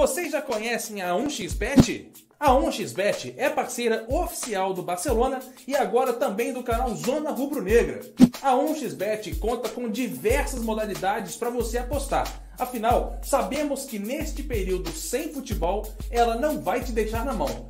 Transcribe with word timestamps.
Vocês 0.00 0.32
já 0.32 0.40
conhecem 0.40 1.02
a 1.02 1.10
1xBet? 1.10 2.06
A 2.40 2.52
1xBet 2.52 3.34
é 3.36 3.50
parceira 3.50 4.06
oficial 4.08 4.72
do 4.72 4.82
Barcelona 4.82 5.40
e 5.68 5.76
agora 5.76 6.14
também 6.14 6.54
do 6.54 6.62
canal 6.62 6.96
Zona 6.96 7.30
Rubro 7.32 7.62
Negra. 7.62 8.00
A 8.40 8.52
1xBet 8.52 9.38
conta 9.38 9.68
com 9.68 9.90
diversas 9.90 10.62
modalidades 10.62 11.36
para 11.36 11.50
você 11.50 11.76
apostar. 11.76 12.26
Afinal, 12.58 13.18
sabemos 13.22 13.84
que 13.84 13.98
neste 13.98 14.42
período 14.42 14.90
sem 14.90 15.34
futebol, 15.34 15.86
ela 16.10 16.34
não 16.34 16.62
vai 16.62 16.82
te 16.82 16.92
deixar 16.92 17.22
na 17.22 17.34
mão 17.34 17.69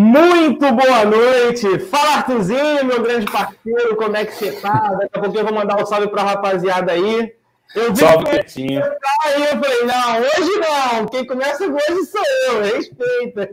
Muito 0.00 0.60
boa 0.60 1.04
noite! 1.04 1.80
Fala, 1.86 2.18
Artuzinho, 2.18 2.84
meu 2.84 3.02
grande 3.02 3.26
parceiro, 3.26 3.96
como 3.96 4.16
é 4.16 4.24
que 4.24 4.30
você 4.30 4.52
tá? 4.60 4.94
Daqui 4.94 5.18
a 5.18 5.20
pouco 5.20 5.36
eu 5.36 5.44
vou 5.44 5.52
mandar 5.52 5.82
um 5.82 5.84
salve 5.84 6.06
pra 6.06 6.22
rapaziada 6.22 6.92
aí. 6.92 7.32
Eu 7.74 7.92
vi 7.92 7.98
salve, 7.98 8.26
Quietinho. 8.26 8.80
Aí 9.24 9.42
eu 9.42 9.58
falei, 9.58 9.82
não, 9.82 10.20
hoje 10.20 10.60
não, 10.60 11.06
quem 11.06 11.26
começa 11.26 11.64
hoje 11.64 12.04
sou 12.04 12.22
eu, 12.46 12.62
respeita. 12.62 13.50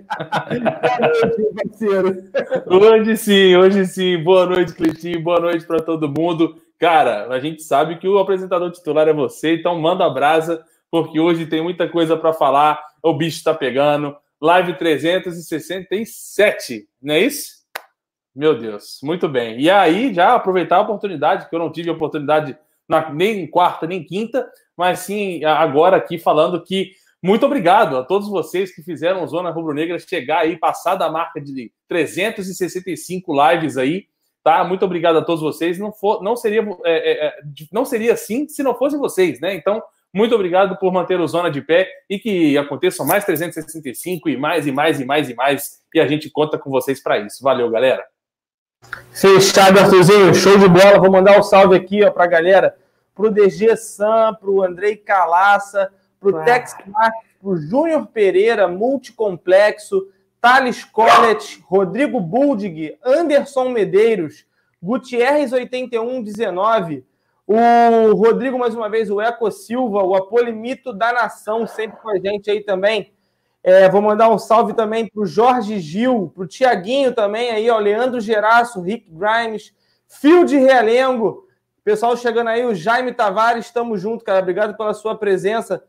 boa 0.84 1.10
noite, 1.10 1.48
parceiro. 1.56 2.24
Hoje 2.68 3.18
sim, 3.18 3.56
hoje 3.56 3.86
sim. 3.88 4.24
Boa 4.24 4.46
noite, 4.46 4.76
Cleitinho, 4.76 5.24
boa 5.24 5.40
noite 5.40 5.66
para 5.66 5.82
todo 5.82 6.14
mundo. 6.16 6.62
Cara, 6.78 7.26
a 7.28 7.40
gente 7.40 7.64
sabe 7.64 7.98
que 7.98 8.08
o 8.08 8.20
apresentador 8.20 8.70
titular 8.70 9.08
é 9.08 9.14
você, 9.14 9.56
então 9.56 9.82
manda 9.82 10.06
a 10.06 10.12
brasa, 10.12 10.64
porque 10.92 11.20
hoje 11.20 11.48
tem 11.48 11.64
muita 11.64 11.90
coisa 11.90 12.16
para 12.16 12.34
falar, 12.34 12.80
o 13.02 13.16
bicho 13.16 13.44
tá 13.44 13.52
pegando 13.52 14.16
live 14.46 14.78
367, 14.78 16.88
não 17.02 17.16
é 17.16 17.22
isso? 17.22 17.56
Meu 18.36 18.56
Deus, 18.58 19.00
muito 19.02 19.28
bem. 19.28 19.60
E 19.60 19.68
aí, 19.70 20.14
já 20.14 20.36
aproveitar 20.36 20.78
a 20.78 20.82
oportunidade, 20.82 21.50
que 21.50 21.56
eu 21.56 21.60
não 21.60 21.72
tive 21.72 21.90
oportunidade 21.90 22.56
na, 22.88 23.12
nem 23.12 23.50
quarta, 23.50 23.88
nem 23.88 24.04
quinta, 24.04 24.48
mas 24.78 25.00
sim 25.00 25.44
agora 25.44 25.98
aqui 25.98 26.20
falando 26.20 26.62
que 26.62 26.92
muito 27.24 27.44
obrigado 27.46 27.98
a 27.98 28.04
todos 28.04 28.30
vocês 28.30 28.76
que 28.76 28.84
fizeram 28.84 29.26
Zona 29.26 29.50
Rubro 29.50 29.74
Negra 29.74 29.98
chegar 29.98 30.42
aí, 30.42 30.60
passar 30.60 30.96
da 30.96 31.10
marca 31.10 31.42
de 31.42 31.72
365 31.88 33.34
lives 33.34 33.78
aí, 33.78 34.06
tá? 34.44 34.64
Muito 34.64 34.86
obrigado 34.86 35.18
a 35.18 35.24
todos 35.24 35.42
vocês. 35.42 35.80
Não, 35.80 35.92
for, 35.92 36.22
não, 36.22 36.36
seria, 36.36 36.62
é, 36.84 37.28
é, 37.28 37.34
não 37.72 37.84
seria 37.84 38.14
assim 38.14 38.48
se 38.48 38.62
não 38.62 38.76
fossem 38.76 39.00
vocês, 39.00 39.40
né? 39.40 39.56
Então, 39.56 39.82
muito 40.16 40.34
obrigado 40.34 40.78
por 40.78 40.94
manter 40.94 41.20
o 41.20 41.28
Zona 41.28 41.52
de 41.52 41.62
pé 41.62 41.90
e 42.10 42.18
que 42.18 42.58
aconteçam 42.58 43.06
mais 43.06 43.26
365 43.26 44.30
e 44.30 44.38
mais 44.38 44.66
e 44.66 44.72
mais 44.72 45.02
e 45.02 45.04
mais 45.04 45.30
e 45.30 45.36
mais. 45.36 45.82
E 45.94 46.00
a 46.00 46.08
gente 46.08 46.30
conta 46.30 46.58
com 46.58 46.70
vocês 46.70 47.04
para 47.04 47.18
isso. 47.20 47.44
Valeu, 47.44 47.70
galera. 47.70 48.02
Fechado, 49.12 49.78
Arthurzinho. 49.78 50.34
Show 50.34 50.58
de 50.58 50.70
bola. 50.70 51.00
Vou 51.00 51.12
mandar 51.12 51.38
um 51.38 51.44
salve 51.44 51.76
aqui 51.76 52.02
ó, 52.02 52.12
para 52.12 52.24
a 52.24 52.28
galera. 52.28 52.78
Para 53.14 53.26
o 53.26 53.30
DG 53.30 53.76
Sam, 53.76 54.38
para 54.40 54.50
o 54.50 54.64
Andrei 54.64 54.96
Calaça, 54.96 55.92
para 56.18 56.30
o 56.30 56.46
Tex 56.46 56.74
para 56.74 57.12
o 57.44 57.58
Júnior 57.58 58.08
Pereira, 58.08 58.70
Multicomplexo, 58.70 60.08
Thales 60.40 60.86
Collet, 60.86 61.62
Rodrigo 61.66 62.22
Buldig, 62.22 62.98
Anderson 63.04 63.68
Medeiros, 63.68 64.46
Gutierrez 64.82 65.52
8119, 65.52 67.04
o 67.48 68.14
Rodrigo, 68.14 68.58
mais 68.58 68.74
uma 68.74 68.90
vez, 68.90 69.10
o 69.10 69.22
Eco 69.22 69.50
Silva, 69.52 70.04
o 70.04 70.16
Apolimito 70.16 70.92
da 70.92 71.14
Nação, 71.14 71.68
sempre 71.68 71.98
com 72.02 72.10
a 72.10 72.18
gente 72.18 72.50
aí 72.50 72.62
também. 72.62 73.14
É, 73.64 73.90
vou 73.90 74.02
mandar 74.02 74.30
um 74.30 74.38
salve 74.38 74.74
também 74.74 75.08
para 75.08 75.22
o 75.22 75.26
Jorge 75.26 75.80
Gil, 75.80 76.32
para 76.34 76.44
o 76.44 76.48
Tiaguinho 76.48 77.14
também 77.14 77.50
aí, 77.50 77.70
ó, 77.70 77.80
Leandro 77.80 78.20
Geraço, 78.20 78.82
Rick 78.82 79.10
Grimes, 79.10 79.74
Fio 80.08 80.46
de 80.46 80.58
Realengo, 80.58 81.48
pessoal 81.84 82.18
chegando 82.18 82.50
aí, 82.50 82.66
o 82.66 82.74
Jaime 82.74 83.14
Tavares, 83.14 83.66
estamos 83.66 84.02
junto, 84.02 84.26
cara, 84.26 84.40
obrigado 84.40 84.76
pela 84.76 84.94
sua 84.94 85.16
presença. 85.16 85.84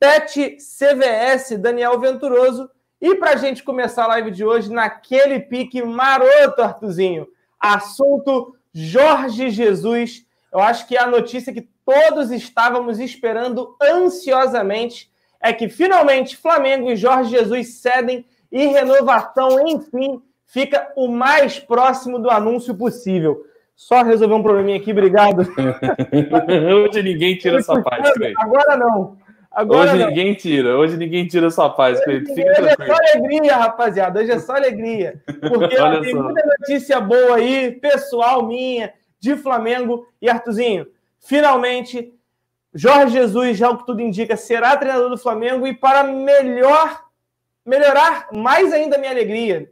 Pet 0.00 0.56
CVS, 0.56 1.58
Daniel 1.58 2.00
Venturoso. 2.00 2.68
E 3.00 3.14
para 3.16 3.32
a 3.32 3.36
gente 3.36 3.62
começar 3.62 4.04
a 4.04 4.08
live 4.08 4.30
de 4.30 4.44
hoje, 4.44 4.72
naquele 4.72 5.40
pique 5.40 5.82
maroto, 5.82 6.62
Artuzinho, 6.62 7.28
assunto 7.60 8.56
Jorge 8.72 9.50
Jesus 9.50 10.24
eu 10.52 10.60
acho 10.60 10.86
que 10.86 10.96
a 10.96 11.06
notícia 11.06 11.52
que 11.52 11.66
todos 11.84 12.30
estávamos 12.30 13.00
esperando 13.00 13.74
ansiosamente 13.82 15.10
é 15.40 15.52
que 15.52 15.68
finalmente 15.68 16.36
Flamengo 16.36 16.90
e 16.90 16.96
Jorge 16.96 17.30
Jesus 17.30 17.80
cedem 17.80 18.24
e 18.50 18.66
renovação, 18.66 19.66
enfim, 19.66 20.22
fica 20.46 20.92
o 20.94 21.08
mais 21.08 21.58
próximo 21.58 22.18
do 22.18 22.30
anúncio 22.30 22.74
possível. 22.74 23.44
Só 23.74 24.02
resolver 24.02 24.34
um 24.34 24.42
probleminha 24.42 24.76
aqui, 24.76 24.92
obrigado. 24.92 25.48
hoje 26.86 27.02
ninguém 27.02 27.36
tira 27.36 27.58
essa 27.58 27.80
paz. 27.80 28.12
Agora 28.36 28.76
não. 28.76 29.16
Agora 29.50 29.90
hoje 29.90 29.98
não. 29.98 30.08
ninguém 30.08 30.34
tira, 30.34 30.76
hoje 30.76 30.96
ninguém 30.96 31.26
tira 31.26 31.48
essa 31.48 31.68
paz, 31.68 31.98
hoje 32.06 32.24
é 32.38 32.86
só 32.86 32.94
alegria, 32.94 33.56
rapaziada. 33.56 34.20
Hoje 34.20 34.30
é 34.30 34.38
só 34.38 34.54
alegria. 34.56 35.20
Porque 35.40 35.78
ó, 35.78 36.00
tem 36.00 36.14
muita 36.14 36.42
notícia 36.58 37.00
boa 37.00 37.36
aí, 37.36 37.72
pessoal 37.72 38.46
minha, 38.46 38.92
de 39.22 39.36
Flamengo. 39.36 40.06
E 40.20 40.28
Artuzinho, 40.28 40.88
finalmente, 41.20 42.12
Jorge 42.74 43.12
Jesus, 43.12 43.56
já 43.56 43.70
o 43.70 43.78
que 43.78 43.86
tudo 43.86 44.02
indica, 44.02 44.36
será 44.36 44.76
treinador 44.76 45.08
do 45.08 45.16
Flamengo 45.16 45.66
e 45.66 45.72
para 45.72 46.02
melhor 46.02 47.04
melhorar 47.64 48.28
mais 48.32 48.72
ainda 48.72 48.96
a 48.96 48.98
minha 48.98 49.12
alegria, 49.12 49.70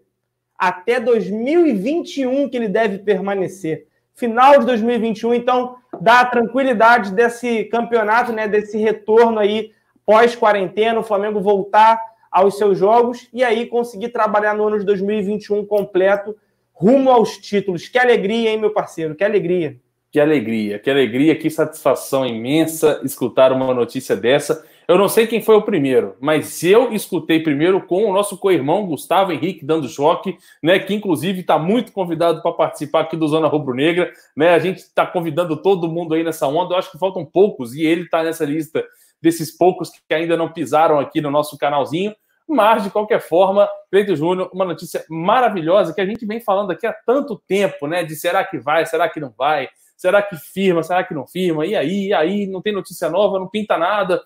até 0.57 1.01
2021 1.01 2.49
que 2.49 2.57
ele 2.57 2.69
deve 2.69 2.99
permanecer. 2.99 3.89
Final 4.15 4.61
de 4.61 4.67
2021, 4.67 5.35
então 5.35 5.77
dá 6.01 6.21
a 6.21 6.27
tranquilidade 6.27 7.13
desse 7.13 7.65
campeonato, 7.65 8.33
né, 8.33 8.47
desse 8.47 8.79
retorno 8.79 9.41
aí 9.41 9.73
pós-quarentena, 10.07 11.01
o 11.01 11.05
Flamengo 11.05 11.41
voltar 11.41 12.01
aos 12.31 12.57
seus 12.57 12.79
jogos 12.79 13.29
e 13.33 13.43
aí 13.43 13.67
conseguir 13.67 14.11
trabalhar 14.11 14.55
no 14.55 14.69
ano 14.69 14.79
de 14.79 14.85
2021 14.85 15.67
completo 15.67 16.37
rumo 16.81 17.11
aos 17.11 17.37
títulos. 17.37 17.87
Que 17.89 17.99
alegria, 17.99 18.51
hein, 18.51 18.59
meu 18.59 18.71
parceiro? 18.71 19.15
Que 19.15 19.23
alegria. 19.23 19.79
Que 20.11 20.19
alegria, 20.19 20.79
que 20.79 20.91
alegria, 20.91 21.37
que 21.37 21.49
satisfação 21.51 22.27
imensa 22.27 23.01
escutar 23.05 23.53
uma 23.53 23.73
notícia 23.73 24.17
dessa. 24.17 24.65
Eu 24.89 24.99
não 24.99 25.09
sei 25.09 25.27
quem 25.27 25.41
foi 25.41 25.55
o 25.55 25.63
primeiro, 25.63 26.17
mas 26.19 26.65
eu 26.65 26.93
escutei 26.93 27.39
primeiro 27.41 27.87
com 27.87 28.07
o 28.07 28.13
nosso 28.13 28.37
co-irmão 28.37 28.87
Gustavo 28.87 29.31
Henrique 29.31 29.65
dando 29.65 29.89
choque, 29.89 30.37
né? 30.61 30.81
Que 30.81 30.95
inclusive 30.95 31.43
está 31.43 31.59
muito 31.59 31.93
convidado 31.93 32.43
para 32.43 32.51
participar 32.51 33.03
aqui 33.03 33.17
do 33.17 33.29
Zona 33.29 33.47
Rubro 33.47 33.73
Negra, 33.73 34.11
né? 34.35 34.51
A 34.51 34.59
gente 34.59 34.79
está 34.79 35.07
convidando 35.07 35.63
todo 35.63 35.87
mundo 35.87 36.15
aí 36.15 36.25
nessa 36.25 36.49
onda. 36.49 36.75
Eu 36.75 36.79
acho 36.79 36.91
que 36.91 36.99
faltam 36.99 37.25
poucos 37.25 37.75
e 37.75 37.85
ele 37.85 38.03
está 38.03 38.25
nessa 38.25 38.45
lista 38.45 38.83
desses 39.23 39.57
poucos 39.57 39.91
que 39.91 40.15
ainda 40.15 40.37
não 40.37 40.51
pisaram 40.51 40.99
aqui 40.99 41.21
no 41.21 41.31
nosso 41.31 41.57
canalzinho. 41.57 42.13
Mas, 42.51 42.83
de 42.83 42.91
qualquer 42.91 43.21
forma, 43.21 43.69
Cleiton 43.93 44.17
Júnior, 44.17 44.51
uma 44.53 44.65
notícia 44.65 45.05
maravilhosa 45.09 45.95
que 45.95 46.01
a 46.01 46.05
gente 46.05 46.27
vem 46.27 46.41
falando 46.41 46.73
aqui 46.73 46.85
há 46.85 46.93
tanto 46.93 47.41
tempo, 47.47 47.87
né? 47.87 48.03
De 48.03 48.17
será 48.17 48.43
que 48.43 48.59
vai, 48.59 48.85
será 48.85 49.09
que 49.09 49.21
não 49.21 49.33
vai, 49.39 49.69
será 49.97 50.21
que 50.21 50.35
firma, 50.35 50.83
será 50.83 51.05
que 51.05 51.15
não 51.15 51.29
firma, 51.29 51.65
e 51.65 51.77
aí, 51.77 52.09
e 52.09 52.13
aí, 52.13 52.47
não 52.49 52.61
tem 52.61 52.73
notícia 52.73 53.09
nova, 53.09 53.39
não 53.39 53.47
pinta 53.47 53.79
nada. 53.79 54.21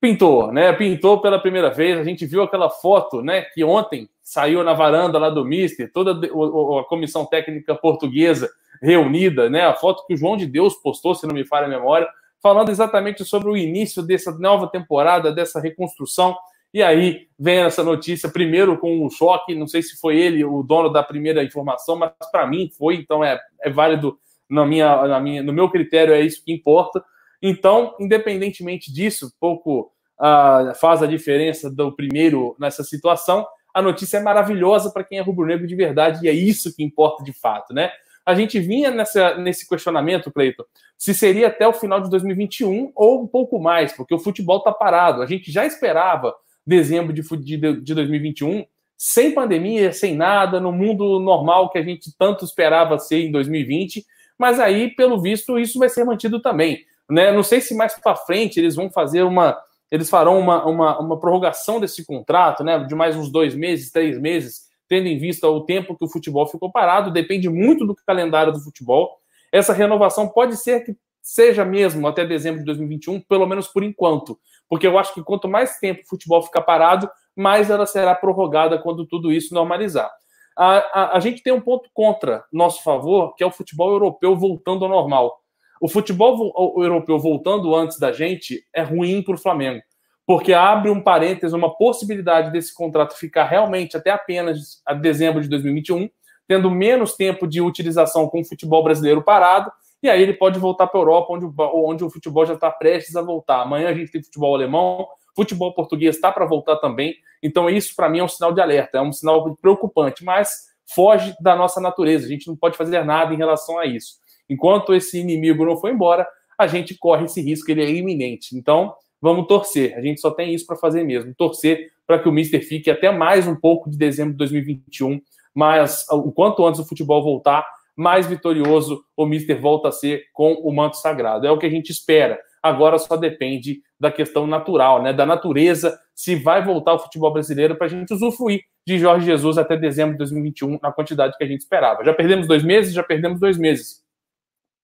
Pintou, 0.00 0.50
né? 0.50 0.72
Pintou 0.72 1.20
pela 1.20 1.38
primeira 1.40 1.70
vez. 1.70 1.96
A 1.96 2.02
gente 2.02 2.26
viu 2.26 2.42
aquela 2.42 2.68
foto, 2.68 3.22
né? 3.22 3.42
Que 3.42 3.62
ontem 3.62 4.10
saiu 4.20 4.64
na 4.64 4.72
varanda 4.72 5.16
lá 5.16 5.30
do 5.30 5.44
Mister, 5.44 5.92
toda 5.92 6.10
a 6.10 6.84
comissão 6.84 7.24
técnica 7.24 7.72
portuguesa 7.72 8.50
reunida, 8.82 9.48
né? 9.48 9.64
A 9.64 9.74
foto 9.74 10.04
que 10.06 10.14
o 10.14 10.16
João 10.16 10.36
de 10.36 10.46
Deus 10.46 10.74
postou, 10.74 11.14
se 11.14 11.24
não 11.24 11.34
me 11.34 11.44
falha 11.44 11.66
a 11.66 11.70
memória, 11.70 12.08
falando 12.42 12.70
exatamente 12.70 13.24
sobre 13.24 13.48
o 13.48 13.56
início 13.56 14.02
dessa 14.02 14.32
nova 14.32 14.66
temporada, 14.66 15.32
dessa 15.32 15.60
reconstrução 15.60 16.36
e 16.72 16.82
aí 16.82 17.28
vem 17.38 17.60
essa 17.60 17.82
notícia, 17.82 18.28
primeiro 18.28 18.78
com 18.78 19.04
um 19.04 19.08
choque, 19.08 19.54
não 19.54 19.66
sei 19.66 19.82
se 19.82 19.98
foi 19.98 20.18
ele 20.18 20.44
o 20.44 20.62
dono 20.62 20.90
da 20.90 21.02
primeira 21.02 21.42
informação, 21.42 21.96
mas 21.96 22.12
para 22.30 22.46
mim 22.46 22.70
foi, 22.76 22.96
então 22.96 23.24
é, 23.24 23.40
é 23.62 23.70
válido 23.70 24.18
na 24.48 24.66
minha, 24.66 25.06
na 25.06 25.20
minha, 25.20 25.42
no 25.42 25.52
meu 25.52 25.70
critério, 25.70 26.14
é 26.14 26.20
isso 26.20 26.44
que 26.44 26.52
importa. 26.52 27.02
Então, 27.40 27.94
independentemente 27.98 28.92
disso, 28.92 29.32
pouco 29.40 29.92
uh, 30.20 30.74
faz 30.74 31.02
a 31.02 31.06
diferença 31.06 31.70
do 31.70 31.92
primeiro 31.94 32.56
nessa 32.58 32.82
situação. 32.82 33.46
A 33.72 33.80
notícia 33.80 34.18
é 34.18 34.22
maravilhosa 34.22 34.90
para 34.90 35.04
quem 35.04 35.18
é 35.18 35.22
rubro-negro 35.22 35.66
de 35.66 35.74
verdade 35.74 36.24
e 36.24 36.28
é 36.28 36.32
isso 36.32 36.74
que 36.74 36.82
importa 36.82 37.22
de 37.22 37.32
fato, 37.32 37.72
né? 37.72 37.90
A 38.26 38.34
gente 38.34 38.60
vinha 38.60 38.90
nessa, 38.90 39.38
nesse 39.38 39.66
questionamento, 39.66 40.30
Cleiton, 40.30 40.64
se 40.98 41.14
seria 41.14 41.46
até 41.46 41.66
o 41.66 41.72
final 41.72 41.98
de 41.98 42.10
2021 42.10 42.92
ou 42.94 43.22
um 43.22 43.26
pouco 43.26 43.58
mais, 43.58 43.94
porque 43.94 44.14
o 44.14 44.18
futebol 44.18 44.58
está 44.58 44.70
parado. 44.70 45.22
A 45.22 45.26
gente 45.26 45.50
já 45.50 45.64
esperava 45.64 46.34
dezembro 46.68 47.12
de, 47.12 47.22
de, 47.22 47.80
de 47.80 47.94
2021, 47.94 48.64
sem 48.96 49.32
pandemia, 49.32 49.92
sem 49.92 50.14
nada, 50.14 50.60
no 50.60 50.72
mundo 50.72 51.18
normal 51.18 51.70
que 51.70 51.78
a 51.78 51.82
gente 51.82 52.12
tanto 52.18 52.44
esperava 52.44 52.98
ser 52.98 53.24
em 53.24 53.32
2020, 53.32 54.04
mas 54.38 54.60
aí, 54.60 54.90
pelo 54.90 55.20
visto, 55.20 55.58
isso 55.58 55.78
vai 55.78 55.88
ser 55.88 56.04
mantido 56.04 56.40
também. 56.40 56.84
Né? 57.10 57.32
Não 57.32 57.42
sei 57.42 57.60
se 57.60 57.74
mais 57.74 57.94
para 57.94 58.14
frente 58.14 58.60
eles 58.60 58.76
vão 58.76 58.90
fazer 58.90 59.22
uma. 59.22 59.58
Eles 59.90 60.10
farão 60.10 60.38
uma, 60.38 60.66
uma, 60.66 60.98
uma 61.00 61.18
prorrogação 61.18 61.80
desse 61.80 62.04
contrato, 62.04 62.62
né? 62.62 62.78
De 62.84 62.94
mais 62.94 63.16
uns 63.16 63.32
dois 63.32 63.54
meses, 63.54 63.90
três 63.90 64.20
meses, 64.20 64.68
tendo 64.86 65.06
em 65.06 65.16
vista 65.16 65.48
o 65.48 65.62
tempo 65.62 65.96
que 65.96 66.04
o 66.04 66.08
futebol 66.08 66.46
ficou 66.46 66.70
parado, 66.70 67.10
depende 67.10 67.48
muito 67.48 67.86
do 67.86 67.94
calendário 67.94 68.52
do 68.52 68.60
futebol. 68.60 69.16
Essa 69.50 69.72
renovação 69.72 70.28
pode 70.28 70.58
ser 70.58 70.84
que 70.84 70.94
seja 71.28 71.62
mesmo 71.62 72.08
até 72.08 72.24
dezembro 72.24 72.60
de 72.60 72.64
2021, 72.64 73.20
pelo 73.20 73.46
menos 73.46 73.68
por 73.68 73.82
enquanto, 73.82 74.38
porque 74.66 74.86
eu 74.86 74.98
acho 74.98 75.12
que 75.12 75.22
quanto 75.22 75.46
mais 75.46 75.78
tempo 75.78 76.00
o 76.00 76.08
futebol 76.08 76.42
ficar 76.42 76.62
parado, 76.62 77.08
mais 77.36 77.68
ela 77.68 77.84
será 77.84 78.14
prorrogada 78.14 78.78
quando 78.78 79.06
tudo 79.06 79.30
isso 79.30 79.52
normalizar. 79.52 80.10
A, 80.56 80.76
a, 80.78 81.16
a, 81.18 81.20
gente 81.20 81.42
tem 81.42 81.52
um 81.52 81.60
ponto 81.60 81.90
contra 81.92 82.44
nosso 82.50 82.82
favor, 82.82 83.34
que 83.34 83.44
é 83.44 83.46
o 83.46 83.50
futebol 83.50 83.90
europeu 83.90 84.34
voltando 84.34 84.86
ao 84.86 84.90
normal. 84.90 85.38
O 85.82 85.86
futebol 85.86 86.50
europeu 86.78 87.18
voltando 87.18 87.76
antes 87.76 87.98
da 87.98 88.10
gente 88.10 88.64
é 88.74 88.80
ruim 88.80 89.20
para 89.20 89.34
o 89.34 89.38
Flamengo, 89.38 89.82
porque 90.26 90.54
abre 90.54 90.90
um 90.90 91.02
parênteses, 91.02 91.52
uma 91.52 91.76
possibilidade 91.76 92.50
desse 92.50 92.72
contrato 92.72 93.18
ficar 93.18 93.44
realmente 93.44 93.98
até 93.98 94.10
apenas 94.10 94.80
a 94.86 94.94
dezembro 94.94 95.42
de 95.42 95.48
2021, 95.50 96.08
tendo 96.48 96.70
menos 96.70 97.12
tempo 97.12 97.46
de 97.46 97.60
utilização 97.60 98.26
com 98.30 98.40
o 98.40 98.44
futebol 98.46 98.82
brasileiro 98.82 99.22
parado, 99.22 99.70
e 100.02 100.08
aí 100.08 100.22
ele 100.22 100.34
pode 100.34 100.58
voltar 100.58 100.86
para 100.86 100.98
a 100.98 101.02
Europa, 101.02 101.32
onde, 101.32 101.46
onde 101.74 102.04
o 102.04 102.10
futebol 102.10 102.46
já 102.46 102.54
está 102.54 102.70
prestes 102.70 103.16
a 103.16 103.22
voltar. 103.22 103.62
Amanhã 103.62 103.88
a 103.88 103.94
gente 103.94 104.12
tem 104.12 104.22
futebol 104.22 104.54
alemão, 104.54 105.08
futebol 105.34 105.74
português 105.74 106.16
está 106.16 106.30
para 106.30 106.46
voltar 106.46 106.76
também. 106.76 107.14
Então, 107.42 107.68
isso 107.68 107.94
para 107.94 108.08
mim 108.08 108.18
é 108.18 108.24
um 108.24 108.28
sinal 108.28 108.52
de 108.52 108.60
alerta, 108.60 108.98
é 108.98 109.00
um 109.00 109.12
sinal 109.12 109.56
preocupante, 109.56 110.24
mas 110.24 110.68
foge 110.94 111.34
da 111.40 111.54
nossa 111.56 111.80
natureza. 111.80 112.26
A 112.26 112.28
gente 112.28 112.46
não 112.46 112.56
pode 112.56 112.76
fazer 112.76 113.04
nada 113.04 113.34
em 113.34 113.36
relação 113.36 113.78
a 113.78 113.86
isso. 113.86 114.14
Enquanto 114.48 114.94
esse 114.94 115.18
inimigo 115.18 115.64
não 115.64 115.76
for 115.76 115.90
embora, 115.90 116.26
a 116.58 116.66
gente 116.66 116.96
corre 116.96 117.26
esse 117.26 117.40
risco, 117.40 117.70
ele 117.70 117.84
é 117.84 117.90
iminente. 117.90 118.56
Então, 118.56 118.94
vamos 119.20 119.46
torcer. 119.46 119.96
A 119.96 120.00
gente 120.00 120.20
só 120.20 120.30
tem 120.30 120.54
isso 120.54 120.66
para 120.66 120.76
fazer 120.76 121.04
mesmo, 121.04 121.34
torcer 121.34 121.90
para 122.06 122.18
que 122.18 122.28
o 122.28 122.32
Mister 122.32 122.66
fique 122.66 122.90
até 122.90 123.10
mais 123.10 123.46
um 123.46 123.54
pouco 123.54 123.90
de 123.90 123.98
dezembro 123.98 124.32
de 124.32 124.38
2021, 124.38 125.20
mas 125.54 126.06
o 126.10 126.32
quanto 126.32 126.64
antes 126.64 126.80
o 126.80 126.86
futebol 126.86 127.22
voltar, 127.22 127.66
mais 127.98 128.26
vitorioso 128.26 129.02
o 129.16 129.26
Mister 129.26 129.60
volta 129.60 129.88
a 129.88 129.92
ser 129.92 130.24
com 130.32 130.52
o 130.52 130.74
manto 130.74 130.96
sagrado. 130.96 131.46
É 131.46 131.50
o 131.50 131.58
que 131.58 131.66
a 131.66 131.70
gente 131.70 131.90
espera. 131.90 132.38
Agora 132.62 132.98
só 132.98 133.16
depende 133.16 133.80
da 133.98 134.10
questão 134.10 134.46
natural, 134.46 135.02
né? 135.02 135.12
Da 135.12 135.26
natureza, 135.26 135.98
se 136.14 136.36
vai 136.36 136.64
voltar 136.64 136.94
o 136.94 136.98
futebol 136.98 137.32
brasileiro 137.32 137.76
para 137.76 137.86
a 137.86 137.90
gente 137.90 138.14
usufruir 138.14 138.62
de 138.86 138.98
Jorge 138.98 139.26
Jesus 139.26 139.58
até 139.58 139.76
dezembro 139.76 140.12
de 140.12 140.18
2021 140.18 140.78
na 140.82 140.92
quantidade 140.92 141.36
que 141.36 141.44
a 141.44 141.46
gente 141.46 141.60
esperava. 141.60 142.04
Já 142.04 142.14
perdemos 142.14 142.46
dois 142.46 142.62
meses, 142.62 142.94
já 142.94 143.02
perdemos 143.02 143.40
dois 143.40 143.58
meses 143.58 144.08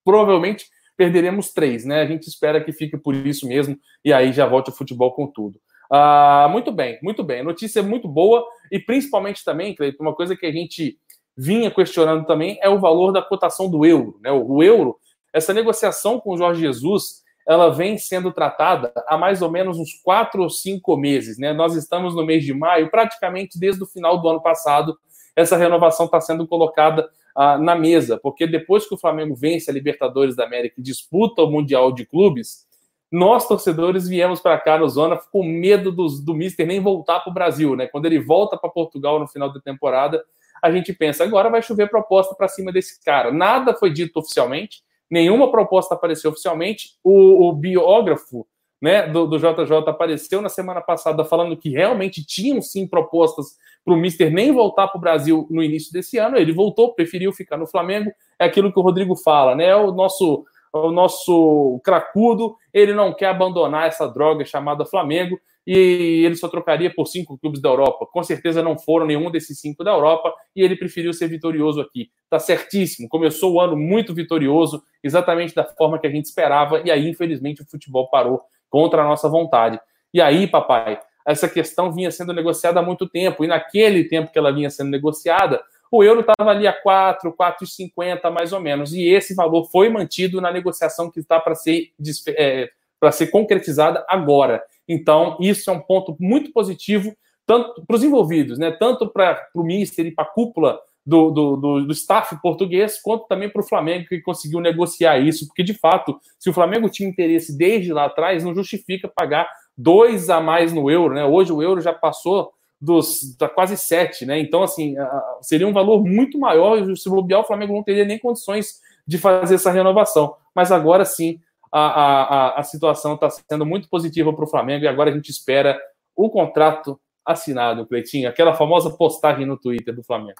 provavelmente 0.05 0.67
perderemos 0.95 1.51
três, 1.51 1.83
né? 1.83 2.01
A 2.01 2.05
gente 2.05 2.27
espera 2.27 2.63
que 2.63 2.71
fique 2.71 2.95
por 2.95 3.13
isso 3.15 3.47
mesmo 3.47 3.77
e 4.05 4.13
aí 4.13 4.31
já 4.31 4.45
volte 4.45 4.69
o 4.69 4.73
futebol 4.73 5.11
com 5.13 5.27
tudo. 5.27 5.59
Ah, 5.91 6.47
muito 6.49 6.71
bem, 6.71 6.97
muito 7.01 7.23
bem. 7.23 7.43
Notícia 7.43 7.83
muito 7.83 8.07
boa 8.07 8.45
e 8.71 8.79
principalmente 8.79 9.43
também, 9.43 9.75
Cleiton, 9.75 10.03
uma 10.03 10.15
coisa 10.15 10.35
que 10.35 10.45
a 10.45 10.51
gente 10.51 10.97
vinha 11.37 11.69
questionando 11.71 12.25
também 12.25 12.57
é 12.61 12.69
o 12.69 12.79
valor 12.79 13.11
da 13.11 13.21
cotação 13.21 13.69
do 13.69 13.85
euro. 13.85 14.19
Né? 14.21 14.31
O 14.31 14.63
euro, 14.63 14.97
essa 15.33 15.53
negociação 15.53 16.19
com 16.19 16.33
o 16.33 16.37
Jorge 16.37 16.61
Jesus, 16.61 17.23
ela 17.47 17.69
vem 17.69 17.97
sendo 17.97 18.31
tratada 18.31 18.91
há 19.07 19.17
mais 19.17 19.41
ou 19.41 19.51
menos 19.51 19.77
uns 19.77 19.93
quatro 20.03 20.43
ou 20.43 20.49
cinco 20.49 20.95
meses. 20.95 21.37
Né? 21.37 21.53
Nós 21.53 21.75
estamos 21.75 22.15
no 22.15 22.25
mês 22.25 22.43
de 22.43 22.53
maio, 22.53 22.89
praticamente 22.89 23.59
desde 23.59 23.83
o 23.83 23.87
final 23.87 24.21
do 24.21 24.27
ano 24.27 24.41
passado, 24.41 24.97
essa 25.35 25.57
renovação 25.57 26.05
está 26.05 26.21
sendo 26.21 26.47
colocada 26.47 27.09
ah, 27.35 27.57
na 27.57 27.75
mesa, 27.75 28.17
porque 28.17 28.47
depois 28.47 28.87
que 28.87 28.95
o 28.95 28.97
Flamengo 28.97 29.35
vence 29.35 29.69
a 29.69 29.73
Libertadores 29.73 30.35
da 30.35 30.45
América 30.45 30.75
e 30.79 30.83
disputa 30.83 31.43
o 31.43 31.51
Mundial 31.51 31.91
de 31.91 32.05
Clubes, 32.05 32.65
nós, 33.11 33.47
torcedores, 33.47 34.07
viemos 34.07 34.39
para 34.39 34.57
cá 34.59 34.77
no 34.77 34.87
Zona 34.89 35.17
com 35.31 35.43
medo 35.43 35.91
do, 35.91 36.33
Mister 36.33 36.65
nem 36.65 36.81
voltar 36.81 37.19
para 37.19 37.29
o 37.29 37.33
Brasil, 37.33 37.75
né? 37.75 37.87
Quando 37.87 38.05
ele 38.05 38.19
volta 38.19 38.57
para 38.57 38.69
Portugal 38.69 39.19
no 39.19 39.27
final 39.27 39.53
da 39.53 39.59
temporada, 39.59 40.23
a 40.65 40.71
gente 40.71 40.91
pensa, 40.91 41.23
agora 41.23 41.47
vai 41.47 41.61
chover 41.61 41.91
proposta 41.91 42.33
para 42.33 42.47
cima 42.47 42.71
desse 42.71 42.99
cara. 43.03 43.31
Nada 43.31 43.75
foi 43.75 43.93
dito 43.93 44.17
oficialmente, 44.17 44.81
nenhuma 45.07 45.51
proposta 45.51 45.93
apareceu 45.93 46.31
oficialmente. 46.31 46.93
O, 47.03 47.47
o 47.47 47.53
biógrafo 47.53 48.47
né, 48.81 49.07
do, 49.07 49.27
do, 49.27 49.37
JJ 49.37 49.87
apareceu 49.87 50.41
na 50.41 50.49
semana 50.49 50.81
passada 50.81 51.23
falando 51.23 51.55
que 51.55 51.69
realmente 51.69 52.25
tinham 52.25 52.59
sim 52.63 52.87
propostas 52.87 53.57
para 53.85 53.93
o 53.93 53.97
Mister 53.97 54.31
nem 54.31 54.51
voltar 54.51 54.87
para 54.87 54.97
o 54.97 55.01
Brasil 55.01 55.47
no 55.51 55.61
início 55.61 55.93
desse 55.93 56.17
ano. 56.17 56.35
Ele 56.35 56.51
voltou, 56.51 56.95
preferiu 56.95 57.31
ficar 57.31 57.57
no 57.57 57.67
Flamengo. 57.67 58.11
É 58.39 58.45
aquilo 58.45 58.73
que 58.73 58.79
o 58.79 58.81
Rodrigo 58.83 59.15
fala, 59.15 59.53
né? 59.53 59.75
O 59.75 59.91
nosso, 59.91 60.45
o 60.73 60.89
nosso 60.89 61.79
cracudo, 61.83 62.55
ele 62.73 62.91
não 62.91 63.13
quer 63.13 63.27
abandonar 63.27 63.87
essa 63.87 64.07
droga 64.07 64.43
chamada 64.43 64.83
Flamengo 64.83 65.39
e 65.65 66.23
ele 66.25 66.35
só 66.35 66.47
trocaria 66.47 66.93
por 66.93 67.07
cinco 67.07 67.37
clubes 67.37 67.61
da 67.61 67.69
Europa. 67.69 68.05
Com 68.05 68.23
certeza 68.23 68.61
não 68.61 68.77
foram 68.77 69.05
nenhum 69.05 69.31
desses 69.31 69.59
cinco 69.59 69.83
da 69.83 69.91
Europa 69.91 70.33
e 70.55 70.61
ele 70.61 70.75
preferiu 70.75 71.13
ser 71.13 71.27
vitorioso 71.27 71.81
aqui. 71.81 72.09
Tá 72.29 72.39
certíssimo. 72.39 73.09
Começou 73.09 73.53
o 73.53 73.59
ano 73.59 73.75
muito 73.75 74.13
vitorioso, 74.13 74.83
exatamente 75.03 75.55
da 75.55 75.63
forma 75.63 75.97
que 75.99 76.07
a 76.07 76.11
gente 76.11 76.25
esperava 76.25 76.81
e 76.85 76.91
aí 76.91 77.09
infelizmente 77.09 77.61
o 77.61 77.65
futebol 77.65 78.09
parou 78.09 78.41
contra 78.69 79.01
a 79.01 79.05
nossa 79.05 79.29
vontade. 79.29 79.79
E 80.13 80.21
aí, 80.21 80.47
papai, 80.47 80.99
essa 81.25 81.49
questão 81.49 81.91
vinha 81.91 82.11
sendo 82.11 82.31
negociada 82.31 82.79
há 82.79 82.83
muito 82.83 83.07
tempo, 83.07 83.43
e 83.43 83.47
naquele 83.47 84.03
tempo 84.05 84.31
que 84.31 84.37
ela 84.37 84.53
vinha 84.53 84.69
sendo 84.69 84.91
negociada, 84.91 85.61
o 85.91 86.03
euro 86.03 86.21
estava 86.21 86.51
ali 86.51 86.67
a 86.67 86.73
4, 86.73 87.33
4,50 87.33 88.29
mais 88.29 88.53
ou 88.53 88.59
menos, 88.59 88.93
e 88.93 89.07
esse 89.07 89.33
valor 89.33 89.65
foi 89.71 89.89
mantido 89.89 90.39
na 90.39 90.51
negociação 90.51 91.09
que 91.09 91.19
está 91.19 91.39
para 91.39 91.55
ser, 91.55 91.91
é, 92.29 92.69
para 92.99 93.11
ser 93.11 93.27
concretizada 93.27 94.05
agora. 94.07 94.63
Então, 94.87 95.37
isso 95.39 95.69
é 95.69 95.73
um 95.73 95.79
ponto 95.79 96.15
muito 96.19 96.51
positivo, 96.51 97.15
tanto 97.45 97.85
para 97.85 97.95
os 97.95 98.03
envolvidos, 98.03 98.57
né, 98.57 98.71
tanto 98.71 99.07
para 99.07 99.47
o 99.53 99.63
Mister 99.63 100.05
e 100.05 100.11
para 100.11 100.23
a 100.23 100.27
cúpula 100.27 100.79
do, 101.05 101.29
do, 101.29 101.55
do, 101.55 101.85
do, 101.85 101.93
staff 101.93 102.35
português, 102.41 102.99
quanto 102.99 103.27
também 103.27 103.47
para 103.47 103.61
o 103.61 103.67
Flamengo, 103.67 104.07
que 104.07 104.21
conseguiu 104.21 104.59
negociar 104.59 105.19
isso, 105.19 105.45
porque 105.45 105.61
de 105.61 105.75
fato, 105.75 106.19
se 106.39 106.49
o 106.49 106.53
Flamengo 106.53 106.89
tinha 106.89 107.07
interesse 107.07 107.55
desde 107.55 107.93
lá 107.93 108.05
atrás, 108.05 108.43
não 108.43 108.55
justifica 108.55 109.07
pagar 109.07 109.47
dois 109.77 110.29
a 110.29 110.41
mais 110.41 110.73
no 110.73 110.89
euro, 110.89 111.13
né? 111.13 111.23
Hoje 111.23 111.53
o 111.53 111.61
euro 111.61 111.79
já 111.79 111.93
passou 111.93 112.51
dos 112.81 113.35
da 113.37 113.47
quase 113.47 113.77
sete, 113.77 114.25
né? 114.25 114.39
Então, 114.39 114.63
assim, 114.63 114.95
seria 115.41 115.67
um 115.67 115.73
valor 115.73 116.03
muito 116.03 116.39
maior. 116.39 116.95
Se 116.95 117.09
bobear, 117.09 117.41
o 117.41 117.45
Flamengo 117.45 117.73
não 117.73 117.83
teria 117.83 118.05
nem 118.05 118.19
condições 118.19 118.81
de 119.07 119.17
fazer 119.17 119.55
essa 119.55 119.71
renovação. 119.71 120.35
Mas 120.53 120.71
agora 120.71 121.05
sim, 121.05 121.39
a, 121.79 122.23
a, 122.23 122.59
a 122.59 122.63
situação 122.63 123.15
está 123.15 123.29
sendo 123.29 123.65
muito 123.65 123.89
positiva 123.89 124.33
para 124.33 124.45
o 124.45 124.47
Flamengo 124.47 124.85
e 124.85 124.87
agora 124.87 125.09
a 125.09 125.13
gente 125.13 125.29
espera 125.29 125.77
o 126.15 126.29
contrato 126.29 126.99
assinado, 127.25 127.85
Cleitinho, 127.85 128.29
aquela 128.29 128.53
famosa 128.53 128.89
postagem 128.89 129.45
no 129.45 129.57
Twitter 129.57 129.93
do 129.93 130.03
Flamengo. 130.03 130.39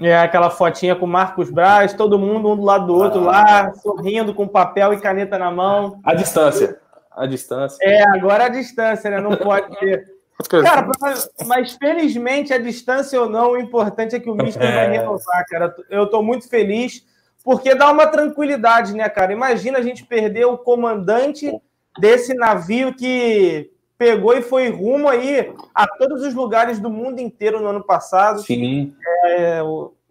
É, 0.00 0.16
aquela 0.16 0.50
fotinha 0.50 0.94
com 0.94 1.06
Marcos 1.06 1.50
Braz, 1.50 1.92
todo 1.92 2.18
mundo 2.18 2.50
um 2.52 2.56
do 2.56 2.62
lado 2.62 2.86
do 2.86 2.94
outro 2.94 3.28
ah. 3.28 3.32
lá, 3.32 3.74
sorrindo 3.74 4.32
com 4.32 4.46
papel 4.46 4.92
e 4.92 5.00
caneta 5.00 5.38
na 5.38 5.50
mão. 5.50 6.00
A 6.04 6.14
distância 6.14 6.78
a 7.18 7.26
distância. 7.26 7.78
É, 7.82 8.02
agora 8.16 8.44
a 8.44 8.48
distância, 8.48 9.10
né? 9.10 9.20
Não 9.20 9.36
pode 9.36 9.76
ter. 9.78 10.16
Cara, 10.48 10.88
mas, 11.00 11.28
mas, 11.46 11.72
felizmente, 11.72 12.54
a 12.54 12.58
distância 12.58 13.20
ou 13.20 13.28
não, 13.28 13.50
o 13.50 13.58
importante 13.58 14.14
é 14.14 14.20
que 14.20 14.30
o 14.30 14.36
Mister 14.36 14.62
é. 14.62 14.72
vai 14.72 14.90
renovar, 14.90 15.44
cara. 15.48 15.74
Eu 15.90 16.06
tô 16.06 16.22
muito 16.22 16.48
feliz, 16.48 17.04
porque 17.44 17.74
dá 17.74 17.90
uma 17.90 18.06
tranquilidade, 18.06 18.94
né, 18.94 19.08
cara? 19.08 19.32
Imagina 19.32 19.78
a 19.78 19.82
gente 19.82 20.04
perder 20.04 20.46
o 20.46 20.58
comandante 20.58 21.52
desse 21.98 22.34
navio 22.34 22.94
que 22.94 23.70
pegou 23.96 24.36
e 24.36 24.42
foi 24.42 24.68
rumo 24.68 25.08
aí 25.08 25.52
a 25.74 25.86
todos 25.86 26.22
os 26.22 26.34
lugares 26.34 26.78
do 26.78 26.90
mundo 26.90 27.20
inteiro 27.20 27.60
no 27.60 27.68
ano 27.68 27.82
passado. 27.82 28.42
Sim. 28.42 28.94
É, 29.24 29.60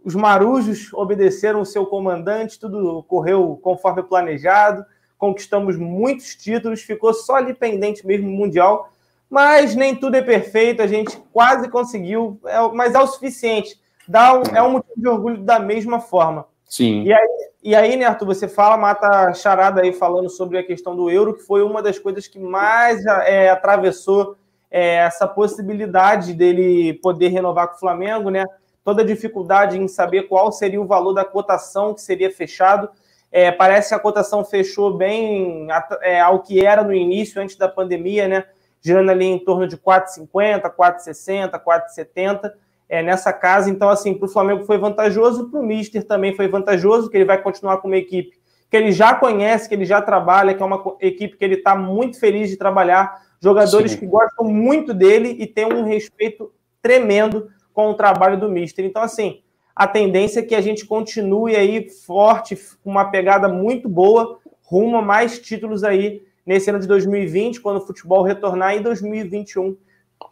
os 0.03 0.15
marujos 0.15 0.91
obedeceram 0.93 1.62
o 1.62 1.65
seu 1.65 1.86
comandante, 1.86 2.60
tudo 2.60 3.03
correu 3.03 3.60
conforme 3.62 4.03
planejado 4.03 4.86
conquistamos 5.17 5.77
muitos 5.77 6.36
títulos, 6.36 6.81
ficou 6.81 7.13
só 7.13 7.36
ali 7.36 7.53
pendente 7.53 8.05
mesmo 8.05 8.29
Mundial, 8.29 8.91
mas 9.29 9.75
nem 9.75 9.96
tudo 9.96 10.15
é 10.15 10.22
perfeito, 10.22 10.81
a 10.81 10.88
gente 10.88 11.17
quase 11.34 11.69
conseguiu, 11.69 12.39
é, 12.46 12.60
mas 12.74 12.93
é 12.93 13.00
o 13.00 13.07
suficiente. 13.07 13.79
Dá 14.07 14.34
um, 14.34 14.43
é 14.55 14.62
um 14.62 14.72
motivo 14.72 14.93
de 14.96 15.07
orgulho 15.07 15.43
da 15.43 15.60
mesma 15.60 16.00
forma. 16.00 16.46
Sim. 16.67 17.03
E 17.03 17.13
aí, 17.13 17.27
e 17.63 17.75
aí, 17.75 17.95
né, 17.95 18.05
Arthur, 18.05 18.25
você 18.25 18.47
fala, 18.47 18.77
mata 18.77 19.07
a 19.07 19.33
charada 19.33 19.81
aí 19.81 19.93
falando 19.93 20.29
sobre 20.29 20.57
a 20.57 20.63
questão 20.63 20.95
do 20.95 21.09
euro, 21.09 21.33
que 21.33 21.43
foi 21.43 21.63
uma 21.63 21.81
das 21.81 21.97
coisas 21.97 22.27
que 22.27 22.39
mais 22.39 23.05
é, 23.05 23.50
atravessou 23.50 24.36
é, 24.69 24.95
essa 24.95 25.27
possibilidade 25.27 26.33
dele 26.33 26.93
poder 26.95 27.29
renovar 27.29 27.69
com 27.69 27.75
o 27.75 27.79
Flamengo, 27.79 28.29
né? 28.29 28.45
Toda 28.83 29.01
a 29.01 29.05
dificuldade 29.05 29.77
em 29.77 29.88
saber 29.88 30.24
qual 30.24 30.51
seria 30.51 30.81
o 30.81 30.86
valor 30.86 31.13
da 31.13 31.25
cotação 31.25 31.93
que 31.93 32.01
seria 32.01 32.31
fechado. 32.31 32.89
É, 33.31 33.51
parece 33.51 33.89
que 33.89 33.95
a 33.95 34.00
cotação 34.00 34.43
fechou 34.43 34.93
bem 34.93 35.67
é, 36.01 36.19
ao 36.19 36.41
que 36.41 36.65
era 36.65 36.83
no 36.83 36.93
início, 36.93 37.41
antes 37.41 37.55
da 37.55 37.67
pandemia, 37.67 38.27
né? 38.27 38.45
girando 38.81 39.09
ali 39.09 39.25
em 39.25 39.39
torno 39.39 39.67
de 39.67 39.77
4,50, 39.77 40.74
4,60, 40.74 41.62
4,70 41.62 42.53
é, 42.89 43.03
nessa 43.03 43.34
casa. 43.34 43.70
Então, 43.70 43.89
assim, 43.89 44.13
para 44.13 44.25
o 44.25 44.29
Flamengo 44.29 44.65
foi 44.65 44.77
vantajoso, 44.77 45.50
para 45.50 45.60
o 45.60 45.65
Mister 45.65 46.03
também 46.03 46.36
foi 46.36 46.48
vantajoso, 46.48 47.10
que 47.10 47.17
ele 47.17 47.25
vai 47.25 47.41
continuar 47.41 47.77
com 47.77 47.88
uma 47.88 47.98
equipe 47.98 48.38
que 48.70 48.75
ele 48.75 48.91
já 48.91 49.15
conhece, 49.15 49.67
que 49.67 49.75
ele 49.75 49.86
já 49.86 50.01
trabalha, 50.01 50.53
que 50.53 50.62
é 50.62 50.65
uma 50.65 50.84
equipe 51.00 51.38
que 51.38 51.46
ele 51.46 51.56
está 51.56 51.75
muito 51.75 52.20
feliz 52.20 52.50
de 52.50 52.58
trabalhar, 52.58 53.22
jogadores 53.41 53.91
Sim. 53.91 54.00
que 54.00 54.06
gostam 54.06 54.46
muito 54.46 54.94
dele 54.94 55.36
e 55.39 55.48
tem 55.48 55.65
um 55.65 55.86
respeito 55.86 56.51
tremendo 56.82 57.50
com 57.74 57.89
o 57.89 57.94
trabalho 57.94 58.39
do 58.39 58.50
Mister. 58.50 58.84
Então, 58.84 59.01
assim, 59.01 59.41
a 59.75 59.88
tendência 59.88 60.39
é 60.41 60.44
que 60.44 60.56
a 60.56 60.62
gente 60.62 60.86
continue 60.86 61.56
aí 61.56 61.89
forte, 61.89 62.58
com 62.84 62.89
uma 62.89 63.06
pegada 63.06 63.48
muito 63.48 63.88
boa, 63.88 64.39
rumo 64.63 64.98
a 64.98 65.01
mais 65.01 65.39
títulos 65.39 65.84
aí 65.84 66.24
nesse 66.46 66.70
ano 66.70 66.79
de 66.79 66.88
2020, 66.88 67.62
quando 67.62 67.77
o 67.77 67.86
futebol 67.86 68.24
retornar, 68.24 68.75
em 68.75 68.82
2021 68.82 69.77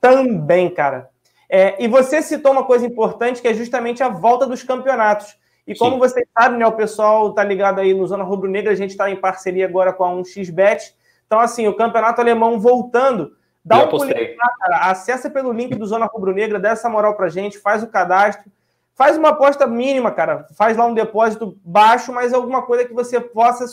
também, 0.01 0.69
cara. 0.69 1.09
É, 1.49 1.83
e 1.83 1.87
você 1.87 2.21
citou 2.21 2.51
uma 2.51 2.63
coisa 2.63 2.85
importante, 2.85 3.41
que 3.41 3.47
é 3.47 3.53
justamente 3.53 4.01
a 4.03 4.09
volta 4.09 4.45
dos 4.45 4.63
campeonatos. 4.63 5.37
E 5.67 5.75
como 5.75 5.93
Sim. 5.93 5.99
vocês 5.99 6.27
sabem, 6.37 6.59
né, 6.59 6.67
o 6.67 6.71
pessoal 6.71 7.33
tá 7.33 7.43
ligado 7.43 7.79
aí 7.79 7.93
no 7.93 8.05
Zona 8.05 8.23
Rubro 8.23 8.49
Negra, 8.49 8.71
a 8.71 8.75
gente 8.75 8.91
está 8.91 9.09
em 9.09 9.15
parceria 9.15 9.65
agora 9.65 9.91
com 9.91 10.03
a 10.03 10.09
1xBet. 10.09 10.93
Então, 11.25 11.39
assim, 11.39 11.67
o 11.67 11.75
campeonato 11.75 12.21
alemão 12.21 12.59
voltando, 12.59 13.35
dá 13.63 13.83
um 13.83 13.87
pulinho 13.87 14.37
lá, 14.37 14.49
cara. 14.59 14.91
Acessa 14.91 15.29
pelo 15.29 15.51
link 15.51 15.75
do 15.75 15.85
Zona 15.85 16.05
Rubro 16.05 16.33
Negra, 16.33 16.59
dá 16.59 16.69
essa 16.69 16.87
moral 16.87 17.15
pra 17.15 17.29
gente, 17.29 17.57
faz 17.57 17.81
o 17.81 17.87
cadastro. 17.87 18.51
Faz 18.93 19.17
uma 19.17 19.29
aposta 19.29 19.67
mínima, 19.67 20.11
cara. 20.11 20.47
Faz 20.55 20.77
lá 20.77 20.85
um 20.85 20.93
depósito 20.93 21.57
baixo, 21.65 22.13
mas 22.13 22.33
alguma 22.33 22.61
coisa 22.61 22.85
que 22.85 22.93
você 22.93 23.19
possa 23.19 23.65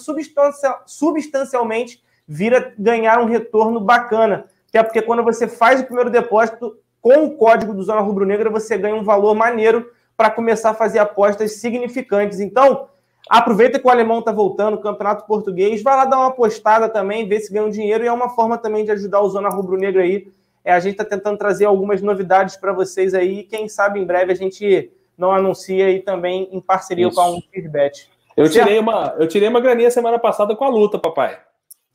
substancialmente 0.85 2.03
vir 2.27 2.55
a 2.55 2.73
ganhar 2.77 3.21
um 3.21 3.27
retorno 3.27 3.79
bacana. 3.79 4.47
Até 4.69 4.83
porque 4.83 5.01
quando 5.01 5.23
você 5.23 5.47
faz 5.47 5.81
o 5.81 5.85
primeiro 5.85 6.11
depósito 6.11 6.77
com 7.03 7.25
o 7.25 7.37
código 7.37 7.75
do 7.75 7.83
Zona 7.83 8.01
Rubro 8.01 8.25
Negra, 8.25 8.49
você 8.49 8.79
ganha 8.79 8.95
um 8.95 9.03
valor 9.03 9.35
maneiro 9.35 9.91
para 10.17 10.31
começar 10.31 10.71
a 10.71 10.75
fazer 10.75 11.01
apostas 11.01 11.57
significantes. 11.57 12.39
Então, 12.39 12.87
aproveita 13.29 13.79
que 13.79 13.87
o 13.87 13.91
alemão 13.91 14.21
está 14.21 14.31
voltando, 14.31 14.75
o 14.75 14.81
campeonato 14.81 15.27
português, 15.27 15.83
vai 15.83 15.97
lá 15.97 16.05
dar 16.05 16.19
uma 16.19 16.29
apostada 16.29 16.89
também, 16.89 17.29
ver 17.29 17.41
se 17.41 17.53
ganha 17.53 17.67
um 17.67 17.71
dinheiro, 17.71 18.05
e 18.05 18.07
é 18.07 18.13
uma 18.13 18.31
forma 18.31 18.57
também 18.57 18.85
de 18.85 18.93
ajudar 18.93 19.21
o 19.21 19.29
Zona 19.29 19.49
Rubro 19.49 19.77
Negra 19.77 20.05
aí. 20.05 20.29
É, 20.65 20.73
a 20.73 20.79
gente 20.79 20.93
está 20.93 21.05
tentando 21.05 21.37
trazer 21.37 21.65
algumas 21.65 22.01
novidades 22.01 22.57
para 22.57 22.73
vocês 22.73 23.15
aí, 23.15 23.41
e 23.41 23.45
quem 23.45 23.69
sabe 23.69 23.99
em 23.99 24.05
breve 24.05 24.31
a 24.31 24.37
gente 24.37 24.93
não 25.19 25.33
anuncia 25.33 25.87
aí 25.87 25.99
também 25.99 26.49
em 26.53 26.61
parceria 26.61 27.09
Isso. 27.09 27.17
com 27.17 27.21
a 27.21 27.31
Unfirbet. 27.33 28.09
Eu 28.37 28.49
tirei, 28.49 28.79
uma, 28.79 29.17
eu 29.19 29.27
tirei 29.27 29.49
uma 29.49 29.61
graninha 29.61 29.91
semana 29.91 30.21
passada 30.21 30.55
com 30.55 30.65
a 30.65 30.69
luta, 30.69 31.01
papai. 31.01 31.37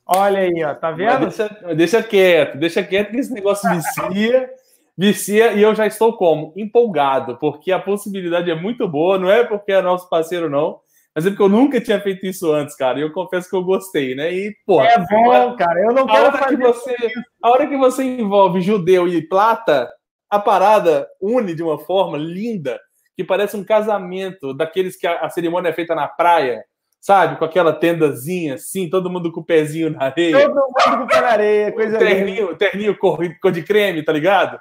Olha 0.05 0.39
aí, 0.39 0.63
ó, 0.63 0.75
tá 0.75 0.91
vendo? 0.91 1.27
deixa, 1.27 1.47
deixa 1.75 2.03
quieto, 2.03 2.57
deixa 2.57 2.83
quieto 2.83 3.11
que 3.11 3.17
esse 3.17 3.33
negócio 3.33 3.69
vicia 3.69 4.49
vicia 4.97 5.53
e 5.53 5.61
eu 5.61 5.75
já 5.75 5.85
estou 5.85 6.17
como? 6.17 6.53
Empolgado, 6.55 7.37
porque 7.37 7.71
a 7.71 7.79
possibilidade 7.79 8.49
é 8.49 8.55
muito 8.55 8.87
boa, 8.87 9.19
não 9.19 9.29
é 9.29 9.43
porque 9.43 9.71
é 9.71 9.81
nosso 9.81 10.09
parceiro, 10.09 10.49
não, 10.49 10.79
mas 11.13 11.25
é 11.25 11.29
porque 11.29 11.43
eu 11.43 11.49
nunca 11.49 11.79
tinha 11.79 11.99
feito 11.99 12.25
isso 12.25 12.51
antes, 12.51 12.75
cara, 12.75 12.99
e 12.99 13.01
eu 13.01 13.11
confesso 13.11 13.49
que 13.49 13.55
eu 13.55 13.63
gostei, 13.63 14.15
né? 14.15 14.33
E, 14.33 14.55
pô. 14.65 14.81
É 14.81 14.97
bom, 14.99 15.55
cara, 15.55 15.79
eu 15.81 15.93
não 15.93 16.07
quero 16.07 16.31
fazer. 16.31 16.57
Que 16.57 16.63
você, 16.63 16.95
a 17.43 17.49
hora 17.49 17.67
que 17.67 17.77
você 17.77 18.03
envolve 18.03 18.61
judeu 18.61 19.07
e 19.07 19.21
plata, 19.21 19.91
a 20.29 20.39
parada 20.39 21.07
une 21.21 21.53
de 21.53 21.63
uma 21.63 21.77
forma 21.77 22.17
linda, 22.17 22.79
que 23.15 23.23
parece 23.23 23.55
um 23.55 23.63
casamento 23.63 24.53
daqueles 24.53 24.95
que 24.95 25.07
a, 25.07 25.21
a 25.21 25.29
cerimônia 25.29 25.69
é 25.69 25.73
feita 25.73 25.93
na 25.95 26.07
praia 26.07 26.63
sabe? 26.99 27.37
Com 27.37 27.45
aquela 27.45 27.71
tendazinha 27.71 28.55
assim, 28.55 28.89
todo 28.89 29.09
mundo 29.09 29.31
com 29.31 29.39
o 29.39 29.45
pezinho 29.45 29.91
na 29.91 30.05
areia. 30.05 30.41
Todo 30.41 30.55
mundo 30.55 30.73
com 30.73 31.03
o 31.03 31.07
pé 31.07 31.21
na 31.21 31.27
areia, 31.27 31.71
coisa 31.71 31.97
terninho, 31.97 32.55
terninho 32.57 32.97
cor, 32.97 33.19
cor 33.41 33.51
de 33.51 33.63
creme, 33.63 34.03
tá 34.03 34.11
ligado? 34.11 34.59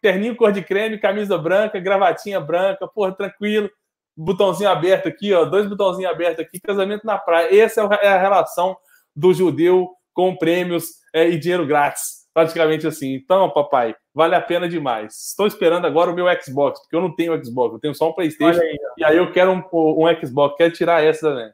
Terninho 0.00 0.36
cor 0.36 0.52
de 0.52 0.62
creme, 0.62 0.98
camisa 0.98 1.38
branca, 1.38 1.78
gravatinha 1.78 2.40
branca, 2.40 2.86
porra, 2.88 3.12
tranquilo. 3.12 3.70
Botãozinho 4.16 4.70
aberto 4.70 5.08
aqui, 5.08 5.32
ó, 5.32 5.44
dois 5.44 5.68
botãozinhos 5.68 6.10
abertos 6.10 6.44
aqui, 6.44 6.58
casamento 6.58 7.04
na 7.04 7.18
praia. 7.18 7.62
Essa 7.62 7.82
é, 7.82 8.06
é 8.06 8.08
a 8.08 8.20
relação 8.20 8.76
do 9.14 9.32
judeu 9.32 9.90
com 10.14 10.34
prêmios 10.34 10.86
é, 11.14 11.28
e 11.28 11.38
dinheiro 11.38 11.66
grátis, 11.66 12.26
praticamente 12.32 12.86
assim. 12.86 13.14
Então, 13.14 13.50
papai, 13.50 13.94
vale 14.14 14.34
a 14.34 14.40
pena 14.40 14.66
demais. 14.66 15.28
Estou 15.28 15.46
esperando 15.46 15.86
agora 15.86 16.10
o 16.10 16.14
meu 16.14 16.26
Xbox, 16.42 16.80
porque 16.80 16.96
eu 16.96 17.02
não 17.02 17.14
tenho 17.14 17.44
Xbox, 17.44 17.74
eu 17.74 17.80
tenho 17.80 17.94
só 17.94 18.08
um 18.08 18.14
PlayStation. 18.14 18.60
Aí, 18.60 18.78
e 18.96 19.04
aí 19.04 19.16
eu 19.18 19.30
quero 19.30 19.52
um, 19.52 19.62
um 19.72 20.26
Xbox, 20.26 20.56
quero 20.56 20.72
tirar 20.72 21.04
essa 21.04 21.28
também. 21.28 21.52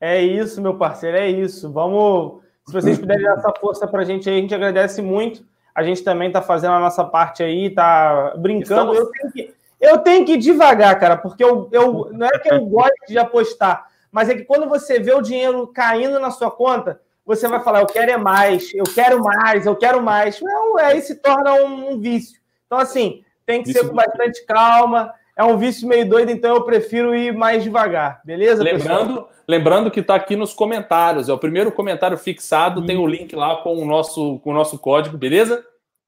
É 0.00 0.20
isso, 0.20 0.60
meu 0.60 0.76
parceiro, 0.76 1.16
é 1.16 1.28
isso. 1.28 1.72
Vamos. 1.72 2.42
Se 2.66 2.72
vocês 2.72 2.98
puderem 2.98 3.24
dar 3.24 3.38
essa 3.38 3.52
força 3.60 3.86
pra 3.86 4.04
gente 4.04 4.28
aí, 4.28 4.38
a 4.38 4.40
gente 4.40 4.54
agradece 4.54 5.00
muito 5.00 5.44
a 5.76 5.82
gente 5.82 6.02
também 6.02 6.28
está 6.28 6.40
fazendo 6.40 6.72
a 6.72 6.80
nossa 6.80 7.04
parte 7.04 7.42
aí, 7.42 7.68
tá 7.68 8.32
brincando. 8.38 8.94
Estamos... 8.94 8.98
Eu, 8.98 9.10
tenho 9.10 9.32
que, 9.32 9.54
eu 9.78 9.98
tenho 9.98 10.24
que 10.24 10.32
ir 10.32 10.38
devagar, 10.38 10.98
cara, 10.98 11.18
porque 11.18 11.44
eu, 11.44 11.68
eu 11.70 12.08
não 12.12 12.26
é 12.26 12.38
que 12.38 12.50
eu 12.50 12.64
gosto 12.64 13.06
de 13.06 13.18
apostar, 13.18 13.86
mas 14.10 14.30
é 14.30 14.34
que 14.34 14.44
quando 14.44 14.66
você 14.66 14.98
vê 14.98 15.12
o 15.12 15.20
dinheiro 15.20 15.66
caindo 15.66 16.18
na 16.18 16.30
sua 16.30 16.50
conta, 16.50 16.98
você 17.26 17.46
vai 17.46 17.62
falar, 17.62 17.82
eu 17.82 17.86
quero 17.86 18.10
é 18.10 18.16
mais, 18.16 18.72
eu 18.72 18.84
quero 18.84 19.22
mais, 19.22 19.66
eu 19.66 19.76
quero 19.76 20.00
mais. 20.00 20.40
Não, 20.40 20.78
aí 20.78 21.02
se 21.02 21.16
torna 21.16 21.52
um, 21.52 21.90
um 21.90 22.00
vício. 22.00 22.40
Então, 22.66 22.78
assim, 22.78 23.22
tem 23.44 23.62
que 23.62 23.70
ser 23.70 23.86
com 23.86 23.94
bastante 23.94 24.46
calma. 24.46 25.12
É 25.36 25.44
um 25.44 25.58
vício 25.58 25.86
meio 25.86 26.08
doido, 26.08 26.30
então 26.30 26.54
eu 26.54 26.62
prefiro 26.62 27.14
ir 27.14 27.32
mais 27.32 27.62
devagar, 27.62 28.22
beleza? 28.24 28.62
Lembrando, 28.62 29.08
pessoal? 29.08 29.32
lembrando 29.46 29.90
que 29.90 30.00
está 30.00 30.14
aqui 30.14 30.34
nos 30.34 30.54
comentários. 30.54 31.28
É 31.28 31.32
o 31.32 31.38
primeiro 31.38 31.70
comentário 31.70 32.16
fixado, 32.16 32.86
tem 32.86 32.96
o 32.96 33.06
link 33.06 33.36
lá 33.36 33.56
com 33.56 33.76
o 33.76 33.84
nosso, 33.84 34.38
com 34.38 34.50
o 34.50 34.54
nosso 34.54 34.78
código, 34.78 35.18
beleza? 35.18 35.62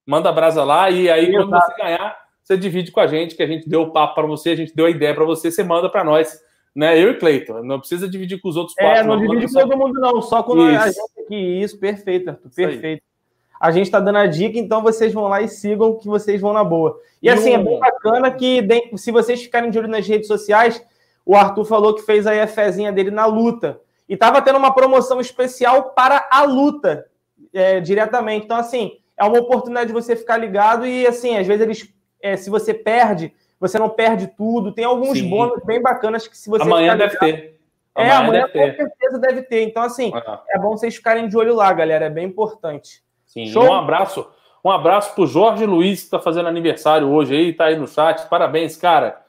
Manda 0.06 0.30
a 0.30 0.32
brasa 0.32 0.64
lá 0.64 0.88
e 0.88 1.10
aí, 1.10 1.30
quando 1.30 1.50
você 1.50 1.74
ganhar, 1.76 2.16
você 2.42 2.56
divide 2.56 2.90
com 2.90 3.00
a 3.00 3.06
gente, 3.06 3.34
que 3.34 3.42
a 3.42 3.46
gente 3.46 3.68
deu 3.68 3.82
o 3.82 3.90
papo 3.90 4.14
para 4.14 4.26
você, 4.26 4.50
a 4.50 4.56
gente 4.56 4.74
deu 4.74 4.86
a 4.86 4.90
ideia 4.90 5.14
para 5.14 5.26
você, 5.26 5.50
você 5.50 5.62
manda 5.62 5.90
para 5.90 6.02
nós. 6.02 6.40
Né? 6.74 6.98
Eu 6.98 7.10
e 7.10 7.14
Cleiton. 7.14 7.62
Não 7.62 7.78
precisa 7.78 8.08
dividir 8.08 8.40
com 8.40 8.48
os 8.48 8.56
outros 8.56 8.78
é, 8.78 8.82
quatro. 8.82 9.00
É, 9.00 9.02
não, 9.02 9.16
não 9.16 9.26
divide 9.26 9.52
com 9.52 9.60
todo 9.60 9.76
mundo, 9.76 10.00
não. 10.00 10.22
Só 10.22 10.42
com 10.42 10.58
a 10.62 10.86
gente 10.88 10.98
aqui. 11.24 11.60
Isso, 11.60 11.78
perfeito, 11.78 12.30
Arthur. 12.30 12.50
Perfeito. 12.54 13.02
A 13.60 13.70
gente 13.70 13.86
está 13.86 13.98
dando 13.98 14.18
a 14.18 14.26
dica, 14.26 14.58
então 14.58 14.82
vocês 14.82 15.12
vão 15.12 15.28
lá 15.28 15.42
e 15.42 15.48
sigam 15.48 15.96
que 15.96 16.06
vocês 16.06 16.40
vão 16.40 16.52
na 16.52 16.62
boa. 16.62 17.00
E, 17.20 17.28
assim, 17.28 17.54
é 17.54 17.58
bem 17.58 17.78
bacana 17.78 18.30
que 18.30 18.66
se 18.96 19.10
vocês 19.10 19.42
ficarem 19.42 19.70
de 19.70 19.78
olho 19.78 19.88
nas 19.88 20.06
redes 20.06 20.28
sociais, 20.28 20.84
o 21.26 21.34
Arthur 21.34 21.64
falou 21.64 21.94
que 21.94 22.02
fez 22.02 22.26
aí 22.26 22.40
a 22.40 22.46
fezinha 22.46 22.92
dele 22.92 23.10
na 23.10 23.26
luta. 23.26 23.80
E 24.08 24.16
tava 24.16 24.40
tendo 24.40 24.58
uma 24.58 24.72
promoção 24.72 25.20
especial 25.20 25.90
para 25.90 26.26
a 26.30 26.42
luta 26.42 27.06
é, 27.52 27.80
diretamente. 27.80 28.44
Então, 28.44 28.56
assim, 28.56 28.98
é 29.16 29.24
uma 29.24 29.38
oportunidade 29.40 29.88
de 29.88 29.92
você 29.92 30.14
ficar 30.14 30.38
ligado 30.38 30.86
e, 30.86 31.06
assim, 31.06 31.36
às 31.36 31.46
vezes 31.46 31.62
eles, 31.62 31.94
é, 32.22 32.36
se 32.36 32.48
você 32.48 32.72
perde, 32.72 33.34
você 33.58 33.78
não 33.78 33.90
perde 33.90 34.28
tudo. 34.28 34.72
Tem 34.72 34.84
alguns 34.84 35.18
Sim. 35.18 35.28
bônus 35.28 35.62
bem 35.64 35.82
bacanas 35.82 36.26
que 36.26 36.38
se 36.38 36.48
você. 36.48 36.62
Amanhã 36.62 36.96
deve 36.96 37.14
ligado, 37.14 37.28
ter. 37.28 37.60
Amanhã 37.94 38.12
é, 38.12 38.16
amanhã 38.16 38.42
com 38.46 38.52
ter. 38.52 38.76
certeza 38.76 39.18
deve 39.18 39.42
ter. 39.42 39.62
Então, 39.64 39.82
assim, 39.82 40.12
ah. 40.14 40.42
é 40.48 40.58
bom 40.58 40.70
vocês 40.70 40.94
ficarem 40.94 41.28
de 41.28 41.36
olho 41.36 41.54
lá, 41.54 41.72
galera. 41.72 42.06
É 42.06 42.10
bem 42.10 42.26
importante. 42.26 43.02
Sim, 43.28 43.56
um 43.56 43.72
abraço. 43.72 44.26
Um 44.64 44.70
abraço 44.70 45.14
pro 45.14 45.26
Jorge 45.26 45.64
Luiz, 45.64 46.00
que 46.00 46.06
está 46.06 46.18
fazendo 46.18 46.48
aniversário 46.48 47.08
hoje 47.08 47.34
aí, 47.34 47.52
tá 47.52 47.66
aí 47.66 47.76
no 47.76 47.86
chat. 47.86 48.28
Parabéns, 48.28 48.76
cara. 48.76 49.22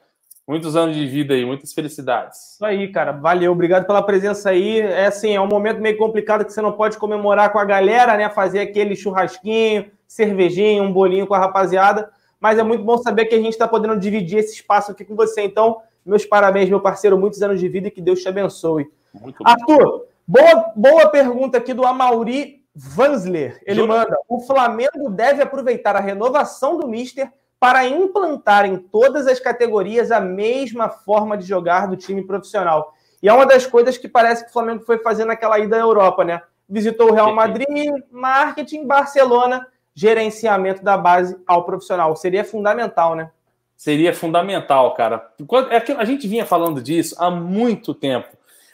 Muitos 0.48 0.74
anos 0.74 0.96
de 0.96 1.06
vida 1.06 1.32
aí, 1.32 1.44
muitas 1.44 1.72
felicidades. 1.72 2.54
Isso 2.54 2.64
aí, 2.64 2.88
cara. 2.88 3.12
Valeu, 3.12 3.52
obrigado 3.52 3.86
pela 3.86 4.02
presença 4.02 4.50
aí. 4.50 4.80
É 4.80 5.06
assim, 5.06 5.32
é 5.32 5.40
um 5.40 5.46
momento 5.46 5.80
meio 5.80 5.96
complicado 5.96 6.44
que 6.44 6.52
você 6.52 6.60
não 6.60 6.72
pode 6.72 6.98
comemorar 6.98 7.52
com 7.52 7.58
a 7.58 7.64
galera, 7.64 8.16
né? 8.16 8.28
Fazer 8.28 8.58
aquele 8.58 8.96
churrasquinho, 8.96 9.86
cervejinha, 10.08 10.82
um 10.82 10.92
bolinho 10.92 11.26
com 11.26 11.34
a 11.34 11.38
rapaziada. 11.38 12.10
Mas 12.40 12.58
é 12.58 12.64
muito 12.64 12.82
bom 12.82 12.98
saber 12.98 13.26
que 13.26 13.34
a 13.34 13.38
gente 13.38 13.52
está 13.52 13.68
podendo 13.68 13.96
dividir 13.96 14.38
esse 14.38 14.54
espaço 14.54 14.90
aqui 14.90 15.04
com 15.04 15.14
você. 15.14 15.42
Então, 15.42 15.82
meus 16.04 16.24
parabéns, 16.24 16.68
meu 16.68 16.80
parceiro. 16.80 17.16
Muitos 17.16 17.40
anos 17.42 17.60
de 17.60 17.68
vida 17.68 17.86
e 17.86 17.90
que 17.90 18.00
Deus 18.00 18.20
te 18.20 18.28
abençoe. 18.28 18.90
Muito 19.14 19.46
Arthur, 19.46 20.06
boa, 20.26 20.72
boa 20.74 21.08
pergunta 21.08 21.58
aqui 21.58 21.72
do 21.72 21.86
Amauri 21.86 22.59
Vansler. 22.74 23.60
Ele 23.66 23.82
manda: 23.82 24.16
o 24.28 24.40
Flamengo 24.40 25.10
deve 25.10 25.42
aproveitar 25.42 25.96
a 25.96 26.00
renovação 26.00 26.78
do 26.78 26.88
Mister 26.88 27.30
para 27.58 27.86
implantar 27.86 28.64
em 28.64 28.76
todas 28.78 29.26
as 29.26 29.38
categorias 29.38 30.10
a 30.10 30.20
mesma 30.20 30.88
forma 30.88 31.36
de 31.36 31.46
jogar 31.46 31.86
do 31.86 31.96
time 31.96 32.26
profissional. 32.26 32.94
E 33.22 33.28
é 33.28 33.32
uma 33.32 33.44
das 33.44 33.66
coisas 33.66 33.98
que 33.98 34.08
parece 34.08 34.44
que 34.44 34.50
o 34.50 34.52
Flamengo 34.52 34.82
foi 34.84 34.98
fazer 34.98 35.26
naquela 35.26 35.58
ida 35.58 35.76
à 35.76 35.80
Europa, 35.80 36.24
né? 36.24 36.40
Visitou 36.66 37.10
o 37.10 37.12
Real 37.12 37.34
Madrid, 37.34 37.92
marketing, 38.10 38.86
Barcelona, 38.86 39.66
gerenciamento 39.94 40.82
da 40.82 40.96
base 40.96 41.36
ao 41.46 41.64
profissional. 41.64 42.16
Seria 42.16 42.44
fundamental, 42.44 43.14
né? 43.14 43.30
Seria 43.76 44.14
fundamental, 44.14 44.94
cara. 44.94 45.30
É 45.70 45.92
a 45.94 46.04
gente 46.04 46.28
vinha 46.28 46.46
falando 46.46 46.82
disso 46.82 47.14
há 47.18 47.30
muito 47.30 47.92
tempo. 47.92 48.28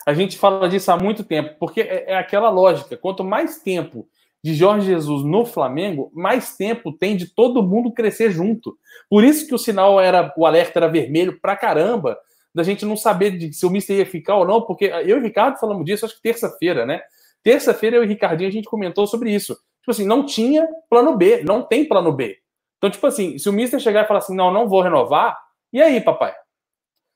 A 0.06 0.14
gente 0.14 0.38
fala 0.38 0.68
disso 0.68 0.90
há 0.92 0.96
muito 0.96 1.24
tempo, 1.24 1.56
porque 1.58 1.80
é, 1.80 2.12
é 2.12 2.16
aquela 2.16 2.48
lógica. 2.48 2.96
Quanto 2.96 3.24
mais 3.24 3.58
tempo 3.58 4.08
de 4.42 4.54
Jorge 4.54 4.86
Jesus 4.86 5.24
no 5.24 5.44
Flamengo, 5.44 6.12
mais 6.14 6.56
tempo 6.56 6.92
tem 6.92 7.16
de 7.16 7.26
todo 7.26 7.64
mundo 7.64 7.92
crescer 7.92 8.30
junto. 8.30 8.78
Por 9.10 9.24
isso 9.24 9.44
que 9.46 9.54
o 9.54 9.58
sinal 9.58 10.00
era, 10.00 10.32
o 10.36 10.46
alerta 10.46 10.78
era 10.78 10.88
vermelho 10.88 11.40
pra 11.40 11.56
caramba, 11.56 12.16
da 12.54 12.62
gente 12.62 12.86
não 12.86 12.96
saber 12.96 13.32
de, 13.36 13.52
se 13.52 13.66
o 13.66 13.70
Mister 13.70 13.98
ia 13.98 14.06
ficar 14.06 14.36
ou 14.36 14.46
não, 14.46 14.62
porque 14.62 14.84
eu 14.84 15.08
e 15.08 15.14
o 15.14 15.20
Ricardo 15.20 15.58
falamos 15.58 15.84
disso, 15.84 16.06
acho 16.06 16.14
que 16.14 16.22
terça-feira, 16.22 16.86
né? 16.86 17.02
Terça-feira 17.42 17.96
eu 17.96 18.04
e 18.04 18.06
o 18.06 18.08
Ricardinho 18.08 18.48
a 18.48 18.52
gente 18.52 18.68
comentou 18.68 19.06
sobre 19.06 19.34
isso. 19.34 19.54
Tipo 19.80 19.90
assim, 19.90 20.06
não 20.06 20.24
tinha 20.24 20.66
plano 20.88 21.16
B, 21.16 21.42
não 21.42 21.62
tem 21.62 21.84
plano 21.84 22.12
B. 22.12 22.38
Então, 22.78 22.88
tipo 22.88 23.06
assim, 23.06 23.38
se 23.38 23.48
o 23.48 23.52
Mister 23.52 23.80
chegar 23.80 24.04
e 24.04 24.08
falar 24.08 24.20
assim, 24.20 24.34
não, 24.34 24.52
não 24.52 24.68
vou 24.68 24.80
renovar, 24.80 25.36
e 25.72 25.82
aí, 25.82 26.00
papai? 26.00 26.34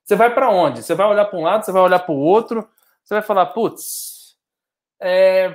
Você 0.04 0.16
vai 0.16 0.34
para 0.34 0.50
onde? 0.50 0.82
Você 0.82 0.94
vai 0.94 1.06
olhar 1.06 1.24
para 1.26 1.38
um 1.38 1.42
lado, 1.42 1.64
você 1.64 1.70
vai 1.70 1.82
olhar 1.82 2.00
para 2.00 2.12
o 2.12 2.18
outro, 2.18 2.68
você 3.10 3.14
vai 3.14 3.22
falar, 3.22 3.46
putz, 3.46 4.36
é, 5.02 5.52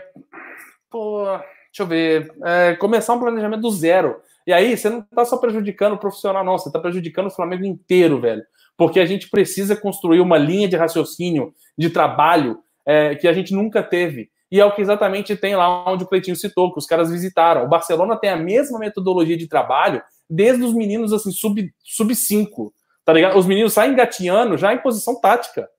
pô, 0.91 1.23
deixa 1.23 1.83
eu 1.83 1.87
ver, 1.87 2.33
é, 2.43 2.75
começar 2.75 3.13
um 3.13 3.19
planejamento 3.19 3.61
do 3.61 3.71
zero. 3.71 4.17
E 4.45 4.51
aí, 4.51 4.75
você 4.75 4.89
não 4.89 4.99
está 4.99 5.23
só 5.23 5.37
prejudicando 5.37 5.93
o 5.93 5.97
profissional, 5.97 6.43
não, 6.43 6.57
você 6.57 6.67
está 6.67 6.79
prejudicando 6.79 7.27
o 7.27 7.31
Flamengo 7.31 7.63
inteiro, 7.63 8.19
velho. 8.19 8.43
Porque 8.75 8.99
a 8.99 9.05
gente 9.05 9.29
precisa 9.29 9.73
construir 9.73 10.19
uma 10.19 10.37
linha 10.37 10.67
de 10.67 10.75
raciocínio, 10.75 11.53
de 11.77 11.89
trabalho, 11.89 12.59
é, 12.85 13.15
que 13.15 13.25
a 13.25 13.31
gente 13.31 13.53
nunca 13.53 13.81
teve. 13.81 14.29
E 14.51 14.59
é 14.59 14.65
o 14.65 14.75
que 14.75 14.81
exatamente 14.81 15.33
tem 15.37 15.55
lá 15.55 15.89
onde 15.89 16.03
o 16.03 16.07
Cleitinho 16.07 16.35
citou, 16.35 16.73
que 16.73 16.79
os 16.79 16.85
caras 16.85 17.09
visitaram. 17.09 17.63
O 17.63 17.69
Barcelona 17.69 18.17
tem 18.17 18.31
a 18.31 18.35
mesma 18.35 18.77
metodologia 18.79 19.37
de 19.37 19.47
trabalho 19.47 20.03
desde 20.29 20.61
os 20.61 20.73
meninos 20.73 21.13
assim, 21.13 21.31
sub, 21.31 21.73
sub 21.81 22.13
5. 22.13 22.73
Tá 23.05 23.13
ligado? 23.13 23.37
Os 23.37 23.45
meninos 23.45 23.71
saem 23.71 23.93
engatinhando 23.93 24.57
já 24.57 24.73
em 24.73 24.79
posição 24.79 25.21
tática. 25.21 25.69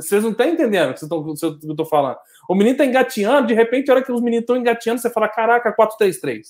Vocês 0.00 0.22
não 0.22 0.30
estão 0.30 0.46
entendendo 0.46 0.90
o 0.90 0.94
que, 0.94 1.44
eu 1.44 1.70
estou 1.70 1.86
falando. 1.86 2.16
O 2.48 2.54
menino 2.54 2.72
está 2.72 2.84
engatinhando, 2.84 3.48
de 3.48 3.54
repente, 3.54 3.90
a 3.90 3.94
hora 3.94 4.04
que 4.04 4.12
os 4.12 4.20
meninos 4.20 4.42
estão 4.42 4.56
engatinhando, 4.56 5.00
você 5.00 5.10
fala: 5.10 5.28
caraca, 5.28 5.74
4-3-3. 5.74 6.42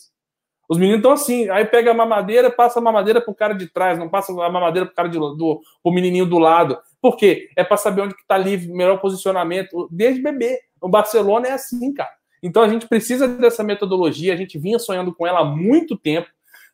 Os 0.68 0.78
meninos 0.78 0.98
estão 0.98 1.12
assim, 1.12 1.48
aí 1.48 1.64
pega 1.64 1.92
a 1.92 1.94
mamadeira, 1.94 2.50
passa 2.50 2.80
a 2.80 2.82
mamadeira 2.82 3.20
pro 3.20 3.34
cara 3.34 3.54
de 3.54 3.68
trás, 3.68 3.98
não 3.98 4.08
passa 4.08 4.32
a 4.32 4.50
mamadeira 4.50 4.90
cara 4.94 5.08
de, 5.08 5.18
do 5.18 5.62
menininho 5.86 6.26
do 6.26 6.38
lado. 6.38 6.76
Por 7.00 7.16
quê? 7.16 7.48
É 7.56 7.62
para 7.62 7.76
saber 7.76 8.02
onde 8.02 8.16
que 8.16 8.26
tá 8.26 8.36
livre, 8.36 8.72
melhor 8.72 9.00
posicionamento, 9.00 9.88
desde 9.90 10.20
bebê. 10.20 10.60
O 10.80 10.88
Barcelona 10.88 11.48
é 11.48 11.52
assim, 11.52 11.94
cara. 11.94 12.10
Então 12.42 12.62
a 12.62 12.68
gente 12.68 12.88
precisa 12.88 13.28
dessa 13.28 13.62
metodologia, 13.62 14.34
a 14.34 14.36
gente 14.36 14.58
vinha 14.58 14.78
sonhando 14.78 15.14
com 15.14 15.26
ela 15.26 15.40
há 15.40 15.44
muito 15.44 15.96
tempo, 15.96 16.28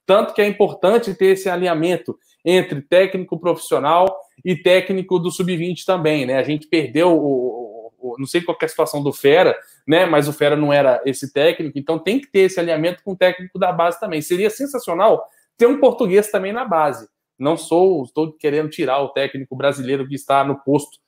tanto 0.06 0.34
que 0.34 0.40
é 0.40 0.46
importante 0.46 1.14
ter 1.14 1.26
esse 1.26 1.48
alinhamento 1.48 2.18
entre 2.44 2.80
técnico 2.82 3.38
profissional 3.38 4.20
e 4.44 4.56
técnico 4.56 5.18
do 5.18 5.30
sub-20 5.30 5.84
também, 5.84 6.26
né? 6.26 6.38
A 6.38 6.42
gente 6.42 6.66
perdeu 6.66 7.16
o, 7.16 7.92
o, 7.98 8.16
não 8.18 8.26
sei 8.26 8.40
qual 8.40 8.58
é 8.60 8.64
a 8.64 8.68
situação 8.68 9.02
do 9.02 9.12
Fera, 9.12 9.56
né? 9.86 10.06
Mas 10.06 10.28
o 10.28 10.32
Fera 10.32 10.56
não 10.56 10.72
era 10.72 11.00
esse 11.06 11.32
técnico, 11.32 11.78
então 11.78 11.98
tem 11.98 12.20
que 12.20 12.26
ter 12.26 12.40
esse 12.40 12.58
alinhamento 12.58 13.02
com 13.04 13.12
o 13.12 13.16
técnico 13.16 13.58
da 13.58 13.70
base 13.72 14.00
também. 14.00 14.20
Seria 14.20 14.50
sensacional 14.50 15.24
ter 15.56 15.66
um 15.66 15.78
português 15.78 16.30
também 16.30 16.52
na 16.52 16.64
base. 16.64 17.08
Não 17.38 17.56
sou, 17.56 18.04
estou 18.04 18.32
querendo 18.32 18.70
tirar 18.70 19.00
o 19.00 19.10
técnico 19.10 19.56
brasileiro 19.56 20.06
que 20.06 20.14
está 20.14 20.44
no 20.44 20.58
posto 20.58 20.98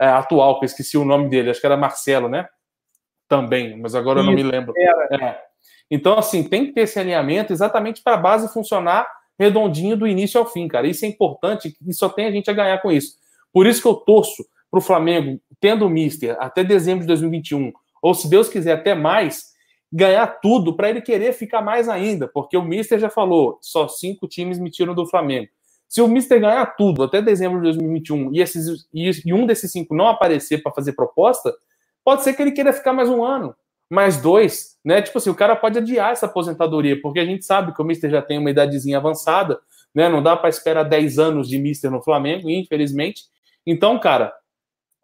é, 0.00 0.06
atual, 0.06 0.58
que 0.58 0.64
eu 0.64 0.66
esqueci 0.66 0.96
o 0.96 1.04
nome 1.04 1.28
dele, 1.28 1.50
acho 1.50 1.60
que 1.60 1.66
era 1.66 1.76
Marcelo, 1.76 2.28
né? 2.28 2.48
Também, 3.28 3.78
mas 3.80 3.94
agora 3.94 4.20
Isso, 4.20 4.28
eu 4.28 4.36
não 4.36 4.42
me 4.42 4.48
lembro. 4.48 4.72
É. 4.76 5.40
Então, 5.90 6.18
assim, 6.18 6.42
tem 6.42 6.66
que 6.66 6.72
ter 6.72 6.82
esse 6.82 6.98
alinhamento 6.98 7.52
exatamente 7.52 8.02
para 8.02 8.14
a 8.14 8.20
base 8.20 8.52
funcionar 8.52 9.06
redondinho 9.38 9.96
do 9.96 10.06
início 10.06 10.38
ao 10.38 10.46
fim, 10.46 10.68
cara. 10.68 10.86
Isso 10.86 11.04
é 11.04 11.08
importante 11.08 11.76
e 11.86 11.92
só 11.92 12.08
tem 12.08 12.26
a 12.26 12.30
gente 12.30 12.50
a 12.50 12.54
ganhar 12.54 12.78
com 12.80 12.90
isso. 12.90 13.16
Por 13.52 13.66
isso 13.66 13.80
que 13.80 13.88
eu 13.88 13.94
torço 13.94 14.44
para 14.70 14.78
o 14.78 14.82
Flamengo, 14.82 15.40
tendo 15.60 15.86
o 15.86 15.90
Mister 15.90 16.36
até 16.40 16.64
dezembro 16.64 17.02
de 17.02 17.06
2021, 17.08 17.72
ou 18.02 18.14
se 18.14 18.28
Deus 18.28 18.48
quiser 18.48 18.72
até 18.72 18.94
mais, 18.94 19.54
ganhar 19.92 20.26
tudo 20.26 20.74
para 20.74 20.90
ele 20.90 21.00
querer 21.00 21.32
ficar 21.32 21.62
mais 21.62 21.88
ainda, 21.88 22.26
porque 22.26 22.56
o 22.56 22.62
Mister 22.62 22.98
já 22.98 23.08
falou, 23.08 23.58
só 23.62 23.86
cinco 23.86 24.26
times 24.26 24.58
me 24.58 24.70
tiram 24.70 24.94
do 24.94 25.06
Flamengo. 25.06 25.48
Se 25.88 26.02
o 26.02 26.08
Mister 26.08 26.40
ganhar 26.40 26.66
tudo 26.74 27.04
até 27.04 27.22
dezembro 27.22 27.58
de 27.58 27.64
2021 27.64 28.34
e, 28.34 28.40
esses, 28.40 28.88
e 28.92 29.32
um 29.32 29.46
desses 29.46 29.70
cinco 29.70 29.94
não 29.94 30.08
aparecer 30.08 30.60
para 30.60 30.72
fazer 30.72 30.94
proposta, 30.94 31.54
pode 32.04 32.24
ser 32.24 32.34
que 32.34 32.42
ele 32.42 32.50
queira 32.50 32.72
ficar 32.72 32.92
mais 32.92 33.08
um 33.08 33.24
ano 33.24 33.54
mais 33.90 34.16
dois, 34.20 34.78
né? 34.84 35.02
Tipo 35.02 35.18
assim, 35.18 35.30
o 35.30 35.34
cara 35.34 35.54
pode 35.54 35.78
adiar 35.78 36.12
essa 36.12 36.26
aposentadoria, 36.26 37.00
porque 37.00 37.20
a 37.20 37.24
gente 37.24 37.44
sabe 37.44 37.74
que 37.74 37.80
o 37.80 37.84
Mister 37.84 38.10
já 38.10 38.22
tem 38.22 38.38
uma 38.38 38.50
idadezinha 38.50 38.98
avançada, 38.98 39.60
né? 39.94 40.08
Não 40.08 40.22
dá 40.22 40.36
para 40.36 40.48
esperar 40.48 40.84
10 40.84 41.18
anos 41.18 41.48
de 41.48 41.58
Mister 41.58 41.90
no 41.90 42.02
Flamengo, 42.02 42.50
infelizmente. 42.50 43.22
Então, 43.66 43.98
cara, 43.98 44.32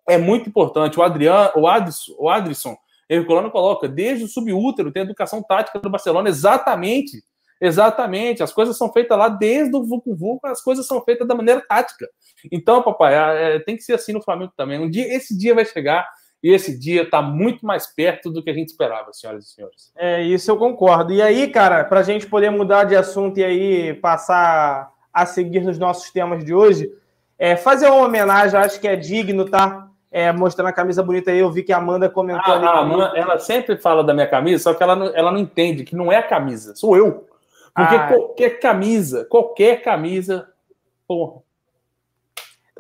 é 0.09 0.19
muito 0.19 0.49
importante. 0.49 0.99
O 0.99 1.03
Adriano, 1.03 1.51
o 1.57 1.69
Adson, 1.69 2.15
o 2.19 2.29
Adrisson, 2.29 2.77
Herculano 3.09 3.51
coloca, 3.51 3.89
desde 3.89 4.25
o 4.25 4.29
subútero 4.29 4.93
tem 4.93 5.03
educação 5.03 5.43
tática 5.43 5.79
do 5.79 5.91
Barcelona, 5.91 6.29
exatamente. 6.29 7.23
Exatamente, 7.63 8.43
as 8.43 8.55
coisas 8.55 8.79
são 8.79 8.91
feitas 8.91 9.19
lá 9.19 9.29
desde 9.29 9.77
o 9.77 9.85
Vucu 9.85 10.17
Vucu, 10.17 10.47
as 10.47 10.63
coisas 10.63 10.87
são 10.87 11.03
feitas 11.05 11.29
da 11.29 11.35
maneira 11.35 11.61
tática. 11.61 12.09
Então, 12.51 12.83
papai, 12.83 13.15
é, 13.15 13.59
tem 13.59 13.77
que 13.77 13.83
ser 13.83 13.93
assim 13.93 14.15
no 14.15 14.23
Flamengo 14.23 14.51
também. 14.57 14.81
Um 14.81 14.89
dia, 14.89 15.15
esse 15.15 15.37
dia 15.37 15.55
vai 15.55 15.67
chegar, 15.67 16.09
e 16.43 16.53
esse 16.53 16.79
dia 16.79 17.03
está 17.03 17.21
muito 17.21 17.67
mais 17.67 17.87
perto 17.87 18.31
do 18.31 18.43
que 18.43 18.51
a 18.51 18.55
gente 18.55 18.69
esperava, 18.69 19.13
senhoras 19.13 19.47
e 19.47 19.55
senhores. 19.55 19.93
É, 19.95 20.23
isso 20.23 20.51
eu 20.51 20.57
concordo. 20.57 21.13
E 21.13 21.21
aí, 21.21 21.49
cara, 21.49 21.85
para 21.85 22.01
a 22.01 22.03
gente 22.03 22.27
poder 22.27 22.51
mudar 22.51 22.85
de 22.85 22.97
assunto 22.97 23.39
e 23.39 23.45
aí 23.45 23.95
passar 23.95 24.91
a 25.13 25.27
seguir 25.27 25.61
nos 25.61 25.79
nossos 25.79 26.11
temas 26.11 26.45
de 26.45 26.55
hoje, 26.55 26.91
é, 27.39 27.57
fazer 27.57 27.89
uma 27.89 28.07
homenagem, 28.07 28.59
acho 28.59 28.81
que 28.81 28.89
é 28.89 28.97
digno, 28.97 29.45
tá? 29.45 29.89
É, 30.11 30.33
mostrando 30.33 30.69
a 30.69 30.73
camisa 30.73 31.03
bonita 31.03 31.31
aí, 31.31 31.39
eu 31.39 31.51
vi 31.53 31.63
que 31.63 31.73
a 31.73 31.77
Amanda 31.77 32.09
comentou 32.09 32.55
ah. 32.55 32.59
A 32.59 32.81
Amanda, 32.81 33.13
ela 33.15 33.39
sempre 33.39 33.77
fala 33.77 34.03
da 34.03 34.15
minha 34.15 34.27
camisa, 34.27 34.65
só 34.65 34.75
que 34.75 34.83
ela 34.83 34.97
não, 34.97 35.07
ela 35.15 35.31
não 35.31 35.39
entende 35.39 35.85
que 35.85 35.95
não 35.95 36.11
é 36.11 36.17
a 36.17 36.23
camisa, 36.23 36.75
sou 36.75 36.97
eu. 36.97 37.29
Porque 37.75 37.95
ah. 37.95 38.09
qualquer 38.09 38.59
camisa, 38.59 39.25
qualquer 39.27 39.83
camisa, 39.83 40.49
porra, 41.07 41.43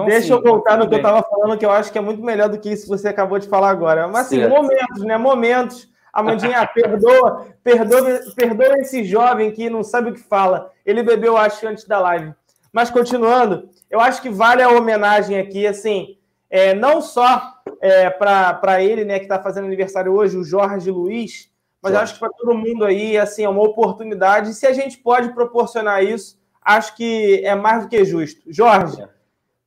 então, 0.02 0.18
Deixa 0.18 0.32
eu 0.32 0.42
voltar 0.42 0.76
no 0.76 0.88
que 0.88 0.94
eu 0.94 0.98
estava 0.98 1.22
falando, 1.22 1.58
que 1.58 1.64
eu 1.64 1.70
acho 1.70 1.90
que 1.90 1.98
é 1.98 2.00
muito 2.00 2.22
melhor 2.22 2.48
do 2.48 2.58
que 2.58 2.70
isso 2.70 2.84
que 2.84 2.88
você 2.88 3.08
acabou 3.08 3.38
de 3.38 3.48
falar 3.48 3.70
agora. 3.70 4.08
Mas 4.08 4.26
assim, 4.26 4.40
certo. 4.40 4.50
momentos, 4.50 5.02
né? 5.02 5.16
Momentos. 5.16 5.88
Amandinha, 6.12 6.66
perdoa, 6.74 7.46
perdoa, 7.62 8.20
perdoa 8.34 8.78
esse 8.78 9.04
jovem 9.04 9.52
que 9.52 9.70
não 9.70 9.82
sabe 9.82 10.10
o 10.10 10.14
que 10.14 10.20
fala. 10.20 10.70
Ele 10.84 11.02
bebeu, 11.02 11.36
acho, 11.36 11.66
antes 11.66 11.84
da 11.84 12.00
live. 12.00 12.34
Mas 12.72 12.90
continuando, 12.90 13.68
eu 13.90 14.00
acho 14.00 14.22
que 14.22 14.28
vale 14.28 14.62
a 14.62 14.70
homenagem 14.70 15.38
aqui, 15.38 15.66
assim, 15.66 16.16
é, 16.48 16.74
não 16.74 17.00
só 17.00 17.54
é, 17.80 18.10
para 18.10 18.82
ele, 18.82 19.04
né, 19.04 19.18
que 19.18 19.24
está 19.24 19.40
fazendo 19.40 19.66
aniversário 19.66 20.12
hoje, 20.12 20.36
o 20.36 20.44
Jorge 20.44 20.90
Luiz, 20.90 21.50
mas 21.82 21.94
acho 21.94 22.14
que 22.14 22.20
para 22.20 22.30
todo 22.30 22.54
mundo 22.54 22.84
aí, 22.84 23.16
assim, 23.16 23.44
é 23.44 23.48
uma 23.48 23.62
oportunidade. 23.62 24.50
E 24.50 24.54
se 24.54 24.66
a 24.66 24.72
gente 24.72 24.98
pode 24.98 25.32
proporcionar 25.32 26.04
isso, 26.04 26.38
acho 26.60 26.94
que 26.94 27.42
é 27.44 27.54
mais 27.54 27.84
do 27.84 27.88
que 27.88 28.04
justo. 28.04 28.42
Jorge. 28.48 29.02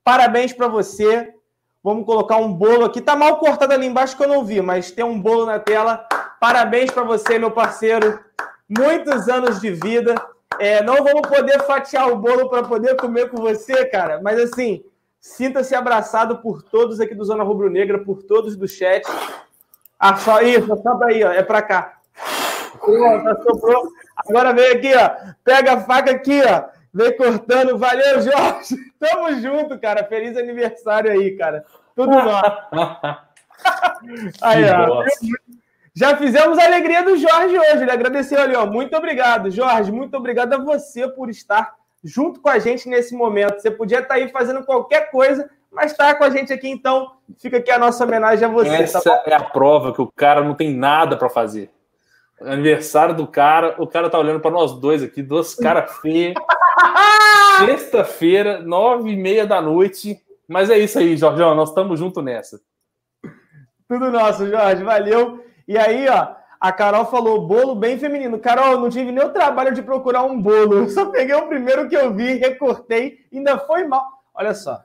Parabéns 0.04 0.54
para 0.54 0.68
você. 0.68 1.34
Vamos 1.84 2.06
colocar 2.06 2.38
um 2.38 2.54
bolo 2.54 2.86
aqui. 2.86 3.02
Tá 3.02 3.16
mal 3.16 3.38
cortado 3.38 3.74
ali 3.74 3.86
embaixo 3.86 4.16
que 4.16 4.24
eu 4.24 4.28
não 4.28 4.44
vi, 4.44 4.62
mas 4.62 4.92
tem 4.92 5.04
um 5.04 5.20
bolo 5.20 5.46
na 5.46 5.60
tela. 5.60 6.08
Parabéns 6.40 6.92
para 6.92 7.04
você, 7.04 7.38
meu 7.38 7.52
parceiro. 7.52 8.20
Muitos 8.68 9.28
anos 9.28 9.60
de 9.60 9.72
vida. 9.72 10.16
É, 10.60 10.84
não 10.84 11.04
vamos 11.04 11.28
poder 11.28 11.62
fatiar 11.64 12.10
o 12.10 12.16
bolo 12.16 12.50
para 12.50 12.64
poder 12.64 12.96
comer 12.96 13.30
com 13.30 13.38
você, 13.38 13.86
cara. 13.86 14.22
Mas 14.22 14.40
assim, 14.40 14.84
sinta-se 15.20 15.76
abraçado 15.76 16.38
por 16.38 16.62
todos 16.64 17.00
aqui 17.00 17.16
do 17.16 17.26
Zona 17.26 17.44
Rubro 17.44 17.70
Negra, 17.70 18.00
por 18.00 18.24
todos 18.24 18.56
do 18.56 18.68
chat. 18.68 19.04
Ah, 20.00 20.16
só 20.16 20.42
isso, 20.42 20.68
só 20.68 21.00
aí, 21.04 21.24
ó. 21.24 21.32
É 21.32 21.44
para 21.44 21.62
cá. 21.62 21.98
Agora 24.18 24.54
vem 24.54 24.72
aqui, 24.72 24.94
ó. 24.96 25.34
Pega 25.44 25.74
a 25.74 25.82
faca 25.82 26.12
aqui, 26.12 26.42
ó. 26.44 26.64
Vem 26.94 27.18
cortando. 27.18 27.78
Valeu, 27.78 28.22
Jorge. 28.22 28.76
Tamo 29.00 29.34
junto, 29.42 29.80
cara. 29.80 30.04
Feliz 30.04 30.38
aniversário 30.38 31.12
aí, 31.12 31.36
cara. 31.36 31.66
Tudo 31.96 32.12
nosso. 32.12 32.68
aí, 34.42 34.64
ó. 34.70 35.04
Já 35.96 36.18
fizemos 36.18 36.58
a 36.58 36.66
alegria 36.66 37.04
do 37.04 37.18
Jorge 37.18 37.58
hoje. 37.58 37.84
Ele 37.84 37.92
agradeceu 37.92 38.40
ali, 38.40 38.56
ó. 38.56 38.66
Muito 38.66 38.96
obrigado, 38.96 39.50
Jorge. 39.50 39.92
Muito 39.92 40.16
obrigado 40.16 40.54
a 40.54 40.58
você 40.58 41.08
por 41.08 41.30
estar 41.30 41.76
junto 42.04 42.42
com 42.42 42.50
a 42.50 42.60
gente 42.60 42.90
nesse 42.90 43.16
momento. 43.16 43.60
Você 43.60 43.72
podia 43.72 44.00
estar 44.00 44.16
aí 44.16 44.28
fazendo 44.30 44.64
qualquer 44.66 45.10
coisa, 45.10 45.50
mas 45.72 45.92
está 45.92 46.14
com 46.16 46.24
a 46.24 46.30
gente 46.30 46.52
aqui, 46.52 46.70
então 46.70 47.14
fica 47.40 47.58
aqui 47.58 47.72
a 47.72 47.80
nossa 47.80 48.04
homenagem 48.04 48.46
a 48.46 48.52
você. 48.52 48.70
Tá 48.70 48.76
Essa 48.76 49.02
tá 49.02 49.24
é 49.26 49.34
a 49.36 49.44
prova 49.44 49.94
que 49.94 50.02
o 50.02 50.12
cara 50.12 50.44
não 50.44 50.54
tem 50.54 50.74
nada 50.76 51.16
para 51.16 51.30
fazer. 51.30 51.72
Aniversário 52.42 53.16
do 53.16 53.28
cara, 53.28 53.76
o 53.78 53.88
cara 53.88 54.10
tá 54.10 54.20
olhando 54.20 54.40
para 54.40 54.52
nós 54.52 54.74
dois 54.74 55.02
aqui, 55.02 55.22
duas 55.22 55.56
caras 55.56 55.98
feias. 55.98 56.34
Sexta-feira, 57.66 58.60
nove 58.60 59.12
e 59.12 59.18
meia 59.18 59.46
da 59.46 59.62
noite. 59.62 60.22
Mas 60.48 60.70
é 60.70 60.78
isso 60.78 61.00
aí, 61.00 61.16
Jorgeão, 61.16 61.56
nós 61.56 61.70
estamos 61.70 62.00
juntos 62.00 62.24
nessa. 62.24 62.60
Tudo 63.88 64.12
nosso, 64.12 64.48
Jorge, 64.48 64.84
valeu. 64.84 65.44
E 65.68 65.78
aí, 65.78 66.08
ó, 66.10 66.36
a 66.60 66.72
Carol 66.72 67.06
falou 67.06 67.46
bolo 67.46 67.76
bem 67.76 67.98
feminino. 67.98 68.40
Carol, 68.40 68.80
não 68.80 68.90
tive 68.90 69.12
nem 69.12 69.24
o 69.24 69.34
trabalho 69.34 69.74
de 69.74 69.82
procurar 69.82 70.24
um 70.24 70.42
bolo. 70.42 70.76
Eu 70.76 70.90
só 70.90 71.06
peguei 71.08 71.36
o 71.36 71.48
primeiro 71.48 71.88
que 71.88 71.96
eu 71.96 72.14
vi, 72.14 72.36
recortei, 72.36 73.20
ainda 73.34 73.58
foi 73.60 73.86
mal. 73.86 74.06
Olha 74.34 74.54
só. 74.54 74.82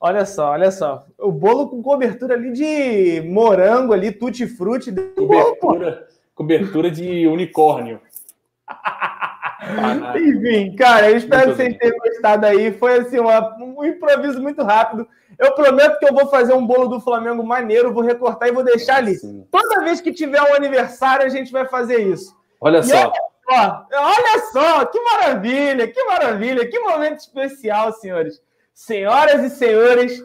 Olha 0.00 0.24
só, 0.24 0.52
olha 0.52 0.70
só. 0.70 1.04
O 1.18 1.30
bolo 1.30 1.68
com 1.68 1.82
cobertura 1.82 2.34
ali 2.34 2.52
de 2.52 3.20
morango 3.28 3.92
ali, 3.92 4.10
tutti-frutti. 4.10 4.92
Cobertura, 5.14 6.06
cobertura 6.34 6.90
de 6.90 7.26
unicórnio. 7.26 8.00
Enfim, 10.16 10.74
cara, 10.74 11.10
eu 11.10 11.16
espero 11.16 11.48
muito 11.48 11.58
que 11.58 11.62
vocês 11.62 11.78
tenham 11.78 11.98
gostado 11.98 12.46
aí. 12.46 12.72
Foi 12.72 12.98
assim, 12.98 13.18
uma, 13.18 13.56
um 13.58 13.84
improviso 13.84 14.40
muito 14.40 14.62
rápido. 14.62 15.06
Eu 15.38 15.54
prometo 15.54 15.98
que 15.98 16.06
eu 16.06 16.14
vou 16.14 16.28
fazer 16.28 16.52
um 16.54 16.66
bolo 16.66 16.88
do 16.88 17.00
Flamengo 17.00 17.42
maneiro, 17.44 17.92
vou 17.92 18.02
recortar 18.02 18.48
e 18.48 18.52
vou 18.52 18.64
deixar 18.64 18.96
ali. 18.96 19.16
Sim. 19.16 19.46
Toda 19.50 19.84
vez 19.84 20.00
que 20.00 20.12
tiver 20.12 20.40
um 20.42 20.54
aniversário, 20.54 21.24
a 21.24 21.28
gente 21.28 21.52
vai 21.52 21.66
fazer 21.66 22.00
isso. 22.00 22.36
Olha 22.60 22.82
só. 22.82 23.12
Olha, 23.48 23.86
olha 23.92 24.52
só, 24.52 24.84
que 24.84 25.00
maravilha, 25.00 25.88
que 25.88 26.04
maravilha, 26.04 26.68
que 26.68 26.78
momento 26.78 27.18
especial, 27.18 27.92
senhores. 27.94 28.40
Senhoras 28.72 29.42
e 29.42 29.50
senhores, 29.50 30.22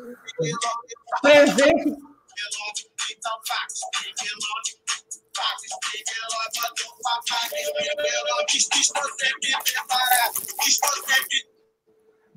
presente. 1.21 1.95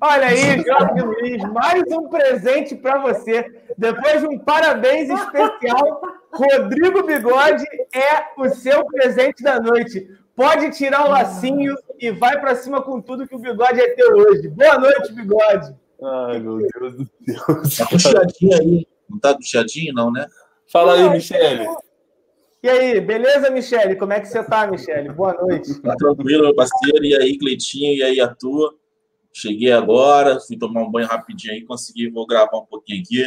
Olha 0.01 0.27
aí, 0.27 0.63
Jorge 0.63 1.01
Luiz, 1.01 1.43
mais 1.51 1.83
um 1.91 2.07
presente 2.07 2.75
para 2.75 2.99
você. 2.99 3.63
Depois 3.77 4.21
de 4.21 4.27
um 4.27 4.39
parabéns 4.39 5.09
especial, 5.09 6.01
Rodrigo 6.31 7.03
Bigode 7.03 7.65
é 7.93 8.31
o 8.37 8.49
seu 8.49 8.85
presente 8.85 9.43
da 9.43 9.59
noite. 9.59 10.07
Pode 10.35 10.71
tirar 10.71 11.05
o 11.05 11.11
lacinho 11.11 11.75
e 11.99 12.11
vai 12.11 12.39
para 12.39 12.55
cima 12.55 12.81
com 12.81 13.01
tudo 13.01 13.27
que 13.27 13.35
o 13.35 13.39
Bigode 13.39 13.81
é 13.81 13.93
teu 13.93 14.15
hoje. 14.15 14.47
Boa 14.47 14.79
noite, 14.79 15.11
Bigode. 15.11 15.75
Ai, 16.01 16.39
meu 16.39 16.59
Deus 16.59 16.95
do 16.95 17.69
céu. 17.69 17.85
Tá 17.85 17.89
puxadinho 17.89 18.57
aí. 18.57 18.87
Não 19.09 19.19
tá 19.19 19.35
puxadinho, 19.35 19.93
não, 19.93 20.09
né? 20.11 20.27
Fala 20.71 20.93
aí, 20.93 21.09
Michele. 21.09 21.67
E 22.61 22.67
aí, 22.67 22.99
beleza, 22.99 23.49
Michele? 23.49 23.95
Como 23.95 24.11
é 24.11 24.19
que 24.19 24.27
você 24.27 24.43
tá, 24.43 24.67
Michele? 24.67 25.09
Boa 25.09 25.33
noite. 25.33 25.81
Tá 25.81 25.95
tranquilo, 25.95 26.43
meu 26.43 26.55
parceiro. 26.55 27.05
E 27.05 27.15
aí, 27.15 27.37
Cleitinho? 27.37 27.93
E 27.93 28.03
aí, 28.03 28.19
a 28.19 28.27
tua? 28.27 28.75
Cheguei 29.31 29.71
agora, 29.71 30.39
fui 30.39 30.57
tomar 30.57 30.81
um 30.81 30.91
banho 30.91 31.07
rapidinho 31.07 31.53
aí, 31.53 31.63
consegui, 31.63 32.09
vou 32.09 32.25
gravar 32.25 32.57
um 32.57 32.65
pouquinho 32.65 33.01
aqui. 33.01 33.23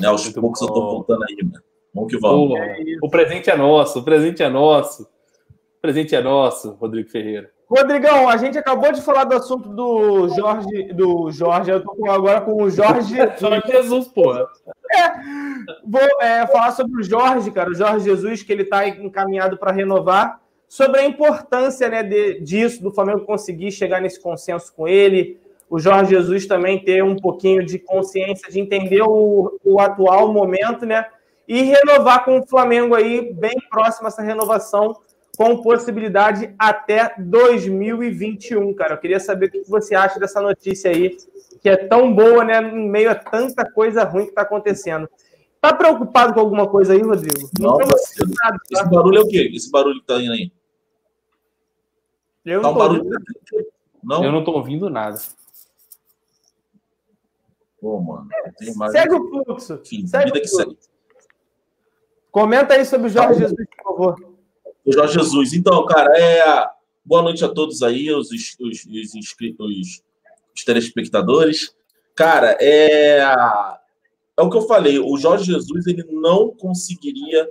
Né, 0.00 0.08
aos 0.08 0.24
Muito 0.24 0.40
poucos 0.40 0.60
eu 0.60 0.68
tô 0.68 0.80
bom. 0.80 0.90
voltando 0.90 1.22
aí, 1.28 1.36
mano. 1.42 1.62
Vamos 1.94 2.12
que 2.12 2.18
vamos. 2.18 2.58
Pô, 3.00 3.06
o 3.06 3.10
presente 3.10 3.50
é 3.50 3.56
nosso, 3.56 3.98
o 4.00 4.02
presente 4.02 4.42
é 4.42 4.48
nosso. 4.48 5.04
O 5.04 5.80
presente 5.80 6.14
é 6.14 6.20
nosso, 6.20 6.72
Rodrigo 6.72 7.08
Ferreira. 7.08 7.50
Rodrigão, 7.68 8.28
a 8.28 8.36
gente 8.36 8.58
acabou 8.58 8.92
de 8.92 9.00
falar 9.02 9.24
do 9.24 9.34
assunto 9.34 9.68
do 9.68 10.28
Jorge, 10.28 10.92
do 10.92 11.30
Jorge, 11.30 11.70
eu 11.70 11.82
tô 11.82 12.08
agora 12.08 12.40
com 12.40 12.62
o 12.62 12.70
Jorge. 12.70 13.16
Só 13.38 13.60
Jesus, 13.60 14.08
porra. 14.08 14.46
Vou 15.84 16.00
é, 16.20 16.46
falar 16.46 16.72
sobre 16.72 17.00
o 17.00 17.04
Jorge, 17.04 17.50
cara, 17.50 17.70
o 17.70 17.74
Jorge 17.74 18.04
Jesus, 18.04 18.42
que 18.42 18.52
ele 18.52 18.62
está 18.62 18.86
encaminhado 18.88 19.56
para 19.56 19.72
renovar, 19.72 20.40
sobre 20.68 21.00
a 21.00 21.04
importância 21.04 21.88
né, 21.88 22.02
de- 22.02 22.40
disso, 22.40 22.82
do 22.82 22.92
Flamengo 22.92 23.20
conseguir 23.20 23.70
chegar 23.70 24.00
nesse 24.00 24.20
consenso 24.20 24.72
com 24.74 24.86
ele, 24.88 25.38
o 25.68 25.78
Jorge 25.78 26.10
Jesus 26.10 26.46
também 26.46 26.82
ter 26.82 27.02
um 27.02 27.16
pouquinho 27.16 27.64
de 27.64 27.78
consciência, 27.78 28.50
de 28.50 28.60
entender 28.60 29.02
o, 29.02 29.58
o 29.64 29.80
atual 29.80 30.32
momento, 30.32 30.86
né? 30.86 31.06
E 31.48 31.62
renovar 31.62 32.24
com 32.24 32.38
o 32.38 32.46
Flamengo 32.46 32.94
aí, 32.94 33.32
bem 33.32 33.56
próximo 33.70 34.06
a 34.06 34.08
essa 34.08 34.22
renovação, 34.22 34.96
com 35.36 35.62
possibilidade 35.62 36.54
até 36.58 37.14
2021, 37.18 38.72
cara. 38.74 38.94
Eu 38.94 38.98
queria 38.98 39.20
saber 39.20 39.46
o 39.46 39.50
que 39.50 39.62
você 39.68 39.94
acha 39.94 40.18
dessa 40.18 40.40
notícia 40.40 40.90
aí, 40.90 41.16
que 41.66 41.70
é 41.70 41.76
tão 41.76 42.14
boa, 42.14 42.44
né? 42.44 42.60
Em 42.62 42.88
meio 42.88 43.10
a 43.10 43.14
tanta 43.16 43.68
coisa 43.72 44.04
ruim 44.04 44.22
que 44.22 44.28
está 44.28 44.42
acontecendo. 44.42 45.08
Tá 45.60 45.74
preocupado 45.74 46.32
com 46.32 46.38
alguma 46.38 46.68
coisa 46.68 46.92
aí, 46.92 47.02
Rodrigo? 47.02 47.50
Não, 47.58 47.72
tô 47.72 47.88
parceiro. 47.88 48.30
preocupado, 48.30 48.58
tá? 48.58 48.62
Esse 48.70 48.88
barulho 48.88 49.18
é 49.18 49.20
o 49.22 49.26
quê? 49.26 49.50
Esse 49.52 49.68
barulho 49.72 50.00
que 50.00 50.06
tá 50.06 50.22
indo 50.22 50.32
aí? 50.32 50.52
Eu 52.44 52.62
Tá 52.62 52.68
não 52.68 52.70
um 52.70 52.74
tô 52.74 52.78
barulho. 52.78 53.02
ouvindo. 53.04 53.66
Não? 54.04 54.24
Eu 54.24 54.30
não 54.30 54.44
tô 54.44 54.52
ouvindo 54.52 54.88
nada. 54.88 55.20
Pô, 57.80 58.00
mano. 58.00 58.28
Mais. 58.76 58.92
Segue 58.92 59.14
o 59.16 59.28
fluxo. 59.44 59.74
Enfim, 59.82 60.06
Segue 60.06 60.26
vida 60.26 60.38
o 60.38 60.42
que 60.42 60.46
segue. 60.48 60.78
Comenta 62.30 62.74
aí 62.74 62.84
sobre 62.84 63.08
o 63.08 63.10
Jorge 63.10 63.40
Jesus, 63.40 63.66
por 63.76 63.84
favor. 63.84 64.34
O 64.84 64.92
Jorge 64.92 65.14
Jesus. 65.18 65.52
Então, 65.52 65.84
cara, 65.86 66.16
é. 66.16 66.70
Boa 67.04 67.22
noite 67.22 67.44
a 67.44 67.48
todos 67.48 67.82
aí, 67.82 68.12
os, 68.12 68.30
os, 68.30 68.56
os 68.60 69.14
inscritos, 69.16 70.00
os, 70.56 70.64
telespectadores. 70.64 71.74
Cara, 72.14 72.56
é. 72.60 73.20
É 74.38 74.42
o 74.42 74.50
que 74.50 74.56
eu 74.56 74.62
falei, 74.62 74.98
o 74.98 75.16
Jorge 75.16 75.50
Jesus 75.50 75.86
ele 75.86 76.04
não 76.10 76.54
conseguiria. 76.54 77.48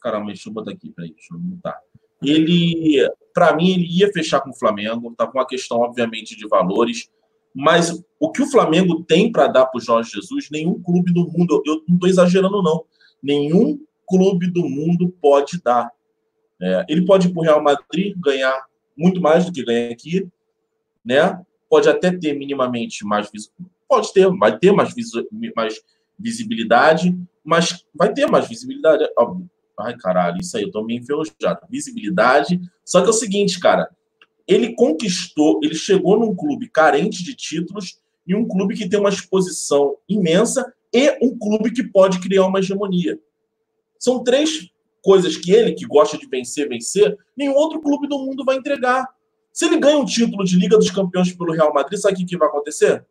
Caramba, 0.00 0.26
deixa 0.26 0.48
eu 0.48 0.52
botar 0.52 0.72
aqui, 0.72 0.90
peraí, 0.90 1.12
deixa 1.12 1.32
eu 1.32 1.38
botar. 1.38 1.78
Ele, 2.20 3.08
para 3.32 3.54
mim, 3.54 3.70
ele 3.70 3.86
ia 3.86 4.12
fechar 4.12 4.40
com 4.40 4.50
o 4.50 4.58
Flamengo, 4.58 5.14
tá 5.16 5.28
com 5.28 5.38
uma 5.38 5.46
questão, 5.46 5.78
obviamente, 5.78 6.36
de 6.36 6.48
valores, 6.48 7.08
mas 7.54 8.02
o 8.18 8.32
que 8.32 8.42
o 8.42 8.50
Flamengo 8.50 9.04
tem 9.04 9.30
para 9.30 9.46
dar 9.46 9.66
para 9.66 9.78
o 9.78 9.80
Jorge 9.80 10.10
Jesus, 10.10 10.48
nenhum 10.50 10.82
clube 10.82 11.12
do 11.12 11.24
mundo, 11.30 11.62
eu 11.64 11.84
não 11.86 11.94
estou 11.94 12.08
exagerando, 12.08 12.62
não, 12.62 12.84
nenhum 13.22 13.78
clube 14.06 14.50
do 14.50 14.68
mundo 14.68 15.14
pode 15.20 15.62
dar. 15.62 15.88
É, 16.60 16.84
ele 16.88 17.04
pode 17.04 17.28
ir 17.28 17.32
para 17.32 17.40
o 17.40 17.44
Real 17.44 17.62
Madrid, 17.62 18.16
ganhar 18.18 18.66
muito 18.96 19.20
mais 19.20 19.46
do 19.46 19.52
que 19.52 19.64
ganha 19.64 19.92
aqui, 19.92 20.28
né? 21.04 21.40
Pode 21.68 21.88
até 21.88 22.10
ter 22.10 22.34
minimamente 22.34 23.04
mais 23.04 23.30
vis- 23.30 23.52
pode 23.88 24.12
ter, 24.12 24.28
vai 24.36 24.58
ter 24.58 24.72
mais, 24.72 24.94
visu- 24.94 25.26
mais 25.54 25.80
visibilidade, 26.18 27.16
mas 27.44 27.84
vai 27.94 28.12
ter 28.12 28.26
mais 28.26 28.48
visibilidade. 28.48 29.04
óbvio. 29.18 29.48
Ai, 29.78 29.96
caralho, 29.96 30.38
isso 30.40 30.56
aí, 30.56 30.64
eu 30.64 30.70
tô 30.72 30.82
meio 30.82 31.00
enferrujado. 31.00 31.60
Visibilidade. 31.70 32.60
Só 32.84 33.00
que 33.00 33.06
é 33.06 33.10
o 33.10 33.12
seguinte, 33.12 33.60
cara, 33.60 33.88
ele 34.46 34.74
conquistou, 34.74 35.60
ele 35.62 35.74
chegou 35.74 36.18
num 36.18 36.34
clube 36.34 36.68
carente 36.68 37.22
de 37.22 37.34
títulos 37.34 38.00
e 38.26 38.34
um 38.34 38.46
clube 38.46 38.74
que 38.74 38.88
tem 38.88 38.98
uma 38.98 39.08
exposição 39.08 39.96
imensa 40.08 40.72
e 40.92 41.16
um 41.22 41.38
clube 41.38 41.70
que 41.70 41.84
pode 41.84 42.18
criar 42.18 42.46
uma 42.46 42.58
hegemonia. 42.58 43.20
São 43.98 44.24
três 44.24 44.68
coisas 45.02 45.36
que 45.36 45.52
ele, 45.52 45.72
que 45.74 45.86
gosta 45.86 46.18
de 46.18 46.26
vencer, 46.26 46.68
vencer, 46.68 47.16
nenhum 47.36 47.54
outro 47.54 47.80
clube 47.80 48.08
do 48.08 48.18
mundo 48.18 48.44
vai 48.44 48.56
entregar. 48.56 49.06
Se 49.58 49.64
ele 49.64 49.76
ganha 49.76 49.98
um 49.98 50.04
título 50.04 50.44
de 50.44 50.56
Liga 50.56 50.78
dos 50.78 50.88
Campeões 50.88 51.32
pelo 51.32 51.52
Real 51.52 51.74
Madrid, 51.74 51.98
sabe 51.98 52.22
o 52.22 52.24
que 52.24 52.36
vai 52.36 52.46
acontecer? 52.46 53.04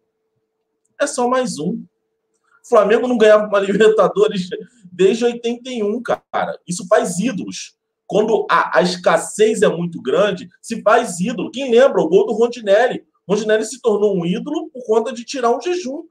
É 0.98 1.06
só 1.06 1.28
mais 1.28 1.60
um. 1.60 1.74
O 1.74 2.70
Flamengo 2.70 3.06
não 3.06 3.18
ganhava 3.18 3.48
uma 3.48 3.60
Libertadores 3.60 4.48
desde 4.90 5.26
81, 5.26 6.02
cara. 6.02 6.58
Isso 6.66 6.88
faz 6.88 7.20
ídolos. 7.20 7.76
Quando 8.06 8.48
a, 8.50 8.80
a 8.80 8.82
escassez 8.82 9.62
é 9.62 9.68
muito 9.68 10.02
grande, 10.02 10.48
se 10.62 10.82
faz 10.82 11.20
ídolo. 11.20 11.52
Quem 11.52 11.70
lembra 11.70 12.00
o 12.00 12.08
gol 12.08 12.26
do 12.26 12.32
Rondinelli? 12.32 13.04
Rondinelli 13.28 13.66
se 13.66 13.82
tornou 13.82 14.18
um 14.18 14.26
ídolo 14.26 14.70
por 14.70 14.86
conta 14.86 15.12
de 15.12 15.26
tirar 15.26 15.54
um 15.54 15.62
jejum. 15.62 16.06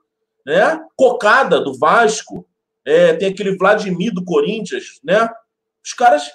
Né? 0.44 0.78
Cocada 0.96 1.62
do 1.62 1.78
Vasco. 1.78 2.46
É, 2.84 3.14
tem 3.14 3.28
aquele 3.28 3.56
Vladimir 3.56 4.12
do 4.12 4.22
Corinthians, 4.22 5.00
né? 5.02 5.30
Os 5.82 5.94
caras 5.94 6.30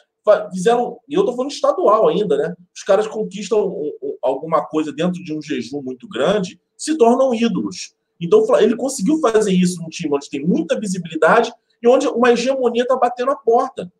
fizeram, 0.51 0.99
e 1.07 1.13
eu 1.13 1.25
tô 1.25 1.33
falando 1.33 1.51
estadual 1.51 2.07
ainda, 2.07 2.37
né? 2.37 2.55
Os 2.75 2.83
caras 2.83 3.07
conquistam 3.07 3.67
um- 3.67 3.91
um- 4.01 4.17
alguma 4.21 4.65
coisa 4.65 4.91
dentro 4.91 5.23
de 5.23 5.33
um 5.33 5.41
jejum 5.41 5.81
muito 5.81 6.07
grande, 6.07 6.59
se 6.77 6.97
tornam 6.97 7.33
ídolos. 7.33 7.95
Então 8.19 8.45
ele 8.59 8.75
conseguiu 8.75 9.19
fazer 9.19 9.51
isso 9.51 9.81
num 9.81 9.89
time 9.89 10.15
onde 10.15 10.29
tem 10.29 10.45
muita 10.45 10.79
visibilidade 10.79 11.51
e 11.81 11.87
onde 11.87 12.07
uma 12.07 12.31
hegemonia 12.31 12.83
está 12.83 12.95
batendo 12.95 13.31
a 13.31 13.35
porta. 13.35 13.91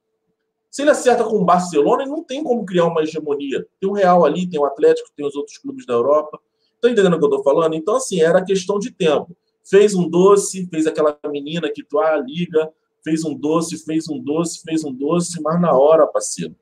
Se 0.70 0.84
ele 0.84 0.92
acerta 0.92 1.24
com 1.24 1.38
o 1.38 1.44
Barcelona, 1.44 2.04
ele 2.04 2.12
não 2.12 2.24
tem 2.24 2.44
como 2.44 2.66
criar 2.66 2.86
uma 2.86 3.02
hegemonia. 3.02 3.68
Tem 3.80 3.90
o 3.90 3.94
Real 3.94 4.24
ali, 4.24 4.48
tem 4.48 4.60
o 4.60 4.66
Atlético, 4.66 5.10
tem 5.16 5.26
os 5.26 5.36
outros 5.36 5.58
clubes 5.58 5.86
da 5.86 5.94
Europa. 5.94 6.40
Tá 6.80 6.90
entendendo 6.90 7.16
o 7.16 7.20
que 7.20 7.26
eu 7.26 7.30
tô 7.30 7.44
falando? 7.44 7.74
Então, 7.74 7.96
assim, 7.96 8.22
era 8.22 8.44
questão 8.44 8.80
de 8.80 8.90
tempo. 8.90 9.36
Fez 9.64 9.94
um 9.94 10.08
doce, 10.08 10.68
fez 10.68 10.88
aquela 10.88 11.18
menina 11.28 11.70
que 11.70 11.84
tu 11.84 12.00
ah, 12.00 12.18
liga, 12.18 12.72
fez 13.04 13.24
um 13.24 13.34
doce, 13.34 13.84
fez 13.84 14.10
um 14.10 14.20
doce, 14.20 14.62
fez 14.64 14.84
um 14.84 14.94
doce, 14.94 15.42
mas 15.42 15.60
na 15.60 15.74
hora, 15.74 16.08
parceiro, 16.08 16.56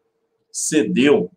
cedeu. 0.52 1.32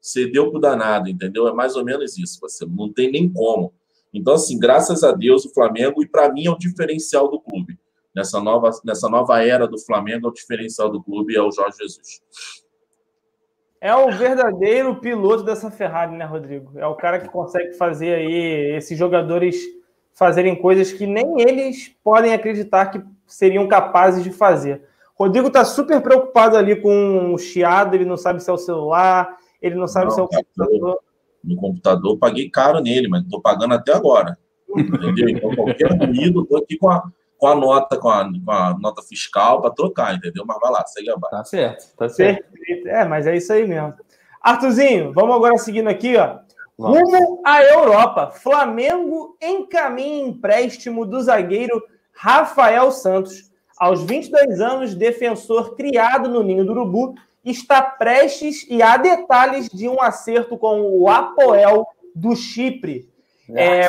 Cedeu 0.00 0.50
pro 0.50 0.60
danado, 0.60 1.08
entendeu? 1.08 1.48
É 1.48 1.52
mais 1.52 1.74
ou 1.74 1.84
menos 1.84 2.16
isso, 2.16 2.40
parceiro. 2.40 2.72
Não 2.72 2.92
tem 2.92 3.10
nem 3.10 3.28
como. 3.28 3.72
Então, 4.12 4.34
assim, 4.34 4.58
graças 4.58 5.02
a 5.02 5.12
Deus, 5.12 5.44
o 5.44 5.52
Flamengo, 5.52 6.02
e 6.02 6.08
para 6.08 6.32
mim 6.32 6.46
é 6.46 6.50
o 6.50 6.58
diferencial 6.58 7.28
do 7.28 7.40
clube. 7.40 7.78
Nessa 8.14 8.40
nova, 8.40 8.70
nessa 8.84 9.08
nova 9.10 9.42
era 9.42 9.66
do 9.66 9.78
Flamengo, 9.78 10.26
é 10.26 10.30
o 10.30 10.32
diferencial 10.32 10.90
do 10.90 11.02
clube 11.02 11.36
é 11.36 11.42
o 11.42 11.50
Jorge 11.50 11.76
Jesus. 11.78 12.22
É 13.78 13.94
o 13.94 14.10
verdadeiro 14.10 14.98
piloto 15.00 15.42
dessa 15.42 15.70
Ferrari, 15.70 16.16
né, 16.16 16.24
Rodrigo? 16.24 16.78
É 16.78 16.86
o 16.86 16.94
cara 16.94 17.20
que 17.20 17.28
consegue 17.28 17.74
fazer 17.74 18.14
aí 18.14 18.76
esses 18.76 18.98
jogadores 18.98 19.62
fazerem 20.14 20.56
coisas 20.56 20.92
que 20.92 21.06
nem 21.06 21.42
eles 21.42 21.94
podem 22.02 22.32
acreditar 22.32 22.86
que 22.86 23.02
seriam 23.26 23.66
capazes 23.66 24.22
de 24.22 24.30
fazer. 24.30 24.82
Rodrigo 25.14 25.50
tá 25.50 25.64
super 25.64 26.00
preocupado 26.02 26.56
ali 26.56 26.76
com 26.76 27.32
o 27.32 27.38
chiado, 27.38 27.94
ele 27.94 28.04
não 28.04 28.16
sabe 28.16 28.42
se 28.42 28.50
é 28.50 28.52
o 28.52 28.58
celular, 28.58 29.36
ele 29.60 29.74
não 29.74 29.86
sabe 29.86 30.06
Não, 30.06 30.12
se 30.12 30.20
é 30.20 30.22
o 30.22 30.28
computador. 30.28 30.98
No 31.42 31.56
computador, 31.56 32.12
eu 32.12 32.18
paguei 32.18 32.50
caro 32.50 32.80
nele, 32.80 33.08
mas 33.08 33.22
estou 33.22 33.40
pagando 33.40 33.74
até 33.74 33.94
agora. 33.94 34.36
Entendeu? 34.76 35.28
Então, 35.28 35.54
qualquer 35.54 35.96
ruído, 35.96 36.42
estou 36.42 36.58
aqui 36.58 36.76
com 36.76 36.90
a, 36.90 37.02
com 37.38 37.46
a 37.46 37.54
nota, 37.54 37.96
com 37.96 38.08
a, 38.08 38.24
com 38.44 38.50
a 38.50 38.76
nota 38.78 39.02
fiscal 39.02 39.62
para 39.62 39.70
trocar, 39.70 40.14
entendeu? 40.14 40.44
Mas 40.46 40.58
vai 40.60 40.70
lá, 40.70 40.84
segue 40.86 41.10
a 41.10 41.16
barra. 41.16 41.38
Tá 41.38 41.44
certo, 41.44 41.96
tá 41.96 42.08
certo. 42.08 42.50
Perfeito. 42.50 42.88
É, 42.88 43.04
mas 43.04 43.26
é 43.26 43.36
isso 43.36 43.52
aí 43.52 43.66
mesmo. 43.66 43.94
Arthurzinho, 44.42 45.12
vamos 45.12 45.34
agora 45.34 45.56
seguindo 45.56 45.88
aqui, 45.88 46.16
ó. 46.16 46.38
Vamos. 46.78 47.00
Rumo 47.00 47.42
à 47.44 47.62
Europa. 47.62 48.30
Flamengo 48.30 49.36
encaminha 49.40 50.26
empréstimo 50.26 51.06
do 51.06 51.22
zagueiro 51.22 51.82
Rafael 52.16 52.90
Santos. 52.90 53.50
Aos 53.78 54.02
22 54.02 54.60
anos, 54.60 54.94
defensor 54.94 55.76
criado 55.76 56.30
no 56.30 56.42
Ninho 56.42 56.64
do 56.64 56.72
Urubu 56.72 57.14
está 57.44 57.82
prestes 57.82 58.66
e 58.68 58.82
há 58.82 58.96
detalhes 58.96 59.68
de 59.68 59.86
um 59.86 60.00
acerto 60.00 60.56
com 60.56 60.80
o 60.80 61.08
Apoel 61.08 61.86
do 62.14 62.34
Chipre. 62.34 63.08
É, 63.54 63.88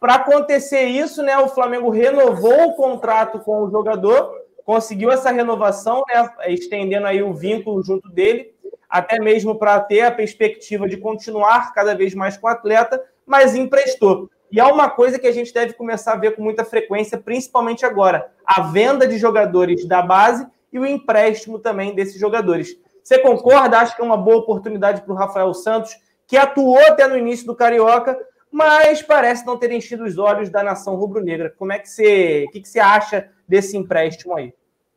Para 0.00 0.14
acontecer 0.14 0.84
isso, 0.86 1.22
né, 1.22 1.38
o 1.38 1.48
Flamengo 1.48 1.90
renovou 1.90 2.68
o 2.68 2.74
contrato 2.74 3.38
com 3.40 3.62
o 3.62 3.70
jogador, 3.70 4.32
conseguiu 4.64 5.12
essa 5.12 5.30
renovação, 5.30 6.02
né, 6.08 6.28
estendendo 6.48 7.06
aí 7.06 7.22
o 7.22 7.32
vínculo 7.32 7.84
junto 7.84 8.08
dele, 8.08 8.52
até 8.88 9.20
mesmo 9.20 9.56
para 9.56 9.78
ter 9.80 10.00
a 10.00 10.10
perspectiva 10.10 10.88
de 10.88 10.96
continuar 10.96 11.72
cada 11.72 11.94
vez 11.94 12.14
mais 12.14 12.36
com 12.36 12.46
o 12.46 12.50
atleta, 12.50 13.00
mas 13.24 13.54
emprestou. 13.54 14.28
E 14.50 14.60
é 14.60 14.64
uma 14.64 14.88
coisa 14.88 15.18
que 15.18 15.26
a 15.26 15.32
gente 15.32 15.52
deve 15.52 15.72
começar 15.72 16.12
a 16.12 16.16
ver 16.16 16.36
com 16.36 16.42
muita 16.42 16.64
frequência, 16.64 17.18
principalmente 17.18 17.84
agora: 17.84 18.30
a 18.44 18.62
venda 18.62 19.06
de 19.06 19.18
jogadores 19.18 19.86
da 19.86 20.02
base 20.02 20.46
e 20.72 20.78
o 20.78 20.86
empréstimo 20.86 21.58
também 21.58 21.94
desses 21.94 22.20
jogadores. 22.20 22.76
Você 23.02 23.18
concorda? 23.18 23.78
Acho 23.78 23.94
que 23.94 24.02
é 24.02 24.04
uma 24.04 24.16
boa 24.16 24.38
oportunidade 24.38 25.02
para 25.02 25.12
o 25.12 25.16
Rafael 25.16 25.54
Santos, 25.54 25.96
que 26.26 26.36
atuou 26.36 26.78
até 26.78 27.06
no 27.06 27.16
início 27.16 27.46
do 27.46 27.54
Carioca, 27.54 28.18
mas 28.50 29.02
parece 29.02 29.46
não 29.46 29.56
ter 29.56 29.70
enchido 29.70 30.04
os 30.04 30.18
olhos 30.18 30.50
da 30.50 30.62
nação 30.62 30.96
rubro-negra. 30.96 31.54
Como 31.56 31.72
é 31.72 31.78
que 31.78 31.88
você, 31.88 32.46
o 32.48 32.50
que, 32.50 32.60
que 32.60 32.68
você 32.68 32.80
acha 32.80 33.28
desse 33.48 33.76
empréstimo 33.76 34.36
aí? 34.36 34.52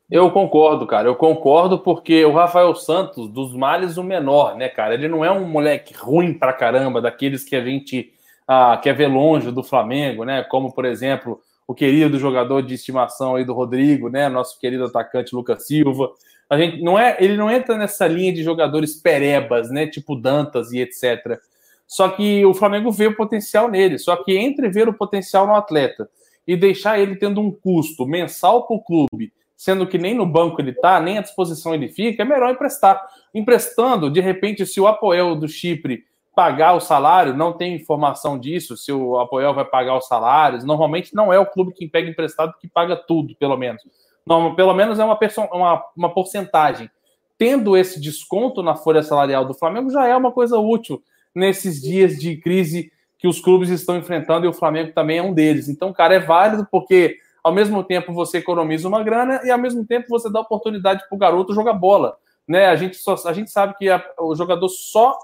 Eu 0.09 0.31
concordo, 0.31 0.87
cara. 0.87 1.07
Eu 1.07 1.15
concordo 1.15 1.77
porque 1.77 2.25
o 2.25 2.33
Rafael 2.33 2.73
Santos, 2.73 3.29
dos 3.29 3.55
males, 3.55 3.95
o 3.95 4.03
menor, 4.03 4.55
né, 4.57 4.67
cara? 4.67 4.95
Ele 4.95 5.07
não 5.07 5.23
é 5.23 5.29
um 5.29 5.47
moleque 5.47 5.93
ruim 5.93 6.33
pra 6.33 6.51
caramba, 6.51 6.99
daqueles 6.99 7.43
que 7.43 7.55
a 7.55 7.63
gente 7.63 8.11
ah, 8.51 8.75
quer 8.81 8.93
ver 8.93 9.05
longe 9.05 9.51
do 9.51 9.61
Flamengo, 9.61 10.25
né? 10.25 10.41
Como, 10.41 10.73
por 10.73 10.83
exemplo, 10.83 11.39
o 11.67 11.75
querido 11.75 12.17
jogador 12.17 12.63
de 12.63 12.73
estimação 12.73 13.35
aí 13.35 13.45
do 13.45 13.53
Rodrigo, 13.53 14.09
né? 14.09 14.27
Nosso 14.27 14.59
querido 14.59 14.85
atacante 14.85 15.35
Lucas 15.35 15.67
Silva. 15.67 16.09
A 16.49 16.57
gente 16.57 16.81
não 16.81 16.97
é, 16.97 17.15
ele 17.19 17.37
não 17.37 17.51
entra 17.51 17.77
nessa 17.77 18.07
linha 18.07 18.33
de 18.33 18.41
jogadores 18.41 18.95
perebas, 18.95 19.69
né? 19.69 19.85
Tipo 19.85 20.15
Dantas 20.15 20.71
e 20.71 20.79
etc. 20.79 21.39
Só 21.87 22.09
que 22.09 22.43
o 22.43 22.55
Flamengo 22.55 22.91
vê 22.91 23.05
o 23.05 23.15
potencial 23.15 23.69
nele. 23.69 23.99
Só 23.99 24.15
que 24.15 24.35
entre 24.35 24.67
ver 24.67 24.89
o 24.89 24.95
potencial 24.95 25.45
no 25.45 25.53
atleta 25.53 26.09
e 26.47 26.57
deixar 26.57 26.99
ele 26.99 27.17
tendo 27.17 27.39
um 27.39 27.51
custo 27.51 28.07
mensal 28.07 28.65
para 28.65 28.75
o 28.75 28.83
clube 28.83 29.31
sendo 29.55 29.85
que 29.85 29.97
nem 29.97 30.13
no 30.13 30.25
banco 30.25 30.61
ele 30.61 30.71
está, 30.71 31.01
nem 31.01 31.17
à 31.17 31.21
disposição 31.21 31.73
ele 31.73 31.89
fica, 31.89 32.23
é 32.23 32.25
melhor 32.25 32.49
emprestar. 32.49 33.05
Emprestando, 33.35 34.09
de 34.09 34.21
repente, 34.21 34.65
se 34.65 34.79
o 34.79 34.87
Apoel 34.87 35.35
do 35.35 35.49
Chipre 35.49 36.05
pagar 36.39 36.71
o 36.71 36.79
salário, 36.79 37.35
não 37.35 37.51
tem 37.51 37.75
informação 37.75 38.39
disso, 38.39 38.77
se 38.77 38.93
o 38.93 39.19
Apoel 39.19 39.53
vai 39.53 39.65
pagar 39.65 39.97
os 39.97 40.07
salários, 40.07 40.63
normalmente 40.63 41.13
não 41.13 41.33
é 41.33 41.37
o 41.37 41.45
clube 41.45 41.73
que 41.73 41.85
pega 41.85 42.09
emprestado 42.09 42.53
que 42.61 42.65
paga 42.65 42.95
tudo, 42.95 43.35
pelo 43.35 43.57
menos. 43.57 43.81
Não, 44.25 44.55
pelo 44.55 44.73
menos 44.73 44.99
é 44.99 45.03
uma, 45.03 45.19
uma, 45.51 45.83
uma 45.97 46.13
porcentagem. 46.13 46.89
Tendo 47.37 47.75
esse 47.75 47.99
desconto 47.99 48.63
na 48.63 48.73
folha 48.73 49.03
salarial 49.03 49.43
do 49.43 49.53
Flamengo 49.53 49.89
já 49.89 50.07
é 50.07 50.15
uma 50.15 50.31
coisa 50.31 50.57
útil 50.57 51.03
nesses 51.35 51.81
dias 51.81 52.17
de 52.17 52.37
crise 52.37 52.89
que 53.17 53.27
os 53.27 53.41
clubes 53.41 53.69
estão 53.69 53.97
enfrentando 53.97 54.45
e 54.45 54.49
o 54.49 54.53
Flamengo 54.53 54.93
também 54.93 55.17
é 55.17 55.21
um 55.21 55.33
deles. 55.33 55.67
Então, 55.67 55.91
cara, 55.91 56.15
é 56.15 56.19
válido 56.21 56.65
porque 56.71 57.17
ao 57.43 57.53
mesmo 57.53 57.83
tempo 57.83 58.13
você 58.13 58.37
economiza 58.37 58.87
uma 58.87 59.03
grana 59.03 59.41
e 59.43 59.51
ao 59.51 59.59
mesmo 59.59 59.85
tempo 59.85 60.07
você 60.07 60.31
dá 60.31 60.39
oportunidade 60.39 61.03
para 61.09 61.15
o 61.17 61.19
garoto 61.19 61.53
jogar 61.53 61.73
bola. 61.73 62.15
Né? 62.47 62.67
A, 62.67 62.77
gente 62.77 62.95
só, 62.95 63.17
a 63.25 63.33
gente 63.33 63.51
sabe 63.51 63.75
que 63.77 63.89
a, 63.89 64.01
o 64.17 64.33
jogador 64.33 64.69
só 64.69 65.19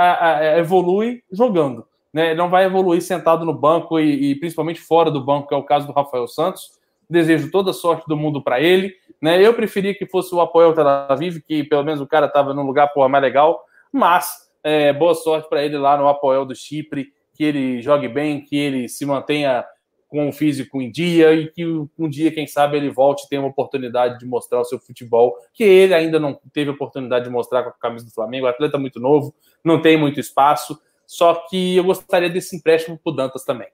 a, 0.00 0.38
a, 0.38 0.58
evolui 0.58 1.22
jogando. 1.30 1.86
Né? 2.12 2.28
Ele 2.30 2.38
não 2.38 2.48
vai 2.48 2.64
evoluir 2.64 3.02
sentado 3.02 3.44
no 3.44 3.52
banco 3.52 4.00
e, 4.00 4.30
e, 4.30 4.34
principalmente 4.34 4.80
fora 4.80 5.10
do 5.10 5.24
banco, 5.24 5.48
que 5.48 5.54
é 5.54 5.56
o 5.56 5.62
caso 5.62 5.86
do 5.86 5.92
Rafael 5.92 6.26
Santos. 6.26 6.78
Desejo 7.08 7.50
toda 7.50 7.70
a 7.70 7.74
sorte 7.74 8.06
do 8.08 8.16
mundo 8.16 8.42
para 8.42 8.60
ele. 8.60 8.94
Né? 9.20 9.44
Eu 9.44 9.52
preferia 9.54 9.94
que 9.94 10.06
fosse 10.06 10.34
o 10.34 10.40
Apoel 10.40 10.72
Tel 10.72 10.88
Aviv, 10.88 11.40
que 11.46 11.64
pelo 11.64 11.84
menos 11.84 12.00
o 12.00 12.06
cara 12.06 12.26
estava 12.26 12.54
num 12.54 12.62
lugar 12.62 12.88
porra, 12.92 13.08
mais 13.08 13.22
legal, 13.22 13.62
mas 13.92 14.50
é, 14.64 14.92
boa 14.92 15.14
sorte 15.14 15.48
para 15.48 15.62
ele 15.62 15.76
lá 15.76 15.96
no 15.96 16.08
Apoel 16.08 16.44
do 16.44 16.54
Chipre, 16.54 17.08
que 17.34 17.44
ele 17.44 17.82
jogue 17.82 18.08
bem, 18.08 18.42
que 18.44 18.56
ele 18.56 18.88
se 18.88 19.04
mantenha 19.04 19.64
com 20.10 20.28
o 20.28 20.32
físico 20.32 20.82
em 20.82 20.90
dia 20.90 21.32
e 21.32 21.48
que 21.48 21.64
um 21.64 22.08
dia, 22.08 22.32
quem 22.32 22.46
sabe, 22.46 22.76
ele 22.76 22.90
volte 22.90 23.24
e 23.24 23.28
tenha 23.28 23.40
uma 23.40 23.48
oportunidade 23.48 24.18
de 24.18 24.26
mostrar 24.26 24.60
o 24.60 24.64
seu 24.64 24.78
futebol, 24.78 25.36
que 25.54 25.62
ele 25.62 25.94
ainda 25.94 26.18
não 26.18 26.38
teve 26.52 26.68
oportunidade 26.68 27.26
de 27.26 27.30
mostrar 27.30 27.62
com 27.62 27.70
a 27.70 27.72
camisa 27.72 28.04
do 28.04 28.10
Flamengo. 28.10 28.46
atleta 28.48 28.76
muito 28.76 28.98
novo, 28.98 29.32
não 29.64 29.80
tem 29.80 29.96
muito 29.96 30.18
espaço, 30.18 30.78
só 31.06 31.46
que 31.48 31.76
eu 31.76 31.84
gostaria 31.84 32.28
desse 32.28 32.56
empréstimo 32.56 32.98
para 32.98 33.12
o 33.12 33.14
Dantas 33.14 33.44
também. 33.44 33.68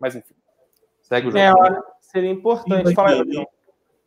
Mas 0.00 0.16
enfim, 0.16 0.34
segue 1.02 1.28
o 1.28 1.30
jogo. 1.30 1.38
É, 1.38 1.52
olha, 1.52 1.82
seria 2.00 2.30
importante. 2.30 2.94
Fala, 2.94 3.22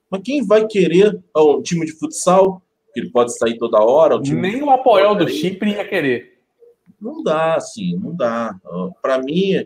Mas 0.10 0.22
quem 0.24 0.46
vai 0.46 0.66
querer 0.66 1.24
um 1.38 1.62
time 1.62 1.86
de 1.86 1.94
futsal, 1.94 2.64
que 2.94 3.00
ele 3.00 3.12
pode 3.12 3.38
sair 3.38 3.60
toda 3.60 3.80
hora? 3.80 4.20
Nem 4.20 4.64
o 4.64 4.72
Apoel 4.72 5.14
do 5.14 5.30
Chipre 5.30 5.72
ia 5.72 5.88
querer. 5.88 6.40
Não 7.00 7.22
dá, 7.22 7.56
assim, 7.56 7.96
não 7.96 8.16
dá. 8.16 8.56
Para 9.02 9.20
mim, 9.20 9.64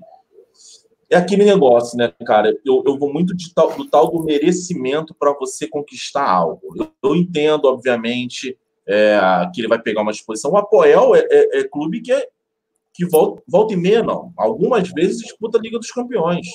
é 1.10 1.18
aquele 1.18 1.44
negócio, 1.44 1.98
né, 1.98 2.14
cara? 2.26 2.56
Eu, 2.64 2.84
eu 2.86 2.98
vou 2.98 3.12
muito 3.12 3.36
de 3.36 3.54
tal, 3.54 3.76
do 3.76 3.90
tal 3.90 4.12
do 4.12 4.24
merecimento 4.24 5.14
para 5.14 5.34
você 5.34 5.68
conquistar 5.68 6.30
algo. 6.30 6.62
Eu, 6.76 6.92
eu 7.04 7.16
entendo, 7.16 7.66
obviamente, 7.66 8.58
é, 8.88 9.20
que 9.54 9.62
ele 9.62 9.68
vai 9.68 9.82
pegar 9.82 10.02
uma 10.02 10.12
exposição. 10.12 10.52
O 10.52 10.58
Apoel 10.58 11.16
é, 11.16 11.26
é, 11.30 11.60
é 11.60 11.64
clube 11.64 12.02
que, 12.02 12.12
é, 12.12 12.28
que 12.94 13.06
volta, 13.06 13.42
volta 13.48 13.74
e 13.74 13.78
meia, 13.78 14.04
não. 14.04 14.32
Algumas 14.38 14.92
vezes 14.92 15.18
disputa 15.18 15.58
a 15.58 15.62
Liga 15.62 15.80
dos 15.80 15.92
Campeões. 15.92 16.46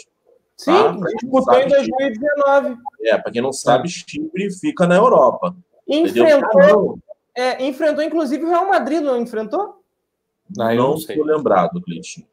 Sim, 0.56 0.72
tá? 0.72 0.96
disputou 1.20 1.58
em 1.58 1.68
2019. 1.68 2.76
É, 3.02 3.18
para 3.18 3.32
quem 3.32 3.42
não 3.42 3.52
sabe, 3.52 3.88
Chipre 3.88 4.52
fica 4.52 4.86
na 4.86 4.94
Europa. 4.94 5.54
Enfrentou, 5.86 6.98
é, 7.34 7.66
enfrentou 7.66 8.04
inclusive 8.04 8.44
o 8.44 8.48
Real 8.48 8.68
Madrid, 8.68 9.00
não 9.00 9.20
enfrentou? 9.20 9.82
Não, 10.56 10.74
não 10.74 10.94
estou 10.94 11.24
lembrado, 11.24 11.80
Cleitinho. 11.82 12.26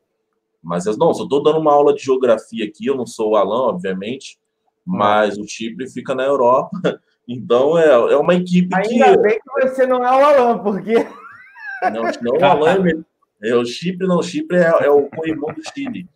Mas 0.62 0.86
eu 0.86 0.96
não, 0.98 1.14
só 1.14 1.24
estou 1.24 1.42
dando 1.42 1.60
uma 1.60 1.74
aula 1.74 1.94
de 1.94 2.04
geografia 2.04 2.66
aqui, 2.66 2.86
eu 2.86 2.96
não 2.96 3.06
sou 3.06 3.32
o 3.32 3.36
Alan, 3.36 3.70
obviamente, 3.70 4.38
mas 4.86 5.38
o 5.38 5.48
Chipre 5.48 5.90
fica 5.90 6.14
na 6.14 6.24
Europa. 6.24 6.72
Então 7.28 7.78
é, 7.78 7.88
é 7.88 8.18
uma 8.18 8.34
equipe 8.34 8.76
Ainda 8.76 8.90
que. 8.90 9.02
Ainda 9.02 9.22
bem 9.22 9.40
que 9.40 9.62
você 9.62 9.86
não 9.86 10.04
é 10.04 10.10
o 10.10 10.26
Alan, 10.26 10.58
porque. 10.58 10.96
Não, 11.94 12.04
não 12.04 12.38
o 12.38 12.44
Alan 12.44 12.84
é, 12.88 12.94
é 13.50 13.56
o 13.56 13.64
Chipre, 13.64 14.06
não, 14.06 14.18
o 14.18 14.24
Chipre 14.24 14.58
é, 14.58 14.86
é 14.86 14.90
o 14.90 15.10
co-irmão 15.10 15.54
do 15.54 15.62
Chile. 15.64 16.08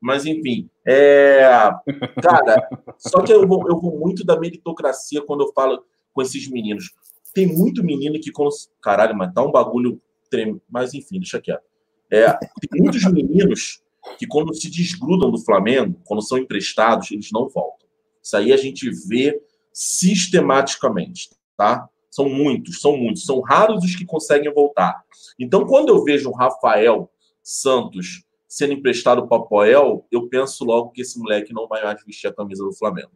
Mas, 0.00 0.26
enfim, 0.26 0.68
é... 0.86 1.48
cara, 2.20 2.68
só 2.98 3.22
que 3.22 3.32
eu 3.32 3.46
vou, 3.46 3.66
eu 3.68 3.80
vou 3.80 3.98
muito 3.98 4.22
da 4.22 4.38
meritocracia 4.38 5.22
quando 5.22 5.44
eu 5.44 5.52
falo 5.54 5.82
com 6.12 6.20
esses 6.20 6.50
meninos. 6.50 6.92
Tem 7.32 7.46
muito 7.46 7.82
menino 7.82 8.20
que, 8.20 8.30
quando... 8.30 8.50
caralho, 8.82 9.16
mas 9.16 9.32
tá 9.32 9.42
um 9.42 9.50
bagulho 9.50 9.98
trem... 10.30 10.60
Mas, 10.68 10.92
enfim, 10.92 11.18
deixa 11.18 11.40
quieto. 11.40 11.64
É, 12.12 12.30
tem 12.70 12.82
muitos 12.82 13.04
meninos 13.10 13.82
que 14.18 14.26
quando 14.26 14.54
se 14.54 14.70
desgrudam 14.70 15.30
do 15.30 15.38
Flamengo, 15.38 16.00
quando 16.04 16.22
são 16.22 16.38
emprestados, 16.38 17.10
eles 17.10 17.30
não 17.32 17.48
voltam. 17.48 17.86
Isso 18.22 18.36
aí 18.36 18.52
a 18.52 18.56
gente 18.56 18.88
vê 19.06 19.40
sistematicamente, 19.72 21.30
tá? 21.56 21.88
São 22.10 22.28
muitos, 22.28 22.80
são 22.80 22.96
muitos, 22.96 23.24
são 23.24 23.40
raros 23.40 23.84
os 23.84 23.96
que 23.96 24.04
conseguem 24.04 24.52
voltar. 24.52 25.02
Então, 25.38 25.66
quando 25.66 25.88
eu 25.88 26.04
vejo 26.04 26.30
o 26.30 26.34
Rafael 26.34 27.10
Santos 27.42 28.24
sendo 28.48 28.72
emprestado 28.72 29.26
para 29.26 29.36
o 29.36 29.46
Poel, 29.46 30.06
eu 30.12 30.28
penso 30.28 30.64
logo 30.64 30.90
que 30.90 31.02
esse 31.02 31.18
moleque 31.18 31.52
não 31.52 31.66
vai 31.66 31.82
mais 31.82 32.02
vestir 32.04 32.28
a 32.28 32.32
camisa 32.32 32.62
do 32.62 32.72
Flamengo, 32.72 33.10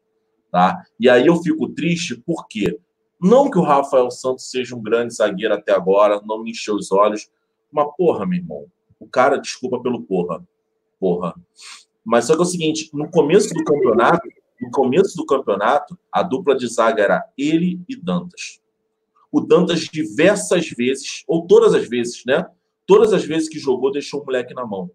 tá? 0.51 0.85
E 0.99 1.09
aí 1.09 1.27
eu 1.27 1.37
fico 1.37 1.69
triste 1.69 2.17
porque 2.27 2.77
não 3.21 3.49
que 3.49 3.59
o 3.59 3.63
Rafael 3.63 4.11
Santos 4.11 4.51
seja 4.51 4.75
um 4.75 4.83
grande 4.83 5.15
zagueiro 5.15 5.55
até 5.55 5.73
agora, 5.73 6.21
não 6.25 6.43
me 6.43 6.51
encheu 6.51 6.75
os 6.75 6.91
olhos, 6.91 7.31
mas 7.71 7.87
porra, 7.97 8.27
meu 8.27 8.39
irmão, 8.39 8.67
o 8.99 9.07
cara, 9.07 9.39
desculpa 9.39 9.81
pelo 9.81 10.03
porra, 10.03 10.45
porra. 10.99 11.35
Mas 12.05 12.27
só 12.27 12.35
que 12.35 12.41
é 12.41 12.43
o 12.43 12.47
seguinte, 12.47 12.91
no 12.93 13.11
começo 13.11 13.53
do 13.53 13.65
campeonato, 13.65 14.27
no 14.61 14.71
começo 14.71 15.17
do 15.17 15.27
campeonato, 15.27 15.99
a 16.13 16.23
dupla 16.23 16.57
de 16.57 16.67
zaga 16.67 17.03
era 17.03 17.25
ele 17.37 17.81
e 17.89 17.97
Dantas. 17.97 18.61
O 19.31 19.41
Dantas 19.41 19.81
diversas 19.81 20.69
vezes, 20.71 21.23
ou 21.29 21.47
todas 21.47 21.75
as 21.75 21.89
vezes, 21.89 22.23
né? 22.27 22.47
Todas 22.87 23.13
as 23.13 23.25
vezes 23.25 23.49
que 23.49 23.59
jogou, 23.59 23.93
deixou 23.93 24.23
o 24.23 24.25
moleque 24.25 24.55
na 24.55 24.67
mão. 24.67 24.91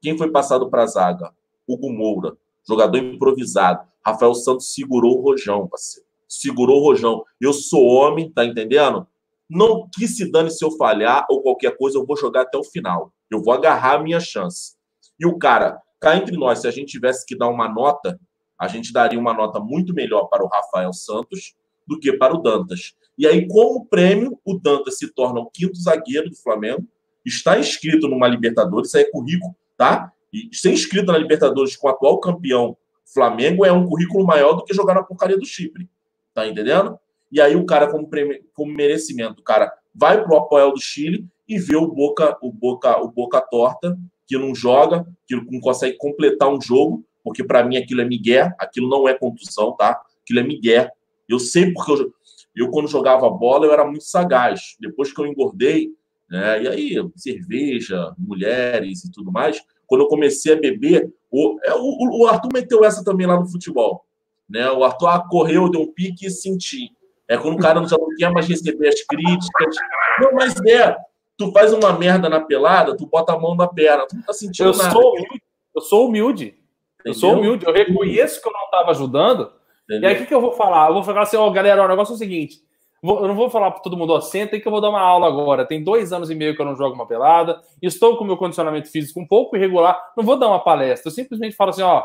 Quem 0.00 0.16
foi 0.16 0.30
passado 0.30 0.70
para 0.70 0.84
a 0.84 0.86
zaga? 0.86 1.34
Hugo 1.68 1.92
Moura, 1.92 2.36
jogador 2.66 2.98
improvisado. 2.98 3.86
Rafael 4.04 4.34
Santos 4.34 4.72
segurou 4.72 5.18
o 5.18 5.22
Rojão, 5.22 5.68
parceiro. 5.68 6.08
Segurou 6.28 6.80
o 6.80 6.84
Rojão. 6.84 7.24
Eu 7.40 7.52
sou 7.52 7.84
homem, 7.84 8.30
tá 8.30 8.44
entendendo? 8.44 9.06
Não 9.48 9.88
que 9.92 10.06
se 10.06 10.30
dane 10.30 10.50
se 10.50 10.64
eu 10.64 10.70
falhar 10.70 11.26
ou 11.28 11.42
qualquer 11.42 11.76
coisa, 11.76 11.98
eu 11.98 12.06
vou 12.06 12.16
jogar 12.16 12.42
até 12.42 12.56
o 12.56 12.64
final. 12.64 13.12
Eu 13.28 13.42
vou 13.42 13.52
agarrar 13.52 13.96
a 13.96 14.02
minha 14.02 14.20
chance. 14.20 14.76
E 15.20 15.26
o 15.26 15.36
cara, 15.36 15.80
cá 16.00 16.16
entre 16.16 16.36
nós, 16.36 16.60
se 16.60 16.66
a 16.66 16.70
gente 16.70 16.90
tivesse 16.92 17.26
que 17.26 17.36
dar 17.36 17.48
uma 17.48 17.68
nota, 17.68 18.18
a 18.58 18.66
gente 18.66 18.92
daria 18.92 19.18
uma 19.18 19.34
nota 19.34 19.60
muito 19.60 19.92
melhor 19.92 20.28
para 20.28 20.42
o 20.42 20.48
Rafael 20.48 20.92
Santos 20.94 21.54
do 21.86 21.98
que 21.98 22.12
para 22.12 22.34
o 22.34 22.38
Dantas. 22.38 22.94
E 23.18 23.26
aí, 23.26 23.46
como 23.46 23.84
prêmio, 23.84 24.38
o 24.44 24.58
Dantas 24.58 24.96
se 24.96 25.12
torna 25.12 25.40
o 25.40 25.50
quinto 25.50 25.78
zagueiro 25.78 26.30
do 26.30 26.36
Flamengo, 26.36 26.86
está 27.24 27.58
inscrito 27.58 28.08
numa 28.08 28.26
Libertadores, 28.26 28.88
isso 28.88 28.96
aí 28.96 29.02
é 29.02 29.10
currículo, 29.10 29.54
tá? 29.76 30.10
E 30.32 30.48
ser 30.56 30.72
inscrito 30.72 31.12
na 31.12 31.18
Libertadores 31.18 31.76
com 31.76 31.86
o 31.86 31.90
atual 31.90 32.18
campeão 32.18 32.76
Flamengo 33.12 33.66
é 33.66 33.72
um 33.72 33.86
currículo 33.86 34.24
maior 34.24 34.54
do 34.54 34.64
que 34.64 34.72
jogar 34.72 34.94
na 34.94 35.02
porcaria 35.02 35.36
do 35.36 35.44
Chipre. 35.44 35.88
Tá 36.32 36.46
entendendo? 36.46 36.98
E 37.30 37.40
aí 37.40 37.56
o 37.56 37.66
cara, 37.66 37.90
como, 37.90 38.08
prêmio, 38.08 38.42
como 38.54 38.72
merecimento, 38.72 39.40
o 39.40 39.44
cara 39.44 39.72
vai 39.94 40.22
para 40.22 40.32
o 40.32 40.36
Apoel 40.36 40.72
do 40.72 40.80
Chile 40.80 41.26
e 41.48 41.58
vê 41.58 41.76
o 41.76 41.88
Boca, 41.88 42.38
o 42.40 42.52
Boca, 42.52 43.02
o 43.02 43.10
Boca 43.10 43.40
torta, 43.40 43.98
que 44.30 44.38
não 44.38 44.54
joga, 44.54 45.04
que 45.26 45.34
não 45.34 45.58
consegue 45.58 45.96
completar 45.96 46.48
um 46.48 46.60
jogo, 46.60 47.04
porque 47.24 47.42
para 47.42 47.64
mim 47.64 47.76
aquilo 47.76 48.00
é 48.00 48.04
migué, 48.04 48.54
aquilo 48.60 48.88
não 48.88 49.08
é 49.08 49.12
contusão, 49.12 49.74
tá? 49.76 50.00
Aquilo 50.22 50.38
é 50.38 50.44
migué. 50.44 50.88
Eu 51.28 51.40
sei 51.40 51.72
porque 51.72 51.90
eu, 51.90 52.14
eu 52.54 52.70
quando 52.70 52.86
jogava 52.86 53.28
bola 53.28 53.66
eu 53.66 53.72
era 53.72 53.84
muito 53.84 54.04
sagaz. 54.04 54.76
Depois 54.78 55.12
que 55.12 55.20
eu 55.20 55.26
engordei, 55.26 55.90
né, 56.30 56.62
e 56.62 56.68
aí 56.68 57.10
cerveja, 57.16 58.14
mulheres 58.16 59.04
e 59.04 59.10
tudo 59.10 59.32
mais, 59.32 59.60
quando 59.84 60.02
eu 60.02 60.06
comecei 60.06 60.52
a 60.52 60.60
beber, 60.60 61.12
o, 61.28 61.58
é, 61.64 61.74
o, 61.74 62.20
o 62.20 62.26
Arthur 62.28 62.50
meteu 62.54 62.84
essa 62.84 63.02
também 63.02 63.26
lá 63.26 63.36
no 63.36 63.50
futebol. 63.50 64.04
Né? 64.48 64.70
O 64.70 64.84
Arthur 64.84 65.08
ah, 65.08 65.26
correu, 65.28 65.68
deu 65.68 65.80
um 65.80 65.92
pique 65.92 66.26
e 66.26 66.30
senti. 66.30 66.92
É 67.26 67.36
quando 67.36 67.54
o 67.54 67.58
cara 67.58 67.84
já 67.84 67.98
não 67.98 68.14
quer 68.16 68.30
mais 68.30 68.46
receber 68.46 68.86
as 68.86 69.02
críticas. 69.02 69.76
Não, 70.20 70.32
mas 70.34 70.54
é, 70.68 70.96
tu 71.40 71.50
faz 71.52 71.72
uma 71.72 71.94
merda 71.94 72.28
na 72.28 72.38
pelada, 72.38 72.94
tu 72.94 73.06
bota 73.06 73.32
a 73.32 73.38
mão 73.38 73.54
na 73.54 73.66
perna, 73.66 74.06
tu 74.06 74.14
não 74.14 74.22
tá 74.22 74.32
sentindo 74.34 74.68
eu 74.68 74.76
nada. 74.76 74.90
Sou 74.90 75.14
humilde, 75.14 75.42
eu 75.74 75.80
sou 75.80 76.06
humilde. 76.06 76.54
Eu 77.02 77.14
sou 77.14 77.32
humilde, 77.32 77.64
eu 77.66 77.72
reconheço 77.72 78.42
que 78.42 78.46
eu 78.46 78.52
não 78.52 78.64
estava 78.64 78.90
ajudando. 78.90 79.50
Entendeu? 79.84 80.10
E 80.10 80.14
aí 80.14 80.22
o 80.22 80.26
que, 80.26 80.34
eu 80.34 80.40
vou 80.40 80.52
falar? 80.52 80.88
Eu 80.88 80.94
vou 80.94 81.02
falar 81.02 81.22
assim, 81.22 81.38
ó, 81.38 81.46
oh, 81.46 81.50
galera, 81.50 81.82
o 81.82 81.88
negócio 81.88 82.12
é 82.12 82.14
o 82.14 82.18
seguinte: 82.18 82.58
eu 83.02 83.26
não 83.26 83.34
vou 83.34 83.48
falar 83.48 83.70
para 83.70 83.80
todo 83.80 83.96
mundo, 83.96 84.12
ó, 84.12 84.20
senta 84.20 84.54
aí 84.54 84.60
que 84.60 84.68
eu 84.68 84.70
vou 84.70 84.82
dar 84.82 84.90
uma 84.90 85.00
aula 85.00 85.26
agora. 85.28 85.64
Tem 85.64 85.82
dois 85.82 86.12
anos 86.12 86.28
e 86.28 86.34
meio 86.34 86.54
que 86.54 86.60
eu 86.60 86.66
não 86.66 86.76
jogo 86.76 86.94
uma 86.94 87.06
pelada, 87.06 87.58
estou 87.80 88.18
com 88.18 88.24
meu 88.24 88.36
condicionamento 88.36 88.90
físico 88.90 89.18
um 89.18 89.26
pouco 89.26 89.56
irregular, 89.56 89.98
não 90.14 90.22
vou 90.22 90.38
dar 90.38 90.48
uma 90.48 90.62
palestra. 90.62 91.08
Eu 91.08 91.14
simplesmente 91.14 91.56
falo 91.56 91.70
assim, 91.70 91.80
ó, 91.80 92.04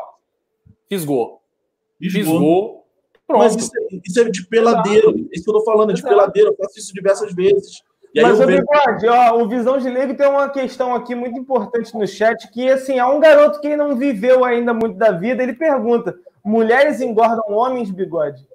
fisgou. 0.88 1.42
Fisgou. 2.00 2.86
Pronto. 3.26 3.42
Mas 3.42 3.54
isso 3.54 3.70
é, 3.76 4.00
isso 4.02 4.20
é 4.20 4.24
de 4.30 4.46
peladeiro. 4.46 5.28
Isso 5.30 5.44
que 5.44 5.50
eu 5.50 5.54
tô 5.54 5.64
falando, 5.64 5.90
é 5.90 5.94
de 5.94 6.02
peladeiro. 6.02 6.50
Eu 6.50 6.56
faço 6.56 6.78
isso 6.78 6.94
diversas 6.94 7.34
vezes. 7.34 7.82
Mas, 8.22 8.40
o 8.40 8.46
vejo... 8.46 8.62
Bigode, 8.62 9.08
ó, 9.08 9.42
o 9.42 9.48
Visão 9.48 9.78
de 9.78 9.88
Leigo 9.88 10.14
tem 10.14 10.26
uma 10.26 10.48
questão 10.48 10.94
aqui 10.94 11.14
muito 11.14 11.38
importante 11.38 11.94
no 11.94 12.06
chat, 12.06 12.50
que, 12.50 12.68
assim, 12.68 12.98
há 12.98 13.08
um 13.08 13.20
garoto 13.20 13.60
que 13.60 13.76
não 13.76 13.96
viveu 13.96 14.44
ainda 14.44 14.72
muito 14.72 14.96
da 14.96 15.10
vida, 15.10 15.42
ele 15.42 15.54
pergunta, 15.54 16.18
mulheres 16.44 17.00
engordam 17.00 17.44
homens, 17.48 17.90
Bigode? 17.90 18.46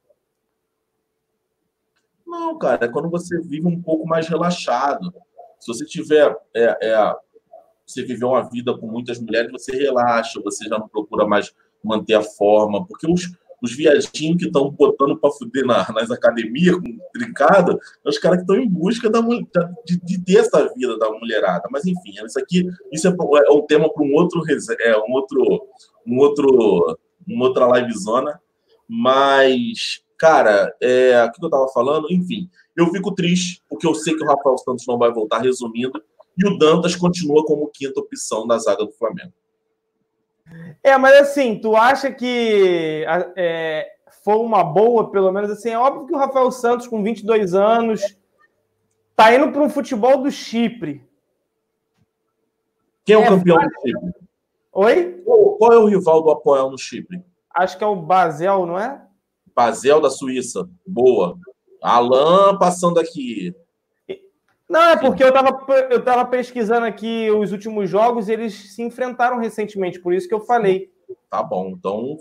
Não, 2.26 2.58
cara, 2.58 2.86
é 2.86 2.88
quando 2.88 3.10
você 3.10 3.40
vive 3.42 3.68
um 3.68 3.82
pouco 3.82 4.08
mais 4.08 4.28
relaxado. 4.28 5.14
Se 5.60 5.68
você 5.68 5.86
tiver. 5.86 6.34
É, 6.56 6.78
é, 6.82 7.16
você 7.86 8.04
viver 8.04 8.24
uma 8.24 8.50
vida 8.50 8.78
com 8.78 8.88
muitas 8.88 9.20
mulheres, 9.20 9.52
você 9.52 9.76
relaxa, 9.76 10.40
você 10.42 10.64
já 10.70 10.80
não 10.80 10.88
procura 10.88 11.28
mais 11.28 11.54
manter 11.84 12.14
a 12.14 12.22
forma, 12.22 12.86
porque 12.86 13.12
os, 13.12 13.30
os 13.62 13.76
viadinhos 13.76 14.38
que 14.38 14.46
estão 14.46 14.70
botando 14.72 15.18
para 15.18 15.32
fuder 15.32 15.66
na, 15.66 15.88
nas 15.92 16.10
academias 16.10 16.76
com 16.76 16.98
trincado, 17.14 17.80
é 18.06 18.10
os 18.10 18.18
caras 18.18 18.38
que 18.38 18.44
estão 18.44 18.58
em 18.58 18.68
busca 18.68 19.10
da, 19.10 19.22
de, 19.22 20.00
de, 20.04 20.24
ter 20.24 20.38
essa 20.38 20.74
vida 20.76 20.98
da 20.98 21.10
mulherada. 21.12 21.68
Mas 21.72 21.86
enfim, 21.86 22.14
isso 22.26 22.40
aqui 22.40 22.68
isso 22.92 23.08
é, 23.08 23.12
é 23.12 23.52
um 23.52 23.66
tema 23.66 23.92
para 23.94 24.04
um 24.04 24.14
outro, 24.14 24.42
é, 24.80 24.98
um 24.98 25.12
outro, 25.12 25.68
um 26.06 26.18
outro, 26.18 27.00
uma 27.28 27.46
outra 27.46 27.68
livezona. 27.80 28.40
Mas 28.88 30.02
Cara, 30.22 30.72
é, 30.80 31.24
o 31.24 31.32
que 31.32 31.44
eu 31.44 31.50
tava 31.50 31.68
falando, 31.70 32.06
enfim, 32.12 32.48
eu 32.78 32.86
fico 32.92 33.12
triste, 33.12 33.60
porque 33.68 33.88
eu 33.88 33.96
sei 33.96 34.16
que 34.16 34.24
o 34.24 34.28
Rafael 34.28 34.56
Santos 34.60 34.86
não 34.88 34.96
vai 34.96 35.12
voltar, 35.12 35.40
resumindo, 35.40 36.00
e 36.38 36.48
o 36.48 36.60
Dantas 36.60 36.96
continua 36.96 37.44
como 37.44 37.72
quinta 37.74 38.00
opção 38.00 38.46
da 38.46 38.60
zaga 38.60 38.86
do 38.86 38.92
Flamengo. 38.92 39.34
É, 40.84 40.98
mas 40.98 41.16
assim, 41.22 41.60
tu 41.60 41.76
acha 41.76 42.12
que 42.12 43.06
é, 43.36 43.88
foi 44.24 44.36
uma 44.36 44.64
boa, 44.64 45.12
pelo 45.12 45.32
menos 45.32 45.50
assim, 45.52 45.70
é 45.70 45.78
óbvio 45.78 46.08
que 46.08 46.14
o 46.14 46.18
Rafael 46.18 46.52
Santos, 46.52 46.88
com 46.88 47.04
22 47.04 47.54
anos, 47.54 48.02
tá 49.16 49.34
indo 49.34 49.52
para 49.52 49.62
um 49.62 49.70
futebol 49.70 50.22
do 50.22 50.32
Chipre. 50.32 51.04
Quem 53.06 53.16
é 53.16 53.20
o 53.20 53.24
é, 53.24 53.28
campeão 53.28 53.58
do 53.58 53.70
Chipre? 53.82 54.14
Oi? 54.74 55.24
Qual, 55.26 55.74
é 55.74 55.78
o 55.78 55.88
rival 55.88 56.22
do 56.22 56.32
Apoel 56.32 56.70
no 56.70 56.78
Chipre? 56.78 57.24
Acho 57.54 57.78
que 57.78 57.84
é 57.84 57.88
o 57.88 57.96
Basel, 57.96 58.66
não 58.66 58.80
é? 58.80 59.02
Pazel 59.54 60.00
da 60.00 60.10
Suíça, 60.10 60.70
boa. 60.86 61.38
Alain 61.82 62.58
passando 62.58 63.00
aqui. 63.00 63.54
Não, 64.72 64.92
é 64.92 64.96
porque 64.96 65.22
eu 65.22 65.28
estava 65.28 65.66
eu 65.90 66.02
tava 66.02 66.26
pesquisando 66.26 66.86
aqui 66.86 67.30
os 67.30 67.52
últimos 67.52 67.90
jogos 67.90 68.30
e 68.30 68.32
eles 68.32 68.74
se 68.74 68.82
enfrentaram 68.82 69.38
recentemente, 69.38 70.00
por 70.00 70.14
isso 70.14 70.30
que 70.30 70.34
eu 70.34 70.40
falei. 70.40 70.90
Tá 71.30 71.44
bom, 71.44 71.74
então, 71.78 72.16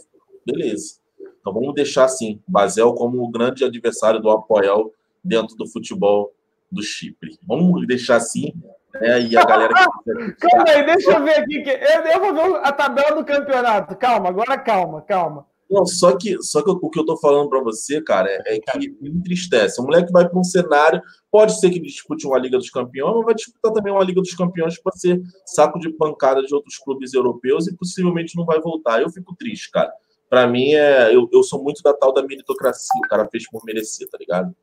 beleza. 0.44 0.96
Então 1.40 1.52
vamos 1.52 1.72
deixar 1.76 2.06
assim, 2.06 2.42
Basel 2.48 2.92
como 2.94 3.22
o 3.22 3.30
grande 3.30 3.64
adversário 3.64 4.18
do 4.18 4.28
Apoel 4.28 4.92
dentro 5.22 5.54
do 5.56 5.64
futebol 5.64 6.32
do 6.72 6.82
Chipre. 6.82 7.38
Vamos 7.46 7.86
deixar 7.86 8.16
assim, 8.16 8.52
né? 8.94 9.20
E 9.22 9.36
a 9.36 9.44
galera. 9.44 9.72
calma 10.40 10.64
aí, 10.66 10.84
deixa 10.84 11.12
eu 11.12 11.22
ver 11.22 11.38
aqui. 11.38 11.62
Eu, 11.68 12.00
eu 12.02 12.20
vou 12.20 12.34
ver 12.34 12.60
a 12.64 12.72
tabela 12.72 13.14
do 13.14 13.24
campeonato. 13.24 13.94
Calma, 13.94 14.28
agora 14.28 14.58
calma, 14.58 15.02
calma. 15.02 15.46
Não, 15.70 15.86
só 15.86 16.16
que, 16.16 16.42
só 16.42 16.62
que 16.62 16.70
o 16.70 16.90
que 16.90 16.98
eu 16.98 17.06
tô 17.06 17.16
falando 17.16 17.48
para 17.48 17.62
você, 17.62 18.02
cara, 18.02 18.28
é, 18.28 18.56
é, 18.56 18.60
que 18.60 18.90
me 19.00 19.10
entristece. 19.10 19.80
O 19.80 19.84
moleque 19.84 20.10
vai 20.10 20.28
para 20.28 20.38
um 20.38 20.42
cenário, 20.42 21.00
pode 21.30 21.60
ser 21.60 21.70
que 21.70 21.78
ele 21.78 21.86
dispute 21.86 22.26
uma 22.26 22.38
Liga 22.38 22.58
dos 22.58 22.70
Campeões, 22.70 23.14
mas 23.14 23.24
vai 23.24 23.34
disputar 23.34 23.72
também 23.72 23.92
uma 23.92 24.02
Liga 24.02 24.20
dos 24.20 24.34
Campeões 24.34 24.80
para 24.82 24.92
ser 24.96 25.22
saco 25.46 25.78
de 25.78 25.90
pancada 25.90 26.42
de 26.42 26.52
outros 26.52 26.76
clubes 26.76 27.14
europeus 27.14 27.68
e 27.68 27.76
possivelmente 27.76 28.36
não 28.36 28.44
vai 28.44 28.60
voltar. 28.60 29.00
Eu 29.00 29.10
fico 29.10 29.32
triste, 29.36 29.70
cara. 29.70 29.92
Para 30.28 30.48
mim, 30.48 30.74
é, 30.74 31.14
eu, 31.14 31.28
eu 31.32 31.42
sou 31.44 31.62
muito 31.62 31.82
da 31.84 31.94
tal 31.94 32.12
da 32.12 32.22
meritocracia. 32.22 33.00
O 33.04 33.08
cara 33.08 33.28
fez 33.28 33.48
por 33.48 33.64
merecer, 33.64 34.08
tá 34.08 34.18
ligado? 34.18 34.54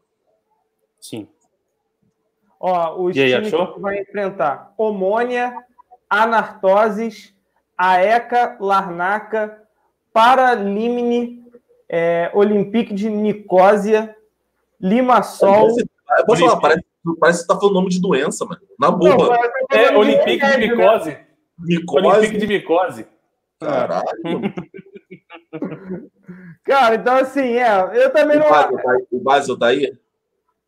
Sim. 0.99 1.25
Ó, 2.59 3.01
os 3.01 3.15
e 3.15 3.21
aí, 3.21 3.31
times 3.33 3.53
achou? 3.53 3.75
que 3.75 3.79
vai 3.79 4.01
enfrentar 4.01 4.73
Omônia, 4.77 5.53
Anartoses, 6.09 7.33
Aeca, 7.77 8.57
Larnaca, 8.59 9.66
Paralimni, 10.17 11.43
é, 11.87 12.31
Olympique 12.33 12.91
de 12.91 13.07
Nicósia, 13.07 14.15
Limassol. 14.81 15.75
Pode 16.25 16.41
falar, 16.41 16.57
parece, 16.59 16.83
parece 17.19 17.39
que 17.39 17.45
você 17.45 17.53
tá 17.53 17.59
falando 17.59 17.75
nome 17.75 17.89
de 17.89 18.01
doença, 18.01 18.43
mano. 18.43 18.59
Na 18.79 18.89
boa. 18.89 19.15
Não, 19.15 19.35
é, 19.77 19.95
Olympique 19.95 20.43
de 20.43 20.57
Micose. 20.57 21.17
Micose. 21.59 22.07
Olympique 22.07 22.37
de 22.37 22.47
Micose. 22.47 23.05
Caralho. 23.59 24.05
Cara, 26.65 26.95
então 26.95 27.15
assim, 27.17 27.53
é, 27.59 28.03
eu 28.03 28.11
também 28.11 28.37
o 28.37 28.39
não. 28.39 28.49
Basel 28.49 28.77
tá 28.77 28.97
o 29.11 29.19
Basel 29.19 29.59
tá 29.59 29.67
aí? 29.67 29.95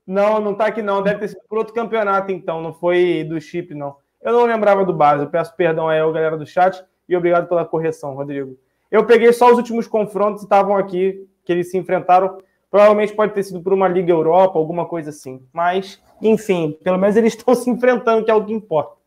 Não, 0.06 0.40
não 0.40 0.54
tá 0.54 0.68
aqui 0.68 0.84
não. 0.84 1.02
Deve 1.02 1.22
ter 1.22 1.30
sido 1.30 1.42
por 1.50 1.58
outro 1.58 1.74
campeonato, 1.74 2.32
então. 2.32 2.62
Não 2.62 2.72
foi 2.72 3.24
do 3.24 3.42
chip, 3.42 3.74
não. 3.74 3.96
Eu 4.22 4.32
não 4.32 4.46
lembrava 4.46 4.86
do 4.86 4.94
Basel. 4.94 5.28
Peço 5.28 5.56
perdão 5.56 5.90
aí 5.90 6.00
ao 6.00 6.14
galera 6.14 6.38
do 6.38 6.46
chat 6.46 6.86
e 7.08 7.18
obrigado 7.18 7.50
pela 7.50 7.66
correção, 7.66 8.14
Rodrigo. 8.14 8.56
Eu 8.92 9.06
peguei 9.06 9.32
só 9.32 9.52
os 9.52 9.58
últimos 9.58 9.88
confrontos 9.88 10.42
que 10.42 10.46
estavam 10.46 10.76
aqui, 10.76 11.28
que 11.44 11.52
eles 11.52 11.70
se 11.70 11.78
enfrentaram. 11.78 12.38
Provavelmente 12.70 13.14
pode 13.14 13.34
ter 13.34 13.44
sido 13.44 13.62
por 13.62 13.74
uma 13.74 13.88
Liga 13.88 14.12
Europa, 14.12 14.58
alguma 14.58 14.86
coisa 14.86 15.10
assim. 15.10 15.42
Mas, 15.54 16.02
enfim, 16.22 16.78
pelo 16.84 16.98
menos 16.98 17.16
eles 17.16 17.34
estão 17.38 17.54
se 17.56 17.70
enfrentando, 17.70 18.24
que 18.24 18.32
é 18.32 18.34
o 18.34 18.44
que 18.44 18.54
importa. 18.54 18.98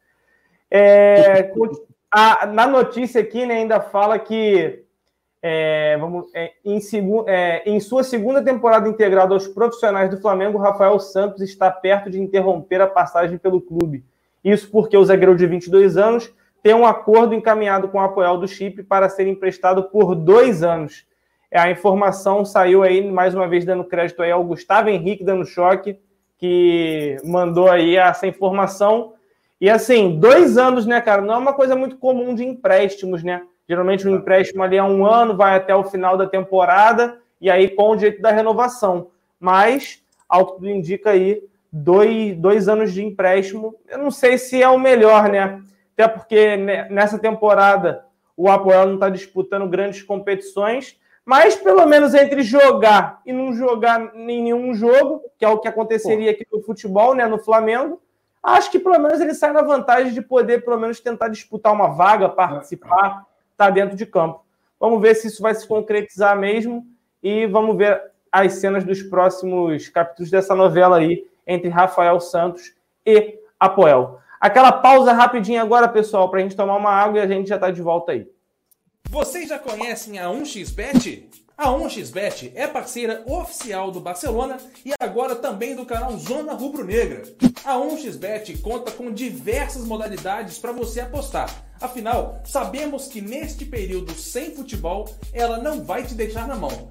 É, 0.71 1.53
a, 2.11 2.47
na 2.47 2.67
notícia 2.67 3.21
aqui 3.21 3.45
né, 3.45 3.57
ainda 3.57 3.81
fala 3.81 4.19
que 4.19 4.85
é, 5.43 5.97
vamos, 5.99 6.27
é, 6.35 6.53
em, 6.65 6.81
segu, 6.81 7.25
é, 7.27 7.69
em, 7.69 7.81
sua 7.81 8.05
segunda 8.05 8.43
temporada 8.43 8.89
integrada 8.89 9.35
aos 9.35 9.49
profissionais 9.49 10.09
do 10.09 10.21
Flamengo, 10.21 10.57
Rafael 10.57 10.99
Santos 11.01 11.43
está 11.43 11.71
perto 11.71 12.09
de 12.09 12.21
interromper 12.21 12.81
a 12.81 12.87
passagem 12.87 13.37
pelo 13.37 13.61
clube. 13.61 14.05
Isso 14.45 14.71
porque 14.71 14.97
o 14.97 15.05
zagueiro 15.05 15.37
de 15.37 15.47
22 15.47 15.97
anos 15.97 16.33
tem 16.63 16.75
um 16.75 16.87
acordo 16.87 17.35
encaminhado 17.35 17.89
com 17.89 17.99
o 17.99 18.01
Apoel 18.01 18.39
do 18.39 18.47
Chip 18.47 18.83
para 18.85 19.09
ser 19.09 19.27
emprestado 19.27 19.85
por 19.85 20.15
dois 20.15 20.63
anos. 20.63 21.05
É, 21.51 21.59
a 21.59 21.71
informação 21.71 22.45
saiu 22.45 22.83
aí, 22.83 23.11
mais 23.11 23.35
uma 23.35 23.49
vez, 23.49 23.65
dando 23.65 23.85
crédito 23.85 24.23
aí 24.23 24.31
ao 24.31 24.45
Gustavo 24.45 24.89
Henrique, 24.89 25.25
dando 25.25 25.45
choque, 25.45 25.99
que 26.39 27.17
mandou 27.25 27.69
aí 27.69 27.97
essa 27.97 28.27
informação. 28.27 29.15
E 29.61 29.69
assim, 29.69 30.19
dois 30.19 30.57
anos, 30.57 30.87
né, 30.87 31.01
cara? 31.01 31.21
Não 31.21 31.35
é 31.35 31.39
uma 31.39 31.53
coisa 31.53 31.77
muito 31.77 31.97
comum 31.97 32.35
de 32.35 32.45
empréstimos, 32.45 33.23
né? 33.23 33.43
Geralmente 33.69 34.09
um 34.09 34.17
empréstimo 34.17 34.63
ali 34.63 34.77
é 34.77 34.83
um 34.83 35.05
ano, 35.05 35.37
vai 35.37 35.57
até 35.57 35.75
o 35.75 35.85
final 35.85 36.17
da 36.17 36.27
temporada, 36.27 37.19
e 37.41 37.51
aí 37.51 37.69
com 37.69 37.91
o 37.91 37.97
direito 37.97 38.23
da 38.23 38.31
renovação. 38.31 39.09
Mas, 39.39 40.03
ao 40.29 40.47
que 40.47 40.53
tudo 40.55 40.71
indica 40.71 41.11
aí, 41.11 41.43
dois, 41.71 42.37
dois 42.37 42.69
anos 42.69 42.93
de 42.93 43.05
empréstimo, 43.05 43.75
eu 43.89 43.99
não 43.99 44.11
sei 44.11 44.39
se 44.39 44.63
é 44.63 44.69
o 44.69 44.79
melhor, 44.79 45.29
né? 45.29 45.61
Até 46.03 46.09
porque 46.09 46.57
nessa 46.91 47.17
temporada 47.17 48.05
o 48.37 48.51
Apoel 48.51 48.87
não 48.87 48.95
está 48.95 49.09
disputando 49.09 49.69
grandes 49.69 50.03
competições, 50.03 50.99
mas 51.25 51.55
pelo 51.55 51.87
menos 51.87 52.13
entre 52.13 52.43
jogar 52.43 53.21
e 53.25 53.33
não 53.33 53.53
jogar 53.53 54.13
nenhum 54.15 54.75
jogo, 54.75 55.23
que 55.39 55.45
é 55.45 55.49
o 55.49 55.59
que 55.59 55.69
aconteceria 55.69 56.33
aqui 56.33 56.45
no 56.53 56.61
futebol, 56.61 57.15
né, 57.15 57.27
no 57.29 57.39
Flamengo, 57.39 58.03
acho 58.43 58.69
que 58.73 58.81
pelo 58.81 58.99
menos 58.99 59.21
ele 59.21 59.33
sai 59.33 59.53
na 59.53 59.63
vantagem 59.63 60.13
de 60.13 60.21
poder 60.21 60.65
pelo 60.65 60.81
menos 60.81 60.99
tentar 60.99 61.29
disputar 61.29 61.73
uma 61.73 61.89
vaga, 61.89 62.29
participar, 62.29 63.25
estar 63.53 63.67
tá 63.67 63.71
dentro 63.71 63.97
de 63.97 64.05
campo. 64.05 64.45
Vamos 64.81 65.01
ver 65.01 65.15
se 65.15 65.29
isso 65.29 65.41
vai 65.41 65.55
se 65.55 65.69
concretizar 65.69 66.37
mesmo 66.37 66.85
e 67.23 67.47
vamos 67.47 67.77
ver 67.77 68.03
as 68.33 68.55
cenas 68.55 68.83
dos 68.83 69.03
próximos 69.05 69.89
capítulos 69.89 70.31
dessa 70.33 70.55
novela 70.57 70.97
aí 70.97 71.25
entre 71.47 71.69
Rafael 71.69 72.19
Santos 72.19 72.75
e 73.07 73.39
Apoel. 73.61 74.22
Aquela 74.43 74.73
pausa 74.73 75.13
rapidinha 75.13 75.63
agora, 75.63 75.87
pessoal, 75.87 76.29
para 76.29 76.41
a 76.41 76.43
gente 76.43 76.57
tomar 76.57 76.75
uma 76.75 76.91
água 76.91 77.21
e 77.21 77.23
a 77.23 77.29
gente 77.29 77.49
já 77.49 77.55
está 77.55 77.71
de 77.71 77.81
volta 77.81 78.11
aí. 78.11 78.27
Vocês 79.09 79.49
já 79.49 79.57
conhecem 79.57 80.19
a 80.19 80.25
1xBet? 80.25 81.27
A 81.57 81.69
1xBet 81.69 82.51
é 82.57 82.67
parceira 82.67 83.23
oficial 83.25 83.93
do 83.93 84.01
Barcelona 84.01 84.57
e 84.85 84.93
agora 84.99 85.37
também 85.37 85.77
do 85.77 85.87
canal 85.87 86.19
Zona 86.19 86.55
Rubro 86.55 86.85
Negra. 86.85 87.23
A 87.65 87.77
1xBet 87.77 88.61
conta 88.63 88.91
com 88.91 89.13
diversas 89.13 89.85
modalidades 89.85 90.59
para 90.59 90.73
você 90.73 90.99
apostar. 90.99 91.49
Afinal, 91.81 92.41
sabemos 92.45 93.07
que 93.07 93.21
neste 93.21 93.65
período 93.65 94.13
sem 94.13 94.57
futebol, 94.57 95.09
ela 95.33 95.59
não 95.59 95.85
vai 95.85 96.03
te 96.03 96.17
deixar 96.17 96.49
na 96.49 96.57
mão 96.57 96.91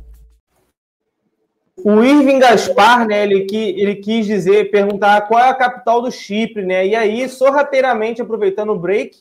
O 1.77 2.03
Irving 2.03 2.39
Gaspar, 2.39 3.07
né, 3.07 3.23
ele, 3.23 3.45
que, 3.45 3.69
ele 3.79 3.95
quis 3.95 4.25
dizer, 4.25 4.69
perguntar 4.69 5.21
qual 5.21 5.39
é 5.39 5.49
a 5.49 5.55
capital 5.55 6.01
do 6.01 6.11
Chipre, 6.11 6.63
né? 6.63 6.85
E 6.85 6.95
aí, 6.95 7.27
sorrateiramente, 7.27 8.21
aproveitando 8.21 8.71
o 8.71 8.79
break, 8.79 9.17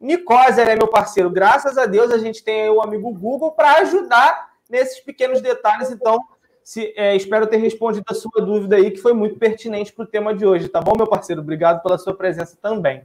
Nicósia, 0.00 0.64
né, 0.64 0.76
meu 0.76 0.88
parceiro? 0.88 1.30
Graças 1.30 1.78
a 1.78 1.86
Deus 1.86 2.10
a 2.10 2.18
gente 2.18 2.44
tem 2.44 2.68
o 2.68 2.82
amigo 2.82 3.10
Google 3.12 3.52
para 3.52 3.78
ajudar 3.78 4.50
nesses 4.68 5.00
pequenos 5.00 5.40
detalhes. 5.40 5.90
Então, 5.90 6.18
se, 6.62 6.92
é, 6.96 7.14
espero 7.16 7.46
ter 7.46 7.56
respondido 7.58 8.04
a 8.08 8.14
sua 8.14 8.42
dúvida 8.42 8.76
aí, 8.76 8.90
que 8.90 9.00
foi 9.00 9.12
muito 9.12 9.38
pertinente 9.38 9.92
para 9.92 10.04
o 10.04 10.08
tema 10.08 10.34
de 10.34 10.44
hoje, 10.44 10.68
tá 10.68 10.80
bom, 10.80 10.92
meu 10.96 11.06
parceiro? 11.06 11.40
Obrigado 11.40 11.82
pela 11.82 11.96
sua 11.96 12.14
presença 12.14 12.58
também. 12.60 13.04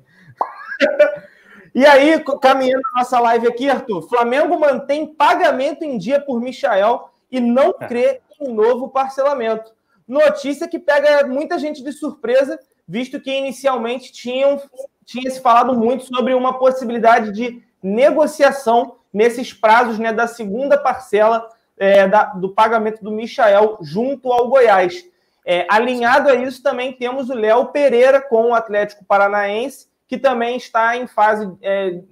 e 1.76 1.86
aí, 1.86 2.22
caminhando 2.42 2.82
a 2.96 3.00
nossa 3.00 3.20
live 3.20 3.48
aqui, 3.48 3.70
Arthur, 3.70 4.02
Flamengo 4.10 4.60
mantém 4.60 5.06
pagamento 5.06 5.84
em 5.84 5.98
dia 5.98 6.20
por 6.20 6.42
Michael 6.42 7.10
e 7.32 7.40
não 7.40 7.76
é. 7.80 7.88
crê 7.88 8.22
um 8.40 8.54
novo 8.54 8.90
parcelamento. 8.90 9.72
Notícia 10.08 10.68
que 10.68 10.80
pega 10.80 11.28
muita 11.28 11.60
gente 11.60 11.84
de 11.84 11.92
surpresa, 11.92 12.60
visto 12.88 13.20
que 13.20 13.32
inicialmente 13.32 14.12
tinham, 14.12 14.62
tinha 15.06 15.30
se 15.30 15.40
falado 15.40 15.74
muito 15.78 16.06
sobre 16.06 16.34
uma 16.34 16.58
possibilidade 16.58 17.32
de 17.32 17.62
negociação 17.82 18.96
nesses 19.14 19.54
prazos 19.54 20.00
né, 20.00 20.12
da 20.12 20.28
segunda 20.28 20.78
parcela 20.78 21.48
é, 21.78 22.08
da, 22.08 22.26
do 22.26 22.50
pagamento 22.50 23.04
do 23.04 23.12
Michael 23.12 23.78
junto 23.82 24.32
ao 24.32 24.50
Goiás. 24.50 25.06
É, 25.46 25.66
alinhado 25.70 26.30
a 26.30 26.36
isso, 26.36 26.62
também 26.62 26.94
temos 26.94 27.30
o 27.30 27.34
Léo 27.34 27.68
Pereira 27.68 28.22
com 28.22 28.50
o 28.50 28.54
Atlético 28.54 29.06
Paranaense, 29.06 29.88
que 30.08 30.18
também 30.18 30.58
está 30.58 30.98
em 30.98 31.08
fase, 31.08 31.46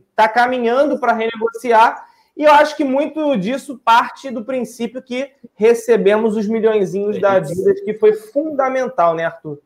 está 0.10 0.24
é, 0.24 0.28
caminhando 0.28 1.00
para 1.00 1.14
renegociar 1.14 2.07
e 2.38 2.44
eu 2.44 2.52
acho 2.52 2.78
que 2.78 2.84
muito 2.84 3.36
disso 3.36 3.82
parte 3.84 4.30
do 4.30 4.46
princípio 4.46 5.02
que 5.02 5.32
recebemos 5.56 6.38
os 6.38 6.48
milhõezinhos 6.48 7.18
é 7.18 7.20
da 7.20 7.32
Adidas, 7.34 7.82
que 7.82 7.96
foi 7.96 8.14
fundamental, 8.14 9.16
né, 9.16 9.26
Arthur? 9.26 9.60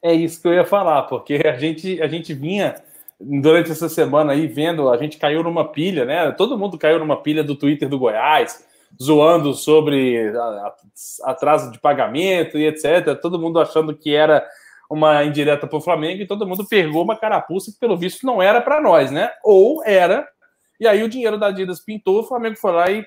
É 0.00 0.14
isso 0.14 0.40
que 0.40 0.46
eu 0.46 0.54
ia 0.54 0.64
falar, 0.64 1.02
porque 1.02 1.42
a 1.44 1.58
gente, 1.58 2.00
a 2.00 2.06
gente 2.06 2.32
vinha 2.32 2.76
durante 3.20 3.70
essa 3.70 3.88
semana 3.88 4.32
aí 4.32 4.46
vendo, 4.46 4.88
a 4.88 4.96
gente 4.96 5.18
caiu 5.18 5.42
numa 5.42 5.68
pilha, 5.68 6.04
né? 6.04 6.30
Todo 6.32 6.56
mundo 6.56 6.78
caiu 6.78 6.98
numa 6.98 7.20
pilha 7.20 7.44
do 7.44 7.56
Twitter 7.56 7.88
do 7.88 7.98
Goiás, 7.98 8.64
zoando 9.00 9.52
sobre 9.52 10.32
atraso 11.24 11.70
de 11.70 11.78
pagamento 11.78 12.56
e 12.56 12.66
etc. 12.66 13.18
Todo 13.20 13.38
mundo 13.38 13.60
achando 13.60 13.94
que 13.94 14.14
era 14.14 14.46
uma 14.88 15.22
indireta 15.24 15.66
para 15.66 15.78
o 15.78 15.82
Flamengo 15.82 16.22
e 16.22 16.26
todo 16.26 16.46
mundo 16.46 16.66
pegou 16.66 17.02
uma 17.02 17.16
carapuça 17.16 17.70
que, 17.70 17.78
pelo 17.78 17.96
visto, 17.96 18.24
não 18.24 18.40
era 18.40 18.60
para 18.60 18.80
nós, 18.80 19.10
né? 19.10 19.30
Ou 19.44 19.84
era 19.84 20.26
e 20.80 20.88
aí 20.88 21.02
o 21.02 21.08
dinheiro 21.08 21.38
da 21.38 21.48
Adidas 21.48 21.78
pintou, 21.78 22.20
o 22.20 22.26
Flamengo 22.26 22.56
foi 22.56 22.72
lá 22.72 22.90
e 22.90 23.06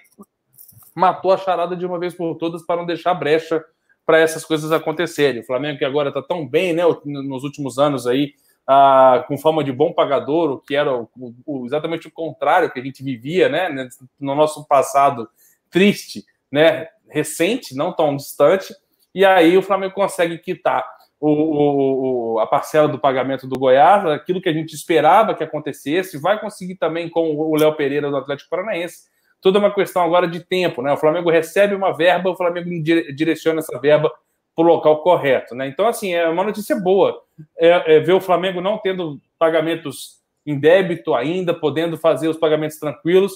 matou 0.96 1.32
a 1.34 1.38
charada 1.38 1.76
de 1.76 1.86
uma 1.86 2.00
vez 2.00 2.14
por 2.14 2.36
todas 2.36 2.64
para 2.64 2.78
não 2.78 2.86
deixar 2.86 3.16
brecha 3.16 3.66
para 4.06 4.20
essas 4.20 4.46
coisas 4.46 4.72
acontecerem. 4.72 5.42
O 5.42 5.46
Flamengo 5.46 5.80
que 5.80 5.86
agora 5.86 6.10
está 6.10 6.22
tão 6.22 6.48
bem, 6.48 6.74
né, 6.74 6.84
nos 7.06 7.44
últimos 7.44 7.80
anos 7.80 8.06
aí, 8.06 8.34
ah, 8.68 9.26
com 9.28 9.38
fama 9.38 9.64
de 9.64 9.72
bom 9.72 9.92
pagador, 9.92 10.52
o 10.52 10.60
que 10.60 10.76
era 10.76 10.96
o, 10.96 11.10
o, 11.46 11.66
exatamente 11.66 12.08
o 12.08 12.12
contrário 12.12 12.72
que 12.72 12.80
a 12.80 12.84
gente 12.84 13.04
vivia, 13.04 13.50
né, 13.50 13.90
no 14.20 14.36
nosso 14.36 14.66
passado 14.68 15.28
triste, 15.70 16.24
né, 16.52 16.88
recente, 17.10 17.76
não 17.76 17.92
tão 17.92 18.16
distante. 18.16 18.74
E 19.16 19.26
aí 19.26 19.58
o 19.58 19.64
Flamengo 19.64 19.94
consegue 19.94 20.38
quitar 20.38 20.86
o, 21.26 22.34
o, 22.34 22.40
a 22.40 22.46
parcela 22.46 22.88
do 22.88 23.00
pagamento 23.00 23.48
do 23.48 23.58
Goiás, 23.58 24.06
aquilo 24.06 24.42
que 24.42 24.50
a 24.50 24.54
gente 24.54 24.74
esperava 24.74 25.34
que 25.34 25.44
acontecesse, 25.44 26.20
vai 26.20 26.40
conseguir 26.40 26.76
também 26.76 27.10
com 27.10 27.36
o 27.36 27.56
Léo 27.56 27.74
Pereira 27.76 28.10
do 28.10 28.18
Atlético 28.18 28.50
Paranaense. 28.50 29.12
Tudo 29.42 29.58
é 29.58 29.62
uma 29.62 29.74
questão 29.74 30.04
agora 30.04 30.28
de 30.28 30.42
tempo, 30.42 30.82
né? 30.82 30.92
O 30.92 30.98
Flamengo 30.98 31.30
recebe 31.30 31.74
uma 31.74 31.96
verba, 31.96 32.30
o 32.30 32.36
Flamengo 32.36 32.70
direciona 33.16 33.60
essa 33.60 33.80
verba 33.80 34.12
para 34.54 34.66
o 34.66 34.68
local 34.68 35.02
correto, 35.02 35.56
né? 35.56 35.66
Então, 35.68 35.88
assim, 35.88 36.14
é 36.14 36.28
uma 36.28 36.44
notícia 36.44 36.76
boa 36.76 37.22
é, 37.58 37.96
é 37.96 38.00
ver 38.00 38.14
o 38.14 38.22
Flamengo 38.22 38.60
não 38.60 38.78
tendo 38.78 39.20
pagamentos 39.40 40.22
em 40.46 40.60
débito 40.60 41.14
ainda, 41.14 41.54
podendo 41.54 41.98
fazer 41.98 42.28
os 42.28 42.38
pagamentos 42.38 42.78
tranquilos, 42.78 43.34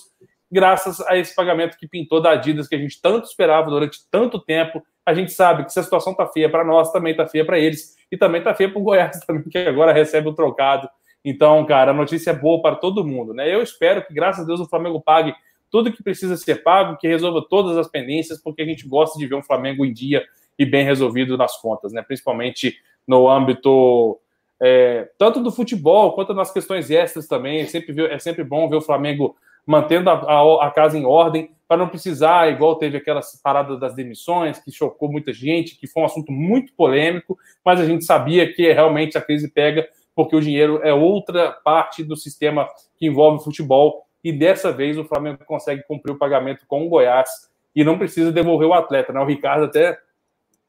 graças 0.51 0.99
a 1.01 1.17
esse 1.17 1.33
pagamento 1.33 1.77
que 1.77 1.87
pintou 1.87 2.21
da 2.21 2.31
Adidas, 2.31 2.67
que 2.67 2.75
a 2.75 2.79
gente 2.79 3.01
tanto 3.01 3.27
esperava 3.27 3.69
durante 3.69 3.99
tanto 4.11 4.39
tempo 4.39 4.83
a 5.07 5.13
gente 5.13 5.31
sabe 5.31 5.63
que 5.63 5.71
se 5.71 5.79
a 5.79 5.83
situação 5.83 6.13
tá 6.13 6.27
feia 6.27 6.49
para 6.49 6.65
nós, 6.65 6.91
também 6.91 7.15
tá 7.15 7.25
feia 7.25 7.45
para 7.45 7.57
eles. 7.57 7.95
E 8.11 8.17
também 8.17 8.43
tá 8.43 8.53
feia 8.53 8.69
para 8.69 8.77
o 8.77 8.83
Goiás, 8.83 9.17
também, 9.21 9.41
que 9.43 9.57
agora 9.57 9.93
recebe 9.93 10.27
o 10.27 10.33
trocado. 10.33 10.89
Então, 11.23 11.65
cara, 11.65 11.91
a 11.91 11.93
notícia 11.93 12.31
é 12.31 12.33
boa 12.33 12.61
para 12.61 12.75
todo 12.75 13.05
mundo, 13.05 13.33
né? 13.33 13.53
Eu 13.53 13.63
espero 13.63 14.05
que, 14.05 14.13
graças 14.13 14.43
a 14.43 14.45
Deus, 14.45 14.59
o 14.59 14.67
Flamengo 14.67 14.99
pague 14.99 15.33
tudo 15.71 15.93
que 15.93 16.03
precisa 16.03 16.35
ser 16.35 16.61
pago, 16.61 16.97
que 16.97 17.07
resolva 17.07 17.41
todas 17.49 17.77
as 17.77 17.87
pendências, 17.87 18.37
porque 18.43 18.61
a 18.61 18.65
gente 18.65 18.85
gosta 18.85 19.17
de 19.17 19.25
ver 19.25 19.35
um 19.35 19.41
Flamengo 19.41 19.85
em 19.85 19.93
dia 19.93 20.25
e 20.59 20.65
bem 20.65 20.83
resolvido 20.83 21.37
nas 21.37 21.55
contas, 21.55 21.93
né? 21.93 22.01
Principalmente 22.01 22.75
no 23.07 23.29
âmbito 23.29 24.19
é, 24.61 25.09
tanto 25.17 25.41
do 25.41 25.53
futebol 25.53 26.15
quanto 26.15 26.33
nas 26.33 26.51
questões 26.51 26.91
extras 26.91 27.27
também. 27.27 27.65
Sempre, 27.65 28.07
é 28.07 28.19
sempre 28.19 28.43
bom 28.43 28.67
ver 28.67 28.75
o 28.75 28.81
Flamengo 28.81 29.37
mantendo 29.65 30.09
a, 30.09 30.13
a, 30.13 30.67
a 30.67 30.71
casa 30.71 30.97
em 30.97 31.05
ordem, 31.05 31.49
para 31.67 31.77
não 31.77 31.89
precisar, 31.89 32.49
igual 32.49 32.77
teve 32.77 32.97
aquela 32.97 33.21
parada 33.43 33.77
das 33.77 33.93
demissões, 33.93 34.59
que 34.59 34.71
chocou 34.71 35.11
muita 35.11 35.33
gente, 35.33 35.77
que 35.77 35.87
foi 35.87 36.03
um 36.03 36.05
assunto 36.05 36.31
muito 36.31 36.73
polêmico, 36.73 37.37
mas 37.63 37.79
a 37.79 37.85
gente 37.85 38.05
sabia 38.05 38.51
que 38.51 38.71
realmente 38.71 39.17
a 39.17 39.21
crise 39.21 39.49
pega 39.49 39.87
porque 40.15 40.35
o 40.35 40.41
dinheiro 40.41 40.79
é 40.83 40.93
outra 40.93 41.51
parte 41.51 42.03
do 42.03 42.15
sistema 42.15 42.67
que 42.97 43.05
envolve 43.05 43.37
o 43.37 43.43
futebol, 43.43 44.05
e 44.23 44.31
dessa 44.31 44.71
vez 44.71 44.97
o 44.97 45.05
Flamengo 45.05 45.39
consegue 45.45 45.83
cumprir 45.83 46.11
o 46.11 46.17
pagamento 46.17 46.65
com 46.67 46.85
o 46.85 46.89
Goiás 46.89 47.29
e 47.75 47.83
não 47.83 47.97
precisa 47.97 48.31
devolver 48.31 48.67
o 48.67 48.73
atleta. 48.73 49.13
Né? 49.13 49.19
O 49.19 49.25
Ricardo 49.25 49.65
até 49.65 49.97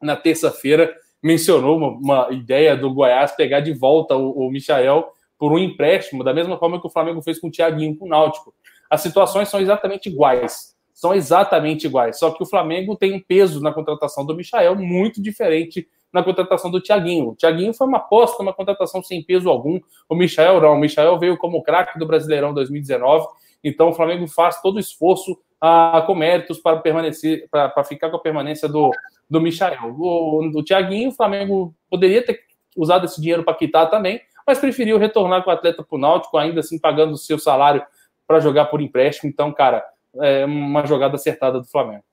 na 0.01 0.15
terça-feira 0.15 0.95
mencionou 1.23 1.79
uma, 1.79 1.89
uma, 1.89 2.33
ideia 2.33 2.77
do 2.77 2.93
Goiás 2.93 3.33
pegar 3.33 3.61
de 3.61 3.73
volta 3.73 4.15
o, 4.15 4.47
o 4.47 4.51
Michael 4.51 5.09
por 5.39 5.53
um 5.53 5.59
empréstimo, 5.59 6.23
da 6.23 6.35
mesma 6.35 6.59
forma 6.59 6.81
que 6.81 6.87
o 6.87 6.91
Flamengo 6.91 7.23
fez 7.23 7.41
com 7.41 7.49
o 7.49 7.51
Thiaguinho, 7.51 7.97
com 7.97 8.05
o 8.05 8.09
Náutico 8.09 8.53
as 8.91 9.01
situações 9.03 9.49
são 9.49 9.61
exatamente 9.61 10.09
iguais. 10.09 10.77
São 10.99 11.15
exatamente 11.15 11.87
iguais. 11.87 12.19
Só 12.19 12.33
que 12.33 12.43
o 12.43 12.47
Flamengo 12.47 12.97
tem 12.97 13.13
um 13.13 13.21
peso 13.21 13.63
na 13.63 13.73
contratação 13.73 14.27
do 14.27 14.35
Michael 14.35 14.75
muito 14.75 15.23
diferente 15.23 15.89
na 16.13 16.25
contratação 16.25 16.73
do 16.73 16.81
Thiaguinho. 16.81 17.29
O 17.29 17.37
Thiaguinho 17.37 17.73
foi 17.73 17.87
uma 17.87 17.99
aposta, 17.99 18.43
uma 18.43 18.53
contratação 18.53 19.01
sem 19.01 19.23
peso 19.23 19.49
algum. 19.49 19.79
O 20.09 20.17
Michael 20.17 20.61
não. 20.61 20.73
O 20.73 20.77
Michael 20.77 21.17
veio 21.17 21.39
como 21.39 21.63
craque 21.63 21.97
do 22.01 22.05
Brasileirão 22.05 22.53
2019. 22.53 23.29
Então 23.63 23.91
o 23.91 23.93
Flamengo 23.93 24.27
faz 24.27 24.61
todo 24.61 24.75
o 24.75 24.81
esforço 24.81 25.39
ah, 25.61 26.03
com 26.05 26.17
méritos 26.17 26.59
para 26.59 26.79
permanecer, 26.79 27.47
para, 27.49 27.69
para 27.69 27.85
ficar 27.85 28.11
com 28.11 28.17
a 28.17 28.21
permanência 28.21 28.69
do, 28.69 28.91
do 29.31 29.41
Michael. 29.41 29.95
O, 29.97 30.51
do 30.53 30.65
Thiaguinho, 30.65 31.11
o 31.11 31.15
Flamengo 31.15 31.73
poderia 31.89 32.27
ter 32.27 32.41
usado 32.77 33.05
esse 33.05 33.21
dinheiro 33.21 33.45
para 33.45 33.55
quitar 33.55 33.89
também, 33.89 34.21
mas 34.45 34.59
preferiu 34.59 34.99
retornar 34.99 35.45
com 35.45 35.51
o 35.51 35.53
atleta 35.53 35.85
para 35.85 35.97
o 35.97 36.01
Náutico, 36.01 36.37
ainda 36.37 36.59
assim 36.59 36.77
pagando 36.77 37.13
o 37.13 37.17
seu 37.19 37.39
salário 37.39 37.87
para 38.27 38.41
jogar 38.41 38.65
por 38.65 38.81
empréstimo. 38.81 39.31
Então, 39.31 39.53
cara, 39.53 39.85
é 40.17 40.45
uma 40.45 40.87
jogada 40.87 41.17
acertada 41.17 41.61
do 41.61 41.67
Flamengo. 41.67 42.05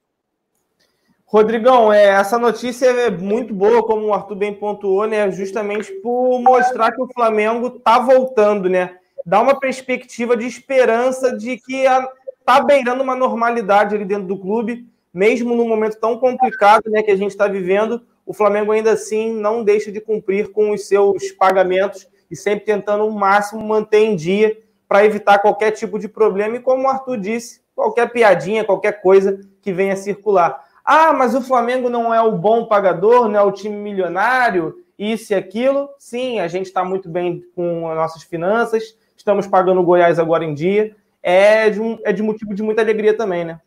Rodrigão, 1.26 1.92
é, 1.92 2.06
essa 2.06 2.38
notícia 2.38 2.86
é 2.86 3.10
muito 3.10 3.54
boa, 3.54 3.84
como 3.84 4.06
o 4.06 4.14
Arthur 4.14 4.36
bem 4.36 4.54
pontuou, 4.54 5.08
né? 5.08 5.30
Justamente 5.32 5.92
por 5.94 6.40
mostrar 6.40 6.92
que 6.92 7.02
o 7.02 7.12
Flamengo 7.14 7.72
tá 7.72 8.00
voltando, 8.00 8.70
né? 8.70 8.98
Dá 9.26 9.42
uma 9.42 9.60
perspectiva 9.60 10.38
de 10.38 10.46
esperança 10.46 11.36
de 11.36 11.58
que 11.58 11.88
a, 11.88 12.08
tá 12.46 12.62
beirando 12.62 13.02
uma 13.02 13.16
normalidade 13.16 13.96
ali 13.96 14.06
dentro 14.06 14.28
do 14.28 14.38
clube, 14.38 14.86
mesmo 15.12 15.56
num 15.56 15.68
momento 15.68 16.00
tão 16.00 16.18
complicado 16.18 16.90
né, 16.90 17.02
que 17.02 17.12
a 17.12 17.16
gente 17.16 17.32
está 17.32 17.48
vivendo, 17.48 18.04
o 18.26 18.34
Flamengo 18.34 18.72
ainda 18.72 18.92
assim 18.92 19.34
não 19.34 19.64
deixa 19.64 19.92
de 19.92 20.00
cumprir 20.00 20.52
com 20.52 20.72
os 20.72 20.88
seus 20.88 21.32
pagamentos 21.32 22.08
e 22.30 22.36
sempre 22.36 22.66
tentando 22.66 23.06
o 23.06 23.12
máximo 23.12 23.66
manter 23.66 24.00
em 24.00 24.16
dia 24.16 24.58
para 24.88 25.06
evitar 25.06 25.40
qualquer 25.40 25.72
tipo 25.72 25.98
de 25.98 26.08
problema. 26.08 26.58
E 26.58 26.60
como 26.60 26.84
o 26.84 26.88
Arthur 26.88 27.18
disse, 27.18 27.62
qualquer 27.76 28.12
piadinha, 28.12 28.64
qualquer 28.64 29.02
coisa 29.02 29.40
que 29.62 29.74
venha 29.74 29.96
circular. 29.96 30.64
Ah, 30.84 31.12
mas 31.14 31.36
o 31.36 31.42
Flamengo 31.42 31.90
não 31.90 32.14
é 32.14 32.22
o 32.22 32.32
bom 32.32 32.66
pagador, 32.66 33.28
não 33.28 33.40
é 33.40 33.44
o 33.44 33.52
time 33.52 33.76
milionário, 33.76 34.84
isso 34.98 35.34
e 35.34 35.36
aquilo. 35.36 35.90
Sim, 36.00 36.40
a 36.40 36.48
gente 36.48 36.68
está 36.68 36.84
muito 36.84 37.10
bem 37.10 37.44
com 37.56 37.90
as 37.90 37.96
nossas 37.96 38.24
finanças, 38.24 38.96
estamos 39.18 39.46
pagando 39.46 39.82
o 39.82 39.84
Goiás 39.84 40.18
agora 40.18 40.46
em 40.46 40.54
dia. 40.54 40.96
É 41.22 41.70
de, 41.72 41.82
um, 41.82 41.98
é 42.04 42.14
de 42.14 42.22
motivo 42.22 42.54
de 42.54 42.62
muita 42.62 42.82
alegria 42.82 43.18
também, 43.18 43.44
né? 43.44 43.60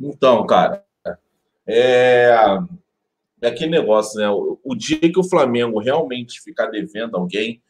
Então, 0.00 0.46
cara, 0.46 0.82
é, 1.66 2.34
é 3.42 3.48
aquele 3.48 3.70
negócio, 3.70 4.18
né? 4.18 4.28
O, 4.30 4.58
o, 4.64 4.74
dia 4.74 4.98
que 4.98 5.18
o 5.18 5.28
Flamengo 5.28 5.78
realmente 5.78 6.40
ficar 6.40 6.68
devendo 6.68 7.14
alguém, 7.14 7.60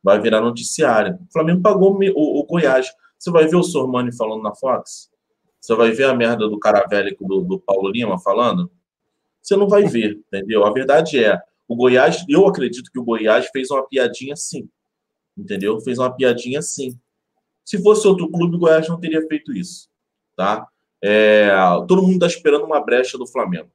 vai 0.00 0.20
virar 0.20 0.40
noticiário. 0.40 1.18
O 1.28 1.32
Flamengo 1.32 1.60
pagou 1.60 1.92
o, 1.92 2.40
o 2.40 2.46
Goiás. 2.46 2.92
Você 3.22 3.30
vai 3.30 3.46
ver 3.46 3.54
o 3.54 3.62
Sormani 3.62 4.12
falando 4.12 4.42
na 4.42 4.52
Fox? 4.52 5.08
Você 5.60 5.76
vai 5.76 5.92
ver 5.92 6.06
a 6.06 6.14
merda 6.14 6.48
do 6.48 6.58
cara 6.58 6.84
velho 6.88 7.16
do, 7.20 7.42
do 7.42 7.60
Paulo 7.60 7.88
Lima 7.88 8.18
falando? 8.18 8.68
Você 9.40 9.54
não 9.54 9.68
vai 9.68 9.84
ver, 9.84 10.20
entendeu? 10.26 10.66
A 10.66 10.72
verdade 10.72 11.24
é, 11.24 11.40
o 11.68 11.76
Goiás, 11.76 12.24
eu 12.28 12.48
acredito 12.48 12.90
que 12.90 12.98
o 12.98 13.04
Goiás 13.04 13.46
fez 13.52 13.70
uma 13.70 13.86
piadinha 13.86 14.34
sim. 14.34 14.68
Entendeu? 15.38 15.80
Fez 15.82 16.00
uma 16.00 16.12
piadinha 16.12 16.60
sim. 16.62 16.98
Se 17.64 17.80
fosse 17.80 18.08
outro 18.08 18.28
clube, 18.28 18.56
o 18.56 18.58
Goiás 18.58 18.88
não 18.88 18.98
teria 18.98 19.24
feito 19.28 19.52
isso. 19.52 19.88
Tá? 20.36 20.66
É, 21.00 21.52
todo 21.86 22.02
mundo 22.02 22.14
está 22.14 22.26
esperando 22.26 22.64
uma 22.64 22.84
brecha 22.84 23.16
do 23.16 23.26
Flamengo. 23.28 23.70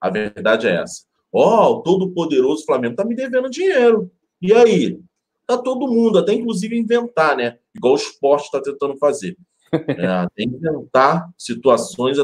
A 0.00 0.08
verdade 0.08 0.68
é 0.68 0.76
essa. 0.76 1.02
Ó, 1.32 1.66
oh, 1.66 1.78
o 1.78 1.82
todo-poderoso 1.82 2.64
Flamengo 2.64 2.94
tá 2.94 3.04
me 3.04 3.16
devendo 3.16 3.50
dinheiro. 3.50 4.08
E 4.40 4.52
aí? 4.52 5.00
Tá 5.46 5.58
todo 5.58 5.88
mundo, 5.88 6.18
até 6.18 6.32
inclusive 6.32 6.78
inventar, 6.78 7.36
né? 7.36 7.58
Igual 7.74 7.94
o 7.94 7.96
esporte 7.96 8.44
está 8.44 8.60
tentando 8.60 8.96
fazer. 8.96 9.36
É, 9.74 10.44
inventar 10.44 11.28
situações. 11.36 12.16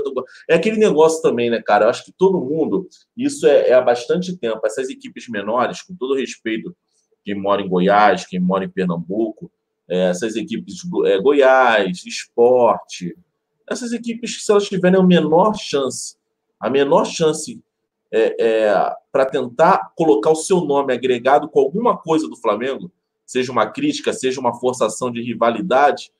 É 0.49 0.55
aquele 0.55 0.77
negócio 0.77 1.21
também, 1.21 1.51
né, 1.51 1.61
cara? 1.61 1.85
Eu 1.85 1.89
acho 1.89 2.05
que 2.05 2.13
todo 2.13 2.41
mundo, 2.41 2.89
isso 3.17 3.45
é, 3.45 3.71
é 3.71 3.73
há 3.73 3.81
bastante 3.81 4.37
tempo. 4.37 4.65
Essas 4.65 4.89
equipes 4.89 5.29
menores, 5.29 5.83
com 5.83 5.93
todo 5.97 6.15
respeito, 6.15 6.73
quem 7.25 7.35
mora 7.35 7.61
em 7.61 7.69
Goiás, 7.69 8.25
quem 8.25 8.39
mora 8.39 8.65
em 8.65 8.71
Pernambuco, 8.71 9.51
é, 9.89 10.11
essas 10.11 10.37
equipes 10.37 10.77
é, 11.07 11.19
Goiás, 11.19 12.07
esporte, 12.07 13.17
essas 13.69 13.93
equipes, 13.93 14.45
se 14.45 14.51
elas 14.51 14.69
tiverem 14.69 15.01
a 15.01 15.03
menor 15.03 15.57
chance, 15.57 16.17
a 16.59 16.71
menor 16.71 17.05
chance 17.05 17.61
é, 18.13 18.37
é, 18.45 18.95
para 19.13 19.27
tentar 19.27 19.93
colocar 19.97 20.31
o 20.31 20.37
seu 20.37 20.61
nome 20.63 20.93
agregado 20.93 21.49
com 21.49 21.61
alguma 21.61 21.97
coisa 21.97 22.29
do 22.29 22.37
Flamengo, 22.37 22.91
seja 23.31 23.53
uma 23.53 23.71
crítica, 23.71 24.13
seja 24.13 24.41
uma 24.41 24.59
forçação 24.59 25.09
de 25.09 25.23
rivalidade, 25.23 26.11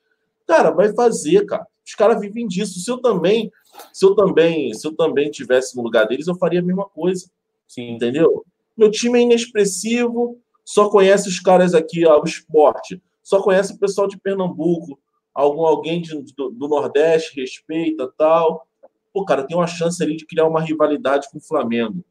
cara, 0.47 0.71
vai 0.71 0.93
fazer, 0.93 1.45
cara. 1.45 1.67
Os 1.85 1.93
caras 1.93 2.21
vivem 2.21 2.47
disso. 2.47 2.79
Se 2.79 2.89
eu 2.89 2.99
também, 2.99 3.51
se 3.91 4.05
eu 4.05 4.15
também, 4.15 4.73
se 4.73 4.87
eu 4.87 4.95
também 4.95 5.29
tivesse 5.29 5.75
no 5.75 5.83
lugar 5.83 6.07
deles, 6.07 6.27
eu 6.27 6.35
faria 6.35 6.61
a 6.61 6.63
mesma 6.63 6.85
coisa. 6.85 7.29
Sim. 7.67 7.95
Entendeu? 7.95 8.45
Meu 8.77 8.89
time 8.89 9.19
é 9.19 9.23
inexpressivo, 9.23 10.39
só 10.63 10.89
conhece 10.89 11.27
os 11.27 11.37
caras 11.37 11.73
aqui, 11.73 12.05
ó, 12.07 12.21
o 12.21 12.23
esporte, 12.23 13.01
só 13.21 13.41
conhece 13.41 13.73
o 13.73 13.77
pessoal 13.77 14.07
de 14.07 14.17
Pernambuco, 14.17 14.97
algum 15.33 15.65
alguém 15.65 16.01
de, 16.01 16.15
do, 16.33 16.49
do, 16.49 16.67
Nordeste 16.69 17.41
respeita 17.41 18.09
tal. 18.17 18.65
Pô, 19.11 19.25
cara, 19.25 19.45
tem 19.45 19.57
uma 19.57 19.67
chance 19.67 20.01
ali 20.01 20.15
de 20.15 20.25
criar 20.25 20.47
uma 20.47 20.61
rivalidade 20.61 21.27
com 21.29 21.39
o 21.39 21.43
Flamengo. 21.43 22.05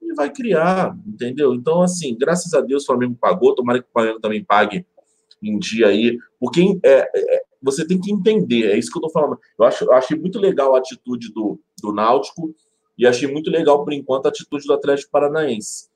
Ele 0.00 0.14
vai 0.14 0.32
criar, 0.32 0.96
entendeu? 1.06 1.54
Então, 1.54 1.82
assim, 1.82 2.16
graças 2.16 2.54
a 2.54 2.60
Deus 2.60 2.84
o 2.84 2.86
Flamengo 2.86 3.16
pagou, 3.20 3.54
tomara 3.54 3.82
que 3.82 3.88
o 3.88 3.92
Flamengo 3.92 4.20
também 4.20 4.44
pague 4.44 4.86
em 5.42 5.58
dia 5.58 5.88
aí, 5.88 6.18
porque 6.40 6.78
é, 6.84 7.08
é, 7.14 7.42
você 7.62 7.86
tem 7.86 8.00
que 8.00 8.12
entender, 8.12 8.70
é 8.70 8.78
isso 8.78 8.90
que 8.90 8.98
eu 8.98 9.02
tô 9.02 9.10
falando. 9.10 9.38
Eu, 9.58 9.64
acho, 9.64 9.84
eu 9.84 9.92
achei 9.92 10.18
muito 10.18 10.38
legal 10.38 10.74
a 10.74 10.78
atitude 10.78 11.32
do, 11.32 11.60
do 11.82 11.92
Náutico 11.92 12.54
e 12.96 13.06
achei 13.06 13.30
muito 13.30 13.50
legal, 13.50 13.84
por 13.84 13.92
enquanto, 13.92 14.26
a 14.26 14.28
atitude 14.28 14.66
do 14.66 14.72
Atlético 14.72 15.10
Paranaense. 15.10 15.88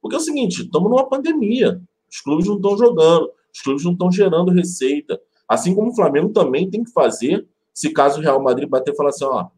Porque 0.00 0.16
é 0.16 0.18
o 0.18 0.22
seguinte, 0.22 0.62
estamos 0.62 0.90
numa 0.90 1.08
pandemia, 1.08 1.80
os 2.10 2.20
clubes 2.20 2.46
não 2.46 2.56
estão 2.56 2.76
jogando, 2.76 3.30
os 3.52 3.60
clubes 3.60 3.84
não 3.84 3.92
estão 3.92 4.10
gerando 4.10 4.52
receita. 4.52 5.20
Assim 5.48 5.74
como 5.74 5.90
o 5.90 5.94
Flamengo 5.94 6.30
também 6.30 6.70
tem 6.70 6.84
que 6.84 6.92
fazer, 6.92 7.46
se 7.72 7.90
caso 7.90 8.18
o 8.18 8.22
Real 8.22 8.42
Madrid 8.42 8.68
bater 8.68 8.92
e 8.92 8.96
falar 8.96 9.10
assim, 9.10 9.24
ó, 9.24 9.48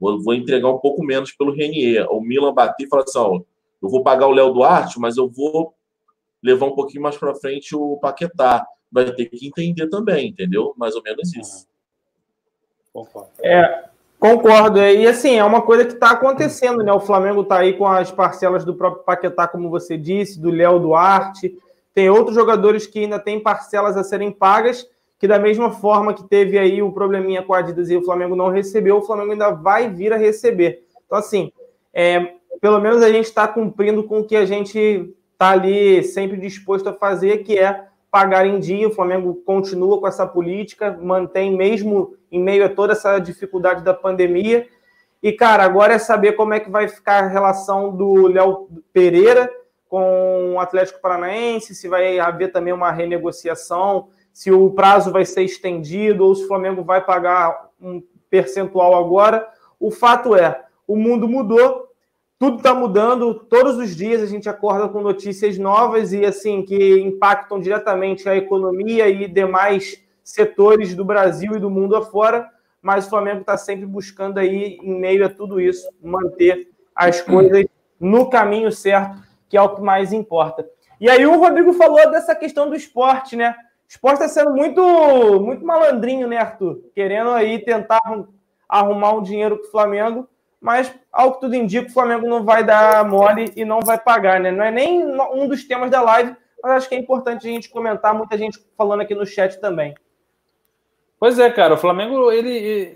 vou 0.00 0.34
entregar 0.34 0.68
um 0.68 0.78
pouco 0.78 1.04
menos 1.04 1.32
pelo 1.32 1.52
Renier. 1.52 2.06
O 2.10 2.20
Milan 2.20 2.54
bater 2.54 2.84
e 2.84 2.88
falar 2.88 3.02
assim, 3.02 3.18
ó, 3.18 3.40
eu 3.82 3.88
vou 3.88 4.02
pagar 4.02 4.26
o 4.26 4.32
Léo 4.32 4.52
Duarte, 4.52 4.98
mas 4.98 5.16
eu 5.16 5.28
vou 5.28 5.74
levar 6.42 6.66
um 6.66 6.74
pouquinho 6.74 7.02
mais 7.02 7.16
para 7.16 7.34
frente 7.34 7.74
o 7.74 7.96
Paquetá. 7.96 8.66
Vai 8.90 9.12
ter 9.12 9.26
que 9.26 9.46
entender 9.46 9.88
também, 9.88 10.28
entendeu? 10.28 10.72
Mais 10.76 10.94
ou 10.94 11.02
menos 11.02 11.34
isso. 11.36 11.66
Concordo. 12.92 13.30
É, 13.42 13.84
concordo. 14.18 14.78
E 14.78 15.06
assim, 15.06 15.36
é 15.36 15.44
uma 15.44 15.62
coisa 15.62 15.84
que 15.84 15.92
está 15.92 16.12
acontecendo, 16.12 16.82
né? 16.82 16.92
O 16.92 17.00
Flamengo 17.00 17.42
está 17.42 17.58
aí 17.58 17.76
com 17.76 17.86
as 17.86 18.10
parcelas 18.10 18.64
do 18.64 18.74
próprio 18.74 19.04
Paquetá, 19.04 19.46
como 19.46 19.68
você 19.68 19.96
disse, 19.98 20.40
do 20.40 20.50
Léo 20.50 20.78
Duarte. 20.78 21.56
Tem 21.92 22.08
outros 22.08 22.34
jogadores 22.34 22.86
que 22.86 23.00
ainda 23.00 23.18
têm 23.18 23.42
parcelas 23.42 23.96
a 23.96 24.04
serem 24.04 24.30
pagas 24.30 24.88
que 25.18 25.26
da 25.26 25.38
mesma 25.38 25.72
forma 25.72 26.14
que 26.14 26.22
teve 26.22 26.58
aí 26.58 26.80
o 26.80 26.92
probleminha 26.92 27.42
com 27.42 27.52
a 27.52 27.58
Adidas 27.58 27.90
e 27.90 27.96
o 27.96 28.04
Flamengo 28.04 28.36
não 28.36 28.50
recebeu, 28.50 28.98
o 28.98 29.02
Flamengo 29.02 29.32
ainda 29.32 29.50
vai 29.50 29.90
vir 29.90 30.12
a 30.12 30.16
receber. 30.16 30.84
Então, 31.04 31.18
assim, 31.18 31.52
é, 31.92 32.34
pelo 32.60 32.80
menos 32.80 33.02
a 33.02 33.10
gente 33.10 33.24
está 33.24 33.48
cumprindo 33.48 34.04
com 34.04 34.20
o 34.20 34.24
que 34.24 34.36
a 34.36 34.44
gente 34.44 35.12
está 35.32 35.50
ali 35.50 36.02
sempre 36.04 36.36
disposto 36.36 36.88
a 36.88 36.92
fazer, 36.92 37.38
que 37.38 37.58
é 37.58 37.84
pagar 38.10 38.46
em 38.46 38.60
dia. 38.60 38.88
O 38.88 38.92
Flamengo 38.92 39.34
continua 39.44 39.98
com 39.98 40.06
essa 40.06 40.26
política, 40.26 40.96
mantém 41.00 41.56
mesmo 41.56 42.16
em 42.30 42.40
meio 42.40 42.64
a 42.64 42.68
toda 42.68 42.92
essa 42.92 43.18
dificuldade 43.18 43.82
da 43.82 43.94
pandemia. 43.94 44.68
E, 45.20 45.32
cara, 45.32 45.64
agora 45.64 45.94
é 45.94 45.98
saber 45.98 46.32
como 46.32 46.54
é 46.54 46.60
que 46.60 46.70
vai 46.70 46.86
ficar 46.86 47.24
a 47.24 47.28
relação 47.28 47.94
do 47.94 48.28
Léo 48.28 48.68
Pereira 48.92 49.50
com 49.88 50.54
o 50.54 50.60
Atlético 50.60 51.00
Paranaense, 51.00 51.74
se 51.74 51.88
vai 51.88 52.18
haver 52.18 52.52
também 52.52 52.72
uma 52.72 52.92
renegociação 52.92 54.08
se 54.38 54.52
o 54.52 54.70
prazo 54.70 55.10
vai 55.10 55.24
ser 55.24 55.42
estendido 55.42 56.24
ou 56.24 56.32
se 56.32 56.44
o 56.44 56.46
Flamengo 56.46 56.84
vai 56.84 57.04
pagar 57.04 57.70
um 57.82 58.00
percentual 58.30 58.94
agora. 58.94 59.48
O 59.80 59.90
fato 59.90 60.36
é, 60.36 60.62
o 60.86 60.94
mundo 60.94 61.26
mudou, 61.26 61.88
tudo 62.38 62.58
está 62.58 62.72
mudando, 62.72 63.34
todos 63.34 63.76
os 63.78 63.96
dias 63.96 64.22
a 64.22 64.26
gente 64.26 64.48
acorda 64.48 64.88
com 64.88 65.00
notícias 65.00 65.58
novas 65.58 66.12
e 66.12 66.24
assim 66.24 66.62
que 66.62 67.00
impactam 67.00 67.58
diretamente 67.58 68.28
a 68.28 68.36
economia 68.36 69.08
e 69.08 69.26
demais 69.26 70.00
setores 70.22 70.94
do 70.94 71.04
Brasil 71.04 71.56
e 71.56 71.60
do 71.60 71.68
mundo 71.68 71.96
afora, 71.96 72.48
mas 72.80 73.08
o 73.08 73.10
Flamengo 73.10 73.40
está 73.40 73.56
sempre 73.56 73.86
buscando 73.86 74.38
aí, 74.38 74.78
em 74.80 75.00
meio 75.00 75.26
a 75.26 75.28
tudo 75.28 75.60
isso, 75.60 75.84
manter 76.00 76.70
as 76.94 77.20
coisas 77.20 77.64
no 77.98 78.30
caminho 78.30 78.70
certo, 78.70 79.20
que 79.48 79.56
é 79.56 79.60
o 79.60 79.74
que 79.74 79.82
mais 79.82 80.12
importa. 80.12 80.64
E 81.00 81.10
aí 81.10 81.26
o 81.26 81.40
Rodrigo 81.40 81.72
falou 81.72 82.08
dessa 82.08 82.36
questão 82.36 82.70
do 82.70 82.76
esporte, 82.76 83.34
né? 83.34 83.56
O 83.88 83.90
esporte 83.90 84.22
está 84.22 84.28
sendo 84.28 84.54
muito, 84.54 84.82
muito 85.40 85.64
malandrinho, 85.64 86.28
né, 86.28 86.36
Arthur? 86.36 86.78
Querendo 86.94 87.30
aí 87.30 87.58
tentar 87.58 88.02
arrumar 88.68 89.14
um 89.14 89.22
dinheiro 89.22 89.56
para 89.56 89.66
o 89.66 89.70
Flamengo, 89.70 90.28
mas 90.60 90.94
ao 91.10 91.32
que 91.32 91.40
tudo 91.40 91.54
indica, 91.54 91.88
o 91.88 91.92
Flamengo 91.92 92.28
não 92.28 92.44
vai 92.44 92.62
dar 92.62 93.02
mole 93.08 93.50
e 93.56 93.64
não 93.64 93.80
vai 93.80 93.98
pagar, 93.98 94.40
né? 94.40 94.50
Não 94.50 94.62
é 94.62 94.70
nem 94.70 95.02
um 95.32 95.48
dos 95.48 95.64
temas 95.64 95.90
da 95.90 96.02
live, 96.02 96.36
mas 96.62 96.72
acho 96.72 96.88
que 96.90 96.96
é 96.96 96.98
importante 96.98 97.48
a 97.48 97.50
gente 97.50 97.70
comentar, 97.70 98.12
muita 98.12 98.36
gente 98.36 98.58
falando 98.76 99.00
aqui 99.00 99.14
no 99.14 99.24
chat 99.24 99.58
também. 99.58 99.94
Pois 101.18 101.38
é, 101.38 101.50
cara, 101.50 101.72
o 101.72 101.78
Flamengo 101.78 102.30
ele, 102.30 102.50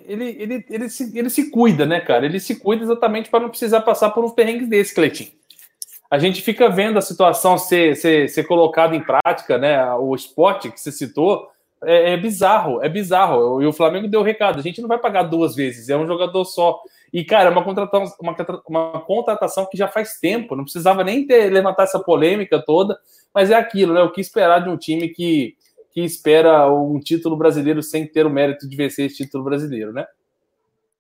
ele, 0.06 0.36
ele, 0.38 0.66
ele, 0.68 0.88
se, 0.90 1.18
ele 1.18 1.30
se 1.30 1.50
cuida, 1.50 1.86
né, 1.86 2.00
cara? 2.00 2.26
Ele 2.26 2.38
se 2.38 2.56
cuida 2.60 2.84
exatamente 2.84 3.30
para 3.30 3.40
não 3.40 3.48
precisar 3.48 3.80
passar 3.80 4.10
por 4.10 4.24
um 4.24 4.30
perrengue 4.30 4.66
desse, 4.66 4.94
Cleitinho 4.94 5.32
a 6.12 6.18
gente 6.18 6.42
fica 6.42 6.68
vendo 6.68 6.98
a 6.98 7.00
situação 7.00 7.56
ser, 7.56 7.96
ser, 7.96 8.28
ser 8.28 8.44
colocada 8.44 8.94
em 8.94 9.02
prática, 9.02 9.56
né? 9.56 9.82
O 9.94 10.14
esporte 10.14 10.70
que 10.70 10.78
você 10.78 10.92
citou 10.92 11.48
é, 11.82 12.12
é, 12.12 12.16
bizarro, 12.18 12.84
é 12.84 12.88
bizarro. 12.90 13.62
E 13.62 13.66
o 13.66 13.72
Flamengo 13.72 14.06
deu 14.06 14.20
o 14.20 14.22
recado: 14.22 14.58
a 14.58 14.62
gente 14.62 14.82
não 14.82 14.88
vai 14.88 14.98
pagar 14.98 15.22
duas 15.22 15.56
vezes, 15.56 15.88
é 15.88 15.96
um 15.96 16.06
jogador 16.06 16.44
só. 16.44 16.78
E, 17.10 17.24
cara, 17.24 17.48
é 17.48 17.50
uma 17.50 17.64
contratação, 17.64 18.14
uma, 18.20 18.36
uma 18.68 19.00
contratação 19.00 19.66
que 19.70 19.78
já 19.78 19.88
faz 19.88 20.20
tempo, 20.20 20.54
não 20.54 20.64
precisava 20.64 21.02
nem 21.02 21.26
ter 21.26 21.50
levantar 21.50 21.84
essa 21.84 21.98
polêmica 21.98 22.62
toda, 22.62 22.98
mas 23.34 23.50
é 23.50 23.54
aquilo, 23.54 23.94
né? 23.94 24.02
O 24.02 24.12
que 24.12 24.20
esperar 24.20 24.62
de 24.62 24.68
um 24.68 24.76
time 24.76 25.08
que, 25.08 25.56
que 25.94 26.02
espera 26.02 26.70
um 26.70 27.00
título 27.00 27.38
brasileiro 27.38 27.82
sem 27.82 28.06
ter 28.06 28.26
o 28.26 28.30
mérito 28.30 28.68
de 28.68 28.76
vencer 28.76 29.06
esse 29.06 29.16
título 29.16 29.44
brasileiro, 29.44 29.94
né? 29.94 30.04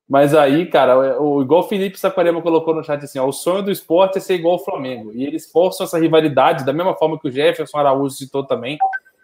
Mas 0.08 0.34
aí, 0.34 0.66
cara, 0.66 1.20
o, 1.20 1.42
igual 1.42 1.60
o 1.60 1.68
Felipe 1.68 1.98
Saquarema 1.98 2.42
colocou 2.42 2.74
no 2.74 2.84
chat 2.84 3.02
assim, 3.02 3.18
ó, 3.18 3.26
o 3.26 3.32
sonho 3.32 3.62
do 3.62 3.70
esporte 3.70 4.18
é 4.18 4.20
ser 4.20 4.34
igual 4.34 4.54
ao 4.54 4.64
Flamengo. 4.64 5.12
E 5.14 5.24
eles 5.24 5.50
forçam 5.50 5.84
essa 5.84 5.98
rivalidade, 5.98 6.66
da 6.66 6.72
mesma 6.72 6.94
forma 6.94 7.18
que 7.18 7.28
o 7.28 7.30
Jefferson 7.30 7.78
Araújo 7.78 8.14
citou 8.14 8.44
também, 8.44 8.76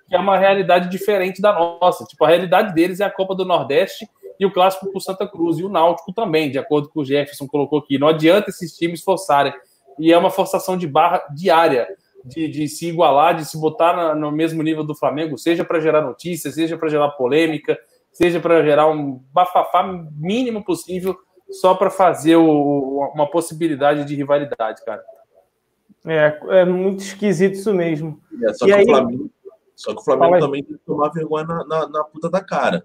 que 0.08 0.16
é 0.16 0.18
uma 0.18 0.38
realidade 0.38 0.88
diferente 0.88 1.42
da 1.42 1.52
nossa. 1.52 2.04
Tipo, 2.04 2.24
a 2.24 2.28
realidade 2.28 2.74
deles 2.74 3.00
é 3.00 3.04
a 3.04 3.10
Copa 3.10 3.34
do 3.34 3.44
Nordeste 3.44 4.08
e 4.40 4.46
o 4.46 4.52
clássico 4.52 4.90
por 4.90 5.00
Santa 5.00 5.26
Cruz 5.26 5.58
e 5.58 5.64
o 5.64 5.68
Náutico 5.68 6.12
também, 6.12 6.50
de 6.50 6.58
acordo 6.58 6.88
com 6.88 7.00
o 7.00 7.04
Jefferson 7.04 7.46
colocou 7.46 7.80
aqui. 7.80 7.98
Não 7.98 8.08
adianta 8.08 8.50
esses 8.50 8.74
times 8.74 9.02
forçarem. 9.02 9.52
E 9.98 10.12
é 10.12 10.16
uma 10.16 10.30
forçação 10.30 10.78
de 10.78 10.86
barra 10.86 11.22
diária. 11.34 11.88
de, 12.24 12.48
de 12.48 12.68
se 12.68 12.88
igualar, 12.88 13.34
de 13.34 13.44
se 13.44 13.58
botar 13.58 13.94
na, 13.94 14.14
no 14.14 14.30
mesmo 14.30 14.62
nível 14.62 14.84
do 14.84 14.94
Flamengo, 14.94 15.38
seja 15.38 15.64
para 15.64 15.80
gerar 15.80 16.02
notícias, 16.02 16.54
seja 16.54 16.76
para 16.76 16.88
gerar 16.88 17.10
polêmica, 17.10 17.78
seja 18.18 18.40
para 18.40 18.64
gerar 18.64 18.88
um 18.88 19.22
bafafá 19.32 19.84
mínimo 20.16 20.64
possível, 20.64 21.16
só 21.48 21.74
para 21.74 21.88
fazer 21.88 22.34
o, 22.34 23.12
uma 23.14 23.30
possibilidade 23.30 24.04
de 24.04 24.16
rivalidade, 24.16 24.84
cara. 24.84 25.02
É, 26.04 26.38
é 26.60 26.64
muito 26.64 27.00
esquisito 27.00 27.54
isso 27.54 27.72
mesmo. 27.72 28.20
É, 28.42 28.52
só, 28.54 28.66
que 28.66 28.72
aí... 28.72 28.84
Flamengo, 28.84 29.30
só, 29.76 29.94
que 29.94 30.00
o 30.00 30.04
Flamengo, 30.04 30.40
também 30.40 30.64
tem 30.64 30.76
que 30.76 30.84
tomar 30.84 31.10
vergonha 31.10 31.44
na, 31.44 31.64
na, 31.64 31.88
na 31.88 32.04
puta 32.04 32.28
da 32.28 32.42
cara. 32.42 32.82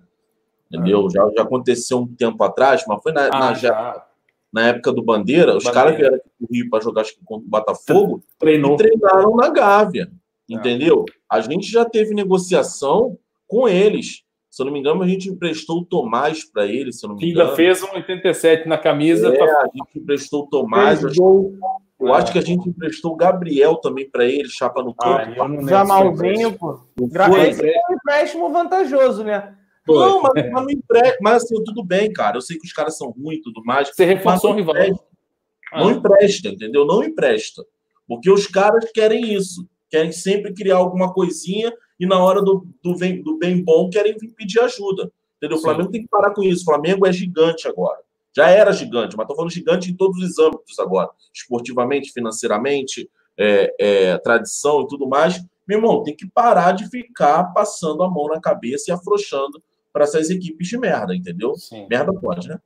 Entendeu? 0.71 1.07
Ah. 1.07 1.09
Já, 1.11 1.29
já 1.37 1.41
aconteceu 1.41 1.97
um 1.97 2.07
tempo 2.07 2.43
atrás, 2.43 2.85
mas 2.87 3.01
foi 3.01 3.11
na, 3.11 3.25
ah, 3.25 3.39
na 3.39 3.53
já 3.55 4.05
na 4.51 4.67
época 4.67 4.93
do 4.93 5.01
Bandeira, 5.01 5.57
os 5.57 5.63
caras 5.63 5.97
vieram 5.97 6.17
aqui 6.17 6.29
pro 6.37 6.47
Rio 6.51 6.69
para 6.69 6.83
jogar 6.83 7.01
acho 7.01 7.15
que 7.15 7.25
contra 7.25 7.47
o 7.47 7.49
Botafogo 7.49 8.23
Treinou. 8.37 8.75
e 8.75 8.77
treinaram 8.77 9.35
na 9.35 9.49
Gávea. 9.49 10.11
É. 10.47 10.53
Entendeu? 10.53 11.05
A 11.27 11.41
gente 11.41 11.65
já 11.65 11.83
teve 11.83 12.13
negociação 12.13 13.17
com 13.47 13.67
eles. 13.67 14.23
Se 14.53 14.61
eu 14.61 14.67
não 14.67 14.73
me 14.73 14.79
engano, 14.79 15.01
a 15.01 15.07
gente 15.07 15.27
emprestou 15.29 15.79
o 15.79 15.83
Tomás 15.83 16.45
para 16.45 16.67
eles, 16.67 16.99
se 16.99 17.05
eu 17.07 17.09
não 17.09 17.15
me 17.15 17.27
engano. 17.27 17.41
Ainda 17.41 17.55
fez 17.55 17.81
um 17.81 17.91
87 17.95 18.67
na 18.67 18.77
camisa. 18.77 19.33
É, 19.33 19.35
pra... 19.35 19.45
a 19.45 19.65
gente 19.65 19.97
emprestou 19.97 20.43
o 20.43 20.47
Tomás. 20.47 21.01
Eu, 21.01 21.57
eu 21.99 22.13
acho 22.13 22.31
que 22.31 22.37
a 22.37 22.41
gente 22.43 22.69
emprestou 22.69 23.13
o 23.13 23.15
Gabriel 23.15 23.77
também 23.77 24.07
para 24.07 24.25
ele, 24.25 24.47
chapa 24.47 24.83
no 24.83 24.93
campo. 24.93 25.41
Ah, 25.41 25.67
Jamalzinho, 25.67 26.53
pô. 26.55 26.79
Esse 27.47 27.67
é 27.67 27.81
um 27.89 27.95
empréstimo 27.95 28.51
vantajoso, 28.51 29.23
né? 29.23 29.55
Não, 29.87 30.21
mas, 30.21 30.33
mas 30.35 30.63
não 30.63 30.69
empresta. 30.69 31.17
Mas 31.19 31.43
assim, 31.43 31.63
tudo 31.63 31.83
bem, 31.83 32.13
cara. 32.13 32.37
Eu 32.37 32.41
sei 32.41 32.55
que 32.55 32.67
os 32.67 32.73
caras 32.73 32.95
são 32.95 33.09
ruins 33.09 33.39
e 33.39 33.41
tudo 33.41 33.63
mais. 33.65 33.89
Você 33.89 34.05
reforçou 34.05 34.51
o 34.51 34.55
rival. 34.55 34.75
Empresta. 34.75 35.03
Ah. 35.73 35.79
Não 35.79 35.89
empresta, 35.89 36.49
entendeu? 36.49 36.85
Não 36.85 37.03
empresta. 37.03 37.65
Porque 38.07 38.29
os 38.29 38.45
caras 38.45 38.91
querem 38.93 39.33
isso. 39.33 39.67
Querem 39.89 40.11
sempre 40.11 40.53
criar 40.53 40.75
alguma 40.75 41.11
coisinha 41.11 41.73
e 41.99 42.05
na 42.05 42.17
hora 42.23 42.41
do, 42.41 42.67
do, 42.81 42.97
bem, 42.97 43.21
do 43.21 43.37
bem 43.37 43.63
bom 43.63 43.89
querem 43.89 44.15
pedir 44.35 44.59
ajuda. 44.59 45.11
Entendeu? 45.37 45.57
O 45.57 45.61
Flamengo 45.61 45.91
tem 45.91 46.01
que 46.01 46.07
parar 46.07 46.33
com 46.33 46.41
isso. 46.41 46.61
O 46.61 46.65
Flamengo 46.65 47.05
é 47.05 47.11
gigante 47.11 47.67
agora. 47.67 47.99
Já 48.35 48.49
era 48.49 48.71
gigante, 48.71 49.15
mas 49.15 49.25
estou 49.25 49.35
falando 49.35 49.51
gigante 49.51 49.91
em 49.91 49.95
todos 49.95 50.21
os 50.21 50.39
âmbitos 50.39 50.79
agora. 50.79 51.09
Esportivamente, 51.33 52.11
financeiramente, 52.11 53.09
é, 53.37 53.75
é, 53.79 54.17
tradição 54.17 54.81
e 54.81 54.87
tudo 54.87 55.07
mais. 55.07 55.43
Meu 55.67 55.77
irmão, 55.77 56.03
tem 56.03 56.15
que 56.15 56.27
parar 56.27 56.71
de 56.71 56.89
ficar 56.89 57.53
passando 57.53 58.03
a 58.03 58.09
mão 58.09 58.27
na 58.27 58.39
cabeça 58.39 58.89
e 58.89 58.93
afrouxando 58.93 59.61
para 59.91 60.03
essas 60.03 60.29
equipes 60.29 60.67
de 60.67 60.77
merda, 60.77 61.15
entendeu? 61.15 61.55
Sim. 61.55 61.87
Merda 61.89 62.11
pode, 62.13 62.47
né? 62.47 62.59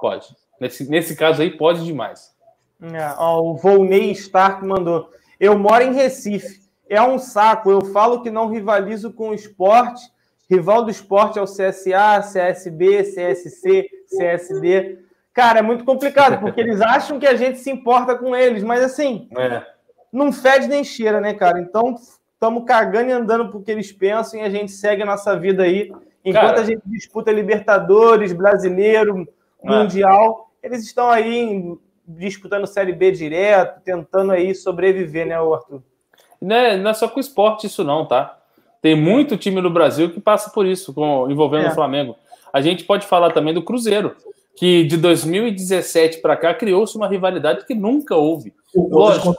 Pode. 0.00 0.34
Nesse, 0.58 0.88
nesse 0.88 1.14
caso 1.14 1.42
aí, 1.42 1.56
pode 1.56 1.84
demais. 1.84 2.34
É, 2.80 3.14
ó, 3.18 3.42
o 3.42 3.56
Volney 3.56 4.10
Stark 4.12 4.64
mandou. 4.64 5.10
Eu 5.38 5.58
moro 5.58 5.84
em 5.84 5.92
Recife. 5.92 6.63
É 6.88 7.00
um 7.02 7.18
saco. 7.18 7.70
Eu 7.70 7.84
falo 7.86 8.22
que 8.22 8.30
não 8.30 8.48
rivalizo 8.48 9.12
com 9.12 9.30
o 9.30 9.34
esporte. 9.34 10.02
Rival 10.48 10.84
do 10.84 10.90
esporte 10.90 11.38
é 11.38 11.42
o 11.42 11.46
CSA, 11.46 12.20
CSB, 12.20 13.02
CSC, 13.02 13.88
CSD. 14.06 14.98
Cara, 15.32 15.58
é 15.58 15.62
muito 15.62 15.84
complicado, 15.84 16.38
porque 16.38 16.60
eles 16.60 16.80
acham 16.82 17.18
que 17.18 17.26
a 17.26 17.34
gente 17.34 17.58
se 17.58 17.70
importa 17.70 18.16
com 18.16 18.36
eles, 18.36 18.62
mas 18.62 18.84
assim, 18.84 19.28
é. 19.36 19.66
não 20.12 20.32
fede 20.32 20.68
nem 20.68 20.84
cheira, 20.84 21.20
né, 21.20 21.34
cara? 21.34 21.58
Então, 21.58 21.96
estamos 22.34 22.64
cagando 22.64 23.08
e 23.08 23.12
andando 23.12 23.50
porque 23.50 23.72
eles 23.72 23.90
pensam 23.90 24.38
e 24.38 24.42
a 24.42 24.50
gente 24.50 24.70
segue 24.70 25.02
a 25.02 25.06
nossa 25.06 25.36
vida 25.36 25.62
aí. 25.62 25.90
Enquanto 26.24 26.46
Cara, 26.46 26.60
a 26.60 26.64
gente 26.64 26.82
disputa 26.86 27.32
Libertadores, 27.32 28.32
Brasileiro, 28.32 29.26
é. 29.62 29.68
Mundial, 29.68 30.50
eles 30.62 30.82
estão 30.82 31.10
aí 31.10 31.76
disputando 32.06 32.66
Série 32.66 32.92
B 32.92 33.10
direto, 33.10 33.82
tentando 33.82 34.32
aí 34.32 34.54
sobreviver, 34.54 35.26
né, 35.26 35.34
Arthur? 35.34 35.82
Não 36.44 36.56
é, 36.56 36.76
não 36.76 36.90
é 36.90 36.94
só 36.94 37.08
com 37.08 37.16
o 37.16 37.20
esporte 37.20 37.66
isso 37.66 37.82
não, 37.82 38.04
tá? 38.04 38.38
Tem 38.82 38.94
muito 38.94 39.36
time 39.36 39.60
no 39.60 39.70
Brasil 39.70 40.10
que 40.10 40.20
passa 40.20 40.50
por 40.50 40.66
isso, 40.66 40.92
com, 40.92 41.30
envolvendo 41.30 41.66
é. 41.66 41.68
o 41.70 41.74
Flamengo. 41.74 42.16
A 42.52 42.60
gente 42.60 42.84
pode 42.84 43.06
falar 43.06 43.32
também 43.32 43.54
do 43.54 43.62
Cruzeiro, 43.62 44.14
que 44.56 44.84
de 44.84 44.98
2017 44.98 46.18
para 46.18 46.36
cá 46.36 46.52
criou-se 46.52 46.96
uma 46.96 47.08
rivalidade 47.08 47.64
que 47.64 47.74
nunca 47.74 48.14
houve. 48.14 48.52
Lógico, 48.76 49.36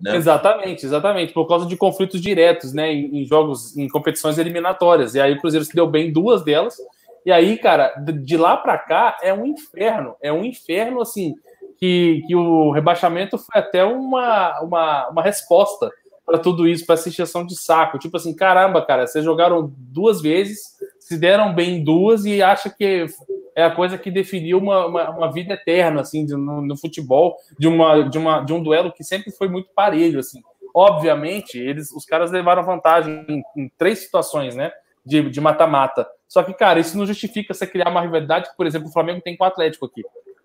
né? 0.00 0.16
Exatamente, 0.16 0.84
exatamente, 0.84 1.32
por 1.32 1.46
causa 1.46 1.66
de 1.66 1.76
conflitos 1.76 2.20
diretos, 2.20 2.72
né, 2.72 2.90
em, 2.92 3.20
em, 3.20 3.24
jogos, 3.24 3.76
em 3.76 3.86
competições 3.88 4.38
eliminatórias. 4.38 5.14
E 5.14 5.20
aí 5.20 5.34
o 5.34 5.40
Cruzeiro 5.40 5.64
se 5.64 5.74
deu 5.74 5.86
bem 5.86 6.08
em 6.08 6.12
duas 6.12 6.42
delas. 6.42 6.76
E 7.24 7.30
aí, 7.30 7.58
cara, 7.58 7.94
de 7.98 8.36
lá 8.36 8.56
para 8.56 8.78
cá 8.78 9.18
é 9.22 9.32
um 9.32 9.46
inferno, 9.46 10.14
é 10.22 10.32
um 10.32 10.44
inferno 10.44 11.02
assim 11.02 11.34
que, 11.78 12.22
que 12.26 12.34
o 12.34 12.70
rebaixamento 12.70 13.38
foi 13.38 13.60
até 13.60 13.84
uma, 13.84 14.60
uma, 14.60 15.08
uma 15.08 15.22
resposta 15.22 15.90
para 16.24 16.38
tudo 16.38 16.66
isso, 16.66 16.86
para 16.86 16.94
essa 16.94 17.08
exceção 17.08 17.44
de 17.44 17.60
saco. 17.60 17.98
Tipo 17.98 18.16
assim, 18.16 18.34
caramba, 18.34 18.84
cara, 18.84 19.06
vocês 19.06 19.24
jogaram 19.24 19.72
duas 19.76 20.20
vezes, 20.20 20.60
se 20.98 21.18
deram 21.18 21.54
bem 21.54 21.76
em 21.76 21.84
duas 21.84 22.24
e 22.24 22.42
acha 22.42 22.70
que 22.70 23.06
é 23.54 23.64
a 23.64 23.74
coisa 23.74 23.98
que 23.98 24.10
definiu 24.10 24.58
uma, 24.58 24.86
uma, 24.86 25.10
uma 25.10 25.32
vida 25.32 25.54
eterna, 25.54 26.02
assim, 26.02 26.24
no, 26.24 26.62
no, 26.62 26.76
futebol, 26.76 27.36
de, 27.58 27.66
uma, 27.66 28.02
de, 28.08 28.18
uma, 28.18 28.40
de 28.40 28.52
um 28.52 28.62
duelo 28.62 28.92
que 28.92 29.02
sempre 29.02 29.30
foi 29.32 29.48
muito 29.48 29.70
parelho, 29.74 30.20
assim. 30.20 30.40
Obviamente, 30.74 31.58
eles, 31.58 31.90
os 31.90 32.04
caras 32.04 32.30
levaram 32.30 32.64
vantagem 32.64 33.24
em, 33.28 33.42
em 33.56 33.68
três 33.76 33.98
situações, 33.98 34.54
né, 34.54 34.70
de 35.04 35.40
mata-mata. 35.40 36.06
Só 36.30 36.44
que, 36.44 36.54
cara, 36.54 36.78
isso 36.78 36.96
não 36.96 37.04
justifica 37.04 37.52
você 37.52 37.66
criar 37.66 37.90
uma 37.90 38.00
rivalidade 38.00 38.50
por 38.56 38.64
exemplo, 38.64 38.88
o 38.88 38.92
Flamengo 38.92 39.20
tem 39.20 39.36
com 39.36 39.42
o 39.42 39.46
Atlético 39.46 39.86
aqui. 39.86 40.02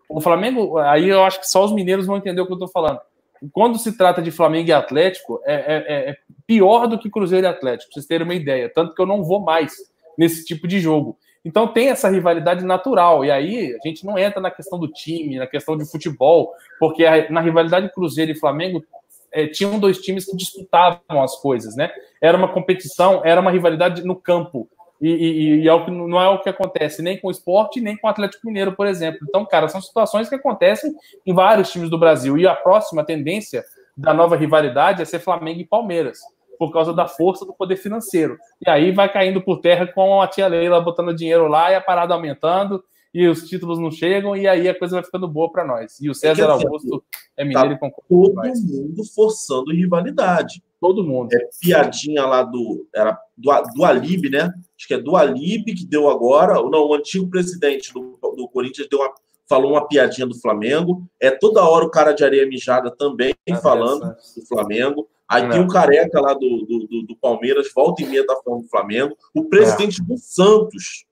O 0.10 0.20
Flamengo, 0.20 0.80
aí 0.80 1.08
eu 1.08 1.24
acho 1.24 1.40
que 1.40 1.48
só 1.48 1.64
os 1.64 1.72
mineiros 1.72 2.08
vão 2.08 2.18
entender 2.18 2.42
o 2.42 2.48
que 2.48 2.54
eu 2.54 2.58
tô 2.58 2.68
falando. 2.68 3.00
Quando 3.52 3.78
se 3.78 3.98
trata 3.98 4.22
de 4.22 4.32
Flamengo 4.32 4.70
e 4.70 4.74
Atlético, 4.74 5.42
é, 5.46 5.54
é, 5.54 6.10
é 6.12 6.16
pior 6.48 6.88
do 6.88 6.98
que 6.98 7.10
Cruzeiro 7.10 7.46
e 7.46 7.50
Atlético, 7.50 7.92
pra 7.92 7.94
vocês 7.96 8.06
terem 8.06 8.26
uma 8.26 8.34
ideia. 8.34 8.72
Tanto 8.74 8.94
que 8.94 9.02
eu 9.02 9.06
não 9.06 9.24
vou 9.24 9.40
mais 9.40 9.74
nesse 10.18 10.46
tipo 10.46 10.68
de 10.68 10.80
jogo. 10.80 11.18
Então 11.44 11.68
tem 11.68 11.90
essa 11.90 12.10
rivalidade 12.10 12.66
natural. 12.66 13.24
E 13.24 13.30
aí 13.30 13.76
a 13.76 13.88
gente 13.88 14.04
não 14.04 14.18
entra 14.18 14.42
na 14.42 14.50
questão 14.50 14.80
do 14.80 14.88
time, 14.88 15.38
na 15.38 15.46
questão 15.46 15.78
de 15.78 15.90
futebol, 15.90 16.52
porque 16.80 17.06
na 17.30 17.40
rivalidade 17.40 17.94
Cruzeiro 17.94 18.32
e 18.32 18.40
Flamengo 18.40 18.84
é, 19.32 19.48
tinham 19.48 19.78
dois 19.78 20.00
times 20.00 20.26
que 20.26 20.36
disputavam 20.36 21.22
as 21.22 21.36
coisas, 21.36 21.76
né? 21.76 21.92
Era 22.20 22.38
uma 22.38 22.48
competição, 22.48 23.22
era 23.24 23.40
uma 23.40 23.52
rivalidade 23.52 24.04
no 24.04 24.16
campo. 24.16 24.68
E, 25.02 25.10
e, 25.10 25.62
e 25.62 25.68
é 25.68 25.74
o 25.74 25.84
que, 25.84 25.92
não 25.92 26.20
é 26.20 26.30
o 26.30 26.40
que 26.42 26.50
acontece 26.50 27.02
nem 27.02 27.20
com 27.20 27.28
o 27.28 27.32
esporte, 27.32 27.82
nem 27.82 27.98
com 27.98 28.08
o 28.08 28.10
Atlético 28.10 28.48
Mineiro, 28.48 28.74
por 28.74 28.88
exemplo. 28.88 29.20
Então, 29.28 29.46
cara, 29.46 29.68
são 29.68 29.82
situações 29.82 30.30
que 30.30 30.36
acontecem 30.36 30.94
em 31.26 31.34
vários 31.34 31.72
times 31.72 31.90
do 31.90 32.00
Brasil. 32.00 32.38
E 32.38 32.48
a 32.48 32.56
próxima 32.56 33.04
tendência 33.04 33.64
da 33.96 34.14
nova 34.14 34.36
rivalidade 34.36 35.02
é 35.02 35.06
ser 35.06 35.20
Flamengo 35.20 35.60
e 35.60 35.66
Palmeiras 35.66 36.20
por 36.58 36.72
causa 36.72 36.94
da 36.94 37.08
força 37.08 37.46
do 37.46 37.54
poder 37.54 37.76
financeiro. 37.76 38.38
E 38.66 38.70
aí 38.70 38.92
vai 38.92 39.12
caindo 39.12 39.42
por 39.42 39.60
terra 39.60 39.88
com 39.88 40.22
a 40.22 40.28
tia 40.28 40.48
Leila 40.48 40.82
botando 40.82 41.14
dinheiro 41.14 41.48
lá 41.48 41.72
e 41.72 41.76
a 41.76 41.82
parada 41.82 42.14
aumentando 42.14 42.84
e 43.14 43.28
os 43.28 43.48
títulos 43.48 43.80
não 43.80 43.90
chegam 43.90 44.36
e 44.36 44.46
aí 44.46 44.68
a 44.68 44.78
coisa 44.78 44.96
vai 44.96 45.04
ficando 45.04 45.28
boa 45.28 45.50
para 45.50 45.66
nós. 45.66 46.00
E 46.02 46.10
o 46.10 46.14
César 46.14 46.44
é 46.44 46.52
Augusto 46.52 47.04
é 47.38 47.46
mineiro 47.46 47.70
tá 47.70 47.76
e 47.76 47.80
concorda. 47.80 48.04
Todo 48.10 48.34
mundo 48.36 49.04
forçando 49.16 49.72
rivalidade. 49.72 50.62
Todo 50.86 51.04
mundo. 51.04 51.34
É 51.34 51.40
piadinha 51.60 52.28
lá 52.28 52.44
do 52.44 52.88
era 52.94 53.20
do, 53.36 53.52
do 53.74 53.84
Alib, 53.84 54.30
né? 54.30 54.54
Acho 54.78 54.88
que 54.88 54.94
é 54.94 55.00
do 55.00 55.16
Alib 55.16 55.74
que 55.74 55.84
deu 55.84 56.08
agora, 56.08 56.54
não, 56.62 56.90
o 56.90 56.94
antigo 56.94 57.28
presidente 57.28 57.92
do, 57.92 58.20
do 58.38 58.48
Corinthians 58.48 58.88
deu 58.88 59.00
uma, 59.00 59.12
falou 59.50 59.72
uma 59.72 59.88
piadinha 59.88 60.28
do 60.28 60.40
Flamengo. 60.40 61.02
É 61.20 61.32
toda 61.32 61.68
hora 61.68 61.84
o 61.84 61.90
cara 61.90 62.12
de 62.12 62.24
areia 62.24 62.46
mijada 62.46 62.92
também 62.92 63.34
ah, 63.50 63.56
falando 63.56 64.16
do 64.38 64.46
Flamengo. 64.48 65.10
Aí 65.28 65.42
não. 65.42 65.50
tem 65.50 65.62
o 65.62 65.68
careca 65.68 66.22
lá 66.22 66.36
do, 66.36 66.68
do, 66.68 67.02
do, 67.08 67.16
Palmeiras, 67.20 67.68
volta 67.74 68.04
e 68.04 68.06
meia 68.06 68.24
tá 68.24 68.40
falando 68.46 68.62
do 68.62 68.70
Flamengo. 68.70 69.18
O 69.34 69.46
presidente 69.46 70.04
é. 70.04 70.06
do 70.06 70.20
Santos. 70.20 71.08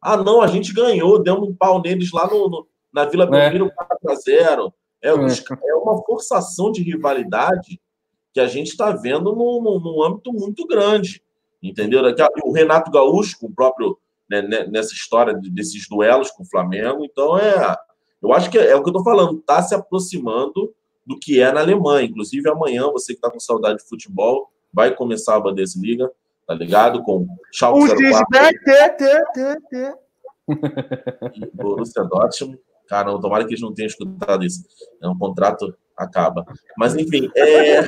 Ah, 0.00 0.16
não, 0.16 0.40
a 0.40 0.46
gente 0.46 0.72
ganhou, 0.72 1.22
demos 1.22 1.50
um 1.50 1.54
pau 1.54 1.82
neles 1.82 2.10
lá 2.12 2.26
no, 2.26 2.48
no 2.48 2.66
na 2.90 3.04
Vila 3.04 3.24
é. 3.24 3.26
Belmiro 3.26 3.70
4x0. 4.06 4.72
É, 5.02 5.10
é. 5.10 5.12
é 5.12 5.74
uma 5.74 6.02
forçação 6.02 6.72
de 6.72 6.82
rivalidade 6.82 7.78
que 8.32 8.40
a 8.40 8.46
gente 8.46 8.68
está 8.68 8.90
vendo 8.90 9.34
num, 9.34 9.62
num, 9.62 10.02
âmbito 10.02 10.32
muito 10.32 10.66
grande. 10.66 11.22
Entendeu? 11.62 12.02
O 12.44 12.52
Renato 12.52 12.90
Gaúcho, 12.90 13.38
com 13.40 13.46
o 13.46 13.52
próprio 13.52 13.98
né, 14.28 14.42
né, 14.42 14.66
nessa 14.66 14.92
história 14.92 15.34
desses 15.34 15.88
duelos 15.88 16.30
com 16.30 16.42
o 16.42 16.48
Flamengo. 16.48 17.04
Então, 17.04 17.38
é. 17.38 17.76
Eu 18.22 18.32
acho 18.32 18.50
que 18.50 18.58
é, 18.58 18.70
é 18.70 18.76
o 18.76 18.82
que 18.82 18.88
eu 18.88 18.92
estou 18.92 19.04
falando, 19.04 19.38
está 19.38 19.62
se 19.62 19.74
aproximando 19.74 20.74
do 21.06 21.18
que 21.18 21.40
é 21.40 21.52
na 21.52 21.60
Alemanha. 21.60 22.06
Inclusive, 22.06 22.50
amanhã, 22.50 22.90
você 22.90 23.12
que 23.12 23.18
está 23.18 23.30
com 23.30 23.40
saudade 23.40 23.78
de 23.78 23.88
futebol, 23.88 24.50
vai 24.72 24.94
começar 24.94 25.36
a 25.36 25.40
Bundesliga, 25.40 26.10
tá 26.46 26.54
ligado? 26.54 27.02
Com 27.02 27.26
Schalke 27.52 27.88
04. 27.88 28.58
Borussia 31.54 32.04
Dortmund. 32.04 32.58
Cara, 32.88 33.18
tomara 33.20 33.44
que 33.44 33.50
eles 33.50 33.60
não 33.60 33.72
tenham 33.72 33.86
escutado 33.86 34.44
isso. 34.44 34.64
É 35.02 35.08
um 35.08 35.16
contrato 35.16 35.74
acaba. 35.98 36.44
Mas, 36.76 36.94
enfim, 36.94 37.28
é, 37.36 37.78
é 37.78 37.82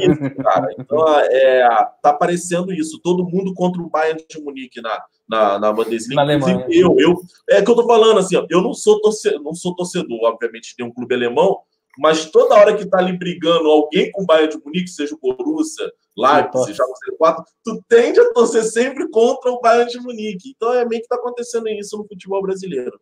isso, 0.00 0.34
cara. 0.42 0.68
Então, 0.78 1.04
é, 1.08 1.68
tá 2.02 2.10
aparecendo 2.10 2.72
isso. 2.72 3.00
Todo 3.02 3.24
mundo 3.24 3.54
contra 3.54 3.80
o 3.80 3.88
Bayern 3.88 4.24
de 4.28 4.40
Munique 4.40 4.80
na, 4.80 5.02
na, 5.28 5.58
na 5.58 5.72
Bundesliga. 5.72 6.16
Na 6.16 6.22
Alemanha. 6.22 6.66
Eu, 6.68 6.96
eu, 6.98 7.20
é 7.48 7.62
que 7.62 7.70
eu 7.70 7.76
tô 7.76 7.86
falando 7.86 8.18
assim, 8.18 8.36
ó, 8.36 8.46
eu 8.50 8.60
não 8.60 8.74
sou, 8.74 9.00
torcedor, 9.00 9.42
não 9.42 9.54
sou 9.54 9.74
torcedor, 9.74 10.18
obviamente, 10.24 10.74
de 10.76 10.82
um 10.82 10.92
clube 10.92 11.14
alemão, 11.14 11.58
mas 11.98 12.26
toda 12.26 12.54
hora 12.54 12.76
que 12.76 12.86
tá 12.86 12.98
ali 12.98 13.16
brigando 13.16 13.68
alguém 13.68 14.10
com 14.10 14.22
o 14.22 14.26
Bayern 14.26 14.56
de 14.56 14.64
Munique, 14.64 14.88
seja 14.88 15.14
o 15.14 15.18
Borussia, 15.18 15.90
Leipzig, 16.16 16.74
já 16.74 16.84
você 16.84 17.16
quatro, 17.16 17.44
tu 17.64 17.82
tende 17.88 18.20
a 18.20 18.32
torcer 18.32 18.64
sempre 18.64 19.08
contra 19.10 19.50
o 19.50 19.60
Bayern 19.60 19.90
de 19.90 20.00
Munique. 20.00 20.52
Então 20.54 20.72
é 20.72 20.84
meio 20.84 21.02
que 21.02 21.08
tá 21.08 21.16
acontecendo 21.16 21.68
isso 21.68 21.96
no 21.96 22.06
futebol 22.06 22.42
brasileiro. 22.42 23.00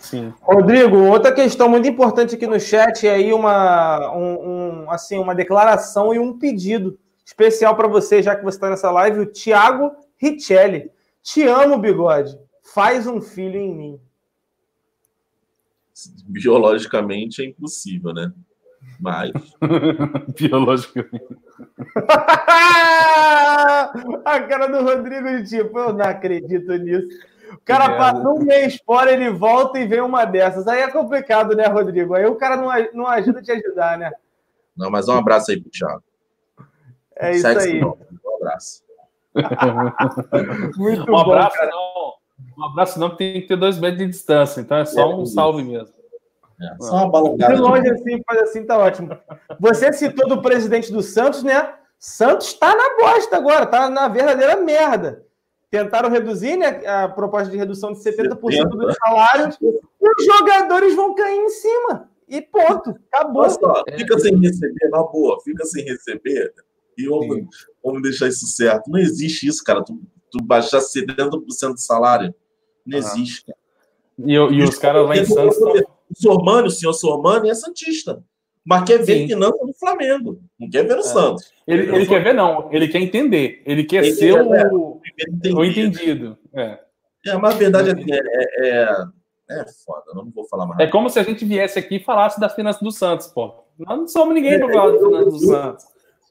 Sim. 0.00 0.32
Rodrigo, 0.40 0.96
outra 0.96 1.32
questão 1.32 1.68
muito 1.68 1.88
importante 1.88 2.34
aqui 2.34 2.46
no 2.46 2.58
chat 2.58 3.06
é 3.06 3.14
aí 3.14 3.32
uma, 3.32 4.14
um, 4.14 4.84
um 4.84 4.90
assim, 4.90 5.18
uma 5.18 5.34
declaração 5.34 6.14
e 6.14 6.18
um 6.18 6.38
pedido 6.38 6.98
especial 7.24 7.76
para 7.76 7.88
você, 7.88 8.22
já 8.22 8.34
que 8.34 8.44
você 8.44 8.56
está 8.56 8.70
nessa 8.70 8.90
live, 8.90 9.20
o 9.20 9.26
Thiago 9.26 9.92
Richelli. 10.16 10.90
Te 11.22 11.42
amo, 11.42 11.78
bigode. 11.78 12.38
Faz 12.74 13.06
um 13.06 13.20
filho 13.20 13.58
em 13.58 13.74
mim. 13.74 14.00
Biologicamente 16.26 17.42
é 17.42 17.46
impossível, 17.46 18.14
né? 18.14 18.32
Mas. 19.00 19.30
Biologicamente. 20.38 21.36
A 24.24 24.40
cara 24.48 24.68
do 24.68 24.82
Rodrigo 24.82 25.28
de 25.28 25.48
tipo, 25.48 25.78
eu 25.78 25.92
não 25.92 26.04
acredito 26.04 26.72
nisso. 26.74 27.08
O 27.58 27.64
cara 27.64 27.96
passa 27.96 28.28
um 28.28 28.38
mês 28.38 28.80
fora, 28.84 29.12
ele 29.12 29.30
volta 29.30 29.78
e 29.78 29.86
vem 29.86 30.00
uma 30.00 30.24
dessas. 30.24 30.66
Aí 30.66 30.80
é 30.80 30.90
complicado, 30.90 31.54
né, 31.54 31.66
Rodrigo? 31.66 32.14
Aí 32.14 32.24
o 32.24 32.36
cara 32.36 32.56
não, 32.56 32.68
não 32.94 33.06
ajuda 33.06 33.40
a 33.40 33.42
te 33.42 33.52
ajudar, 33.52 33.98
né? 33.98 34.10
Não, 34.76 34.90
mas 34.90 35.08
um 35.08 35.16
abraço 35.16 35.50
aí 35.50 35.60
pro 35.60 35.70
Thiago. 35.70 36.02
É 37.16 37.32
isso 37.32 37.42
Sexo, 37.42 37.66
aí. 37.66 37.80
Não. 37.80 37.98
Um 38.24 38.36
abraço. 38.36 38.82
Muito 40.78 41.10
um 41.10 41.18
abraço, 41.18 41.56
bom, 41.60 41.66
não. 41.66 42.18
Um 42.56 42.64
abraço 42.64 42.98
não, 42.98 43.14
tem 43.14 43.40
que 43.40 43.48
ter 43.48 43.56
dois 43.56 43.78
metros 43.78 43.98
de 43.98 44.06
distância, 44.06 44.60
então 44.60 44.78
é 44.78 44.84
só 44.84 45.00
é, 45.00 45.14
um 45.14 45.26
salve 45.26 45.62
mesmo. 45.62 45.94
É, 46.60 46.76
só 46.80 46.96
uma 46.96 47.10
balongada. 47.10 47.54
De 47.54 47.60
longe 47.60 47.88
assim, 47.90 48.22
faz 48.26 48.42
assim, 48.42 48.64
tá 48.64 48.78
ótimo. 48.78 49.16
Você 49.60 49.92
citou 49.92 50.28
do 50.28 50.40
presidente 50.40 50.92
do 50.92 51.02
Santos, 51.02 51.42
né? 51.42 51.74
Santos 51.98 52.52
tá 52.54 52.74
na 52.74 52.96
bosta 52.96 53.36
agora, 53.36 53.66
tá 53.66 53.90
na 53.90 54.08
verdadeira 54.08 54.56
merda. 54.56 55.24
Tentaram 55.70 56.08
reduzir 56.08 56.56
né, 56.56 56.86
a 56.86 57.08
proposta 57.08 57.50
de 57.50 57.56
redução 57.56 57.92
de 57.92 57.98
70%, 57.98 58.38
70%. 58.38 58.68
dos 58.68 58.96
salários, 58.96 59.58
os 59.60 60.24
jogadores 60.24 60.94
vão 60.94 61.14
cair 61.14 61.38
em 61.38 61.48
cima. 61.50 62.08
E 62.26 62.42
ponto, 62.42 62.94
acabou. 63.12 63.42
Olha 63.42 63.50
só, 63.50 63.84
fica 63.96 64.18
sem 64.18 64.38
receber, 64.38 64.88
na 64.90 65.02
boa, 65.02 65.40
fica 65.42 65.64
sem 65.64 65.84
receber 65.84 66.52
e 66.98 67.06
vamos, 67.06 67.46
vamos 67.82 68.02
deixar 68.02 68.26
isso 68.26 68.46
certo. 68.46 68.90
Não 68.90 68.98
existe 68.98 69.46
isso, 69.46 69.62
cara. 69.62 69.84
Tu, 69.84 69.98
tu 70.30 70.42
baixar 70.42 70.80
70% 70.80 71.72
do 71.72 71.78
salário. 71.78 72.34
Não 72.84 72.98
existe, 72.98 73.46
cara. 73.46 73.58
E, 74.18 74.32
e 74.32 74.62
os 74.62 74.78
caras 74.78 75.06
lá 75.06 75.16
em 75.16 75.24
Santos. 75.24 75.56
O 75.58 76.14
Sormani, 76.16 76.68
o 76.68 76.70
senhor 76.70 76.92
Sormani 76.94 77.50
é 77.50 77.54
Santista. 77.54 78.24
Mas 78.68 78.84
quer 78.84 78.98
ver 78.98 79.20
Sim. 79.20 79.28
finança 79.28 79.64
do 79.64 79.72
Flamengo. 79.72 80.42
Não 80.60 80.68
quer 80.68 80.86
ver 80.86 80.96
o 80.96 81.00
é. 81.00 81.02
Santos. 81.02 81.50
Ele, 81.66 81.90
ele 81.90 82.06
quer 82.06 82.22
ver, 82.22 82.34
não. 82.34 82.70
Ele 82.70 82.86
quer 82.86 82.98
entender. 82.98 83.62
Ele 83.64 83.82
quer 83.82 84.04
ele 84.04 84.12
ser 84.12 84.34
o, 84.34 84.54
é, 84.54 84.70
o, 84.70 85.64
entendido. 85.64 86.36
É. 86.52 86.78
é, 87.28 87.36
mas 87.38 87.54
a 87.54 87.58
verdade 87.58 87.88
é, 87.88 88.14
é, 88.14 88.68
é, 88.68 89.60
é 89.60 89.64
foda. 89.86 90.12
Não 90.14 90.30
vou 90.30 90.46
falar 90.48 90.66
mais. 90.66 90.80
É 90.80 90.86
como 90.86 91.08
se 91.08 91.18
a 91.18 91.22
gente 91.22 91.46
viesse 91.46 91.78
aqui 91.78 91.96
e 91.96 92.04
falasse 92.04 92.38
das 92.38 92.54
finanças 92.54 92.82
do 92.82 92.92
Santos, 92.92 93.28
pô. 93.28 93.54
Nós 93.78 93.98
não 94.00 94.06
somos 94.06 94.34
ninguém 94.34 94.58
para 94.58 94.70
falar 94.70 94.90
das 94.90 95.00
finanças 95.00 95.32
do 95.32 95.46
Santos. 95.46 95.84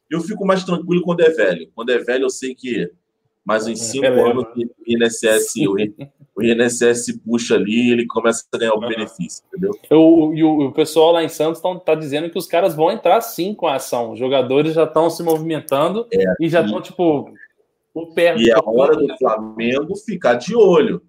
Eu 0.07 0.21
fico 0.21 0.45
mais 0.45 0.63
tranquilo 0.63 1.01
quando 1.01 1.21
é 1.21 1.31
velho. 1.31 1.71
Quando 1.73 1.89
é 1.89 1.97
velho, 1.97 2.25
eu 2.25 2.29
sei 2.29 2.53
que 2.53 2.87
mais 3.47 3.65
uns 3.65 3.79
cinco 3.79 4.05
é 4.05 4.09
anos 4.09 4.43
o 4.43 4.65
INSS, 4.85 5.53
o, 6.35 6.43
INSS 6.43 7.17
puxa 7.25 7.55
ali 7.55 7.87
e 7.87 7.91
ele 7.93 8.05
começa 8.05 8.43
a 8.53 8.57
ganhar 8.57 8.73
o 8.73 8.79
benefício, 8.81 9.41
entendeu? 9.47 9.71
Eu, 9.89 10.33
e 10.35 10.43
o, 10.43 10.67
o, 10.67 10.71
pessoal 10.73 11.13
lá 11.13 11.23
em 11.23 11.29
Santos 11.29 11.63
está 11.63 11.95
dizendo 11.95 12.29
que 12.29 12.37
os 12.37 12.45
caras 12.45 12.75
vão 12.75 12.91
entrar 12.91 13.21
sim 13.21 13.55
com 13.55 13.65
a 13.65 13.75
ação. 13.75 14.11
Os 14.11 14.19
jogadores 14.19 14.73
já 14.73 14.83
estão 14.83 15.09
se 15.09 15.23
movimentando 15.23 16.05
é, 16.13 16.25
e 16.41 16.49
já 16.49 16.61
estão, 16.61 16.81
tipo, 16.81 17.31
o 17.93 18.07
pé. 18.07 18.35
E 18.37 18.49
é 18.49 18.53
a 18.53 18.61
hora 18.61 18.97
do 18.97 19.17
Flamengo 19.17 19.95
ficar 19.95 20.33
de 20.33 20.53
olho. 20.53 21.01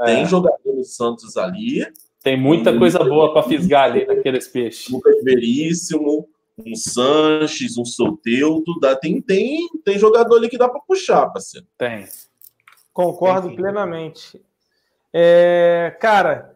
É. 0.00 0.16
Tem 0.16 0.26
jogador 0.26 0.74
no 0.74 0.82
Santos 0.82 1.36
ali. 1.36 1.86
Tem 2.24 2.36
muita 2.36 2.76
coisa 2.76 2.98
boa 3.04 3.32
para 3.32 3.44
fisgar 3.44 3.84
ali 3.84 4.04
naqueles 4.04 4.48
peixes. 4.48 4.88
Lucas 4.88 5.22
Veríssimo, 5.22 6.26
um 6.58 6.74
Sanches, 6.74 7.76
um 7.76 7.84
Soteudo, 7.84 8.78
dá, 8.80 8.94
tem, 8.94 9.20
tem, 9.20 9.68
tem 9.84 9.98
jogador 9.98 10.36
ali 10.36 10.48
que 10.48 10.58
dá 10.58 10.68
para 10.68 10.80
puxar, 10.80 11.28
parceiro. 11.28 11.66
Tem. 11.76 12.06
Concordo 12.92 13.48
tem 13.48 13.56
plenamente. 13.56 14.40
É, 15.12 15.96
cara, 16.00 16.54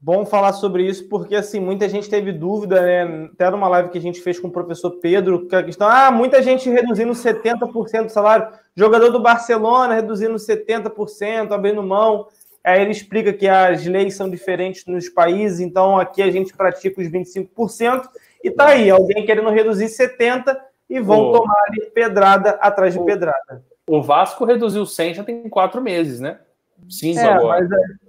bom 0.00 0.26
falar 0.26 0.52
sobre 0.52 0.86
isso, 0.86 1.08
porque 1.08 1.34
assim, 1.34 1.60
muita 1.60 1.88
gente 1.88 2.10
teve 2.10 2.30
dúvida, 2.32 2.82
né? 2.82 3.30
Até 3.32 3.50
numa 3.50 3.68
live 3.68 3.90
que 3.90 3.98
a 3.98 4.00
gente 4.00 4.20
fez 4.20 4.38
com 4.38 4.48
o 4.48 4.52
professor 4.52 4.90
Pedro, 5.00 5.46
que 5.46 5.56
a 5.56 5.62
questão, 5.62 5.88
ah, 5.88 6.10
muita 6.10 6.42
gente 6.42 6.68
reduzindo 6.68 7.12
70% 7.12 8.04
do 8.04 8.12
salário, 8.12 8.48
jogador 8.76 9.10
do 9.10 9.20
Barcelona 9.20 9.94
reduzindo 9.94 10.34
70%, 10.34 11.52
abrindo 11.52 11.82
mão. 11.82 12.28
Aí 12.64 12.80
ele 12.80 12.92
explica 12.92 13.30
que 13.30 13.46
as 13.46 13.84
leis 13.84 14.16
são 14.16 14.30
diferentes 14.30 14.86
nos 14.86 15.10
países, 15.10 15.60
então 15.60 15.98
aqui 15.98 16.22
a 16.22 16.30
gente 16.30 16.56
pratica 16.56 16.98
os 16.98 17.08
25%, 17.08 18.08
e 18.42 18.50
tá 18.50 18.68
aí, 18.68 18.90
alguém 18.90 19.26
querendo 19.26 19.50
reduzir 19.50 19.86
70% 19.86 20.56
e 20.88 20.98
vão 21.00 21.28
o... 21.28 21.32
tomar 21.32 21.62
ali 21.68 21.90
pedrada 21.90 22.50
atrás 22.52 22.94
de 22.94 23.00
o... 23.00 23.04
pedrada. 23.04 23.62
O 23.86 24.02
Vasco 24.02 24.46
reduziu 24.46 24.86
100 24.86 25.14
já 25.14 25.24
tem 25.24 25.48
quatro 25.48 25.82
meses, 25.82 26.20
né? 26.20 26.40
Cinza 26.88 27.20
é, 27.20 27.32
agora. 27.32 27.64
É... 27.64 28.04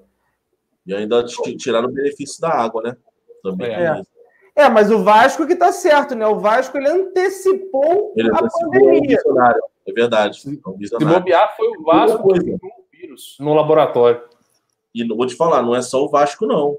E 0.88 0.94
ainda 0.94 1.24
tiraram 1.58 1.90
o 1.90 1.92
benefício 1.92 2.40
da 2.40 2.50
água, 2.50 2.82
né? 2.82 2.98
Também. 3.44 3.74
É. 3.74 4.02
é. 4.56 4.70
mas 4.70 4.90
o 4.90 5.04
Vasco 5.04 5.46
que 5.46 5.56
tá 5.56 5.72
certo, 5.72 6.16
né? 6.16 6.26
O 6.28 6.40
Vasco 6.40 6.78
ele 6.78 6.88
antecipou 6.88 8.14
ele 8.16 8.30
a 8.30 8.40
antecipou 8.40 8.72
pandemia. 8.72 9.18
É 9.86 9.92
verdade. 9.92 10.40
Se 10.40 10.60
bobear, 11.00 11.56
foi 11.58 11.68
o 11.78 11.84
Vasco 11.84 12.34
que 12.34 12.52
o 12.52 12.60
vírus 12.92 13.36
no 13.40 13.54
laboratório. 13.54 14.22
E 14.96 15.06
vou 15.06 15.28
te 15.28 15.36
falar, 15.36 15.62
não 15.62 15.76
é 15.76 15.82
só 15.82 16.04
o 16.04 16.10
Vasco, 16.10 16.48
não. 16.48 16.78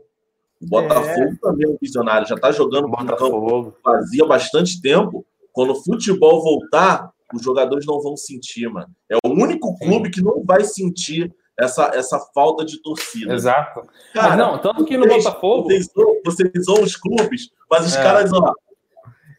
O 0.61 0.67
Botafogo 0.67 1.33
é. 1.33 1.37
também 1.43 1.69
é 1.69 1.71
um 1.71 1.77
visionário, 1.81 2.27
já 2.27 2.35
está 2.35 2.51
jogando 2.51 2.89
Botafogo. 2.89 3.77
fazia 3.85 4.25
bastante 4.25 4.81
tempo. 4.81 5.25
Quando 5.53 5.73
o 5.73 5.85
futebol 5.85 6.43
voltar, 6.43 7.11
os 7.35 7.43
jogadores 7.43 7.85
não 7.85 8.01
vão 8.01 8.17
sentir, 8.17 8.69
mano. 8.69 8.89
É 9.11 9.17
o 9.23 9.31
único 9.31 9.79
clube 9.79 10.11
que 10.11 10.23
não 10.23 10.43
vai 10.43 10.65
sentir 10.65 11.31
essa, 11.59 11.91
essa 11.95 12.19
falta 12.35 12.65
de 12.65 12.81
torcida. 12.81 13.35
Exato. 13.35 13.83
Cara, 14.15 14.29
mas 14.31 14.39
não, 14.39 14.59
tanto 14.59 14.85
que 14.87 14.97
no 14.97 15.07
vocês, 15.07 15.25
Botafogo. 15.25 15.65
Vocês, 15.65 15.91
vocês 16.25 16.65
são 16.65 16.83
os 16.83 16.97
clubes, 16.97 17.51
mas 17.71 17.87
os 17.87 17.97
é. 17.97 18.03
caras, 18.03 18.33
ó. 18.33 18.55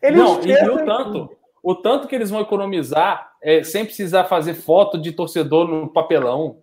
Eles 0.04 0.20
não, 0.20 0.40
e 0.44 0.70
o 0.70 0.86
tanto, 0.86 1.38
o 1.64 1.76
tanto 1.76 2.08
que 2.08 2.16
eles 2.16 2.30
vão 2.30 2.42
economizar 2.42 3.32
é, 3.42 3.64
sem 3.64 3.84
precisar 3.84 4.26
fazer 4.26 4.54
foto 4.54 5.00
de 5.00 5.12
torcedor 5.12 5.68
no 5.68 5.88
papelão 5.88 6.62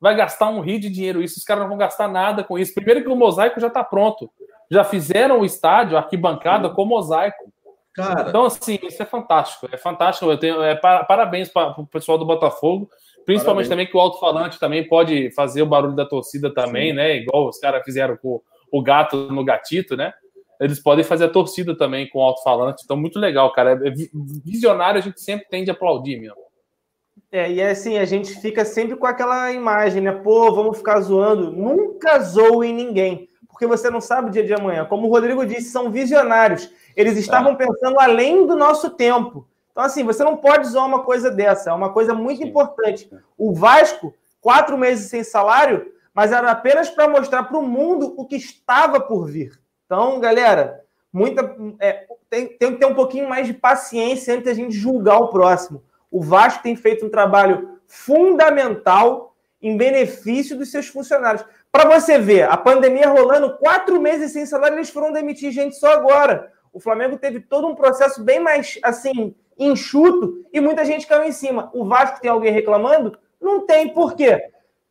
vai 0.00 0.14
gastar 0.14 0.48
um 0.48 0.60
rio 0.60 0.80
de 0.80 0.88
dinheiro 0.88 1.22
isso, 1.22 1.38
os 1.38 1.44
caras 1.44 1.62
não 1.62 1.68
vão 1.68 1.78
gastar 1.78 2.08
nada 2.08 2.44
com 2.44 2.58
isso. 2.58 2.74
Primeiro 2.74 3.02
que 3.02 3.08
o 3.08 3.16
mosaico 3.16 3.60
já 3.60 3.68
está 3.68 3.82
pronto. 3.82 4.30
Já 4.70 4.84
fizeram 4.84 5.40
o 5.40 5.44
estádio, 5.44 5.96
a 5.96 6.00
arquibancada 6.00 6.68
com 6.68 6.84
mosaico. 6.84 7.52
Cara. 7.94 8.28
Então, 8.28 8.44
assim, 8.44 8.78
isso 8.82 9.02
é 9.02 9.06
fantástico. 9.06 9.68
É 9.72 9.76
fantástico. 9.76 10.30
Eu 10.30 10.38
tenho 10.38 10.62
é, 10.62 10.74
parabéns 10.76 11.48
para 11.48 11.80
o 11.80 11.86
pessoal 11.86 12.16
do 12.16 12.24
Botafogo. 12.24 12.88
Principalmente 13.26 13.66
parabéns. 13.66 13.68
também 13.68 13.86
que 13.86 13.96
o 13.96 14.00
alto-falante 14.00 14.60
também 14.60 14.86
pode 14.86 15.30
fazer 15.32 15.62
o 15.62 15.66
barulho 15.66 15.96
da 15.96 16.06
torcida 16.06 16.52
também, 16.52 16.90
Sim. 16.90 16.96
né? 16.96 17.16
Igual 17.16 17.48
os 17.48 17.58
caras 17.58 17.82
fizeram 17.84 18.16
com 18.16 18.40
o 18.70 18.82
gato 18.82 19.32
no 19.32 19.44
gatito, 19.44 19.96
né? 19.96 20.12
Eles 20.60 20.80
podem 20.80 21.04
fazer 21.04 21.24
a 21.24 21.28
torcida 21.28 21.76
também 21.76 22.08
com 22.08 22.20
o 22.20 22.22
alto-falante. 22.22 22.82
Então, 22.84 22.96
muito 22.96 23.18
legal, 23.18 23.52
cara. 23.52 23.72
É 23.72 23.90
visionário 24.44 24.98
a 24.98 25.02
gente 25.02 25.20
sempre 25.20 25.46
tende 25.48 25.70
a 25.70 25.74
aplaudir 25.74 26.20
mesmo. 26.20 26.47
É, 27.30 27.50
e 27.50 27.60
é 27.60 27.70
assim, 27.70 27.98
a 27.98 28.04
gente 28.06 28.40
fica 28.40 28.64
sempre 28.64 28.96
com 28.96 29.06
aquela 29.06 29.52
imagem, 29.52 30.02
né? 30.02 30.12
Pô, 30.12 30.50
vamos 30.52 30.78
ficar 30.78 30.98
zoando. 31.00 31.52
Nunca 31.52 32.18
zoem 32.20 32.72
ninguém, 32.72 33.28
porque 33.48 33.66
você 33.66 33.90
não 33.90 34.00
sabe 34.00 34.28
o 34.28 34.32
dia 34.32 34.44
de 34.44 34.54
amanhã. 34.54 34.86
Como 34.86 35.06
o 35.06 35.10
Rodrigo 35.10 35.44
disse, 35.44 35.70
são 35.70 35.90
visionários. 35.90 36.72
Eles 36.96 37.18
estavam 37.18 37.52
é. 37.52 37.56
pensando 37.56 38.00
além 38.00 38.46
do 38.46 38.56
nosso 38.56 38.90
tempo. 38.90 39.46
Então, 39.70 39.84
assim, 39.84 40.02
você 40.02 40.24
não 40.24 40.36
pode 40.36 40.66
zoar 40.68 40.86
uma 40.86 41.04
coisa 41.04 41.30
dessa. 41.30 41.70
É 41.70 41.72
uma 41.72 41.92
coisa 41.92 42.14
muito 42.14 42.42
Sim. 42.42 42.48
importante. 42.48 43.10
O 43.36 43.52
Vasco, 43.52 44.14
quatro 44.40 44.78
meses 44.78 45.10
sem 45.10 45.22
salário, 45.22 45.92
mas 46.14 46.32
era 46.32 46.50
apenas 46.50 46.88
para 46.88 47.06
mostrar 47.06 47.44
para 47.44 47.58
o 47.58 47.62
mundo 47.62 48.14
o 48.16 48.24
que 48.24 48.36
estava 48.36 48.98
por 48.98 49.26
vir. 49.26 49.60
Então, 49.84 50.18
galera, 50.18 50.82
muita, 51.12 51.54
é, 51.78 52.06
tem, 52.28 52.48
tem 52.48 52.72
que 52.72 52.78
ter 52.78 52.86
um 52.86 52.94
pouquinho 52.94 53.28
mais 53.28 53.46
de 53.46 53.54
paciência 53.54 54.34
antes 54.34 54.46
da 54.46 54.54
gente 54.54 54.74
julgar 54.74 55.18
o 55.18 55.28
próximo. 55.28 55.82
O 56.10 56.22
Vasco 56.22 56.62
tem 56.62 56.76
feito 56.76 57.04
um 57.06 57.10
trabalho 57.10 57.78
fundamental 57.86 59.36
em 59.60 59.76
benefício 59.76 60.56
dos 60.56 60.70
seus 60.70 60.88
funcionários. 60.88 61.44
Para 61.70 61.88
você 61.88 62.18
ver, 62.18 62.42
a 62.44 62.56
pandemia 62.56 63.08
rolando, 63.08 63.56
quatro 63.58 64.00
meses 64.00 64.32
sem 64.32 64.46
salário, 64.46 64.76
eles 64.76 64.90
foram 64.90 65.12
demitir 65.12 65.52
gente 65.52 65.76
só 65.76 65.92
agora. 65.92 66.52
O 66.72 66.80
Flamengo 66.80 67.18
teve 67.18 67.40
todo 67.40 67.66
um 67.66 67.74
processo 67.74 68.22
bem 68.22 68.40
mais, 68.40 68.78
assim, 68.82 69.34
enxuto 69.58 70.44
e 70.52 70.60
muita 70.60 70.84
gente 70.84 71.06
caiu 71.06 71.24
em 71.24 71.32
cima. 71.32 71.70
O 71.74 71.84
Vasco 71.84 72.20
tem 72.20 72.30
alguém 72.30 72.52
reclamando? 72.52 73.18
Não 73.40 73.66
tem, 73.66 73.92
por 73.92 74.14
quê? 74.14 74.50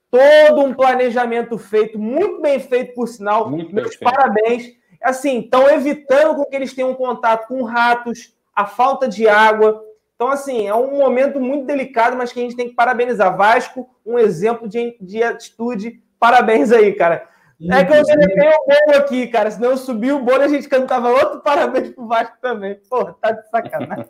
Todo 0.10 0.62
um 0.62 0.74
planejamento 0.74 1.58
feito, 1.58 1.98
muito 1.98 2.42
bem 2.42 2.60
feito, 2.60 2.94
por 2.94 3.08
sinal. 3.08 3.50
Muito 3.50 3.74
Meus 3.74 3.96
parabéns. 3.96 4.74
assim, 5.02 5.40
estão 5.40 5.70
evitando 5.70 6.36
com 6.36 6.46
que 6.46 6.56
eles 6.56 6.74
tenham 6.74 6.94
contato 6.94 7.48
com 7.48 7.64
ratos, 7.64 8.36
a 8.56 8.66
falta 8.66 9.08
de 9.08 9.28
água. 9.28 9.84
Então, 10.18 10.30
assim, 10.30 10.68
é 10.68 10.74
um 10.74 10.98
momento 10.98 11.40
muito 11.40 11.68
delicado, 11.68 12.18
mas 12.18 12.34
que 12.34 12.40
a 12.40 12.42
gente 12.42 12.56
tem 12.56 12.70
que 12.70 12.74
parabenizar. 12.74 13.38
Vasco, 13.38 13.88
um 14.04 14.18
exemplo 14.18 14.68
de, 14.68 14.98
de 15.00 15.22
atitude. 15.22 16.02
Parabéns 16.20 16.72
aí, 16.72 16.92
cara. 16.94 17.30
É 17.62 17.86
que 17.86 17.94
eu 17.94 18.04
deletei 18.04 18.50
o 18.50 18.66
bolo 18.66 18.98
aqui, 18.98 19.28
cara. 19.28 19.52
Senão 19.52 19.72
eu 19.72 19.78
subi 19.78 20.12
o 20.12 20.24
bolo 20.24 20.42
e 20.42 20.46
a 20.46 20.48
gente 20.48 20.68
cantava 20.68 21.10
outro 21.10 21.42
parabéns 21.42 21.92
pro 21.92 22.08
Vasco 22.08 22.36
também. 22.42 22.80
Pô, 22.90 23.06
tá 23.14 23.32
de 23.32 23.48
sacanagem. 23.48 24.10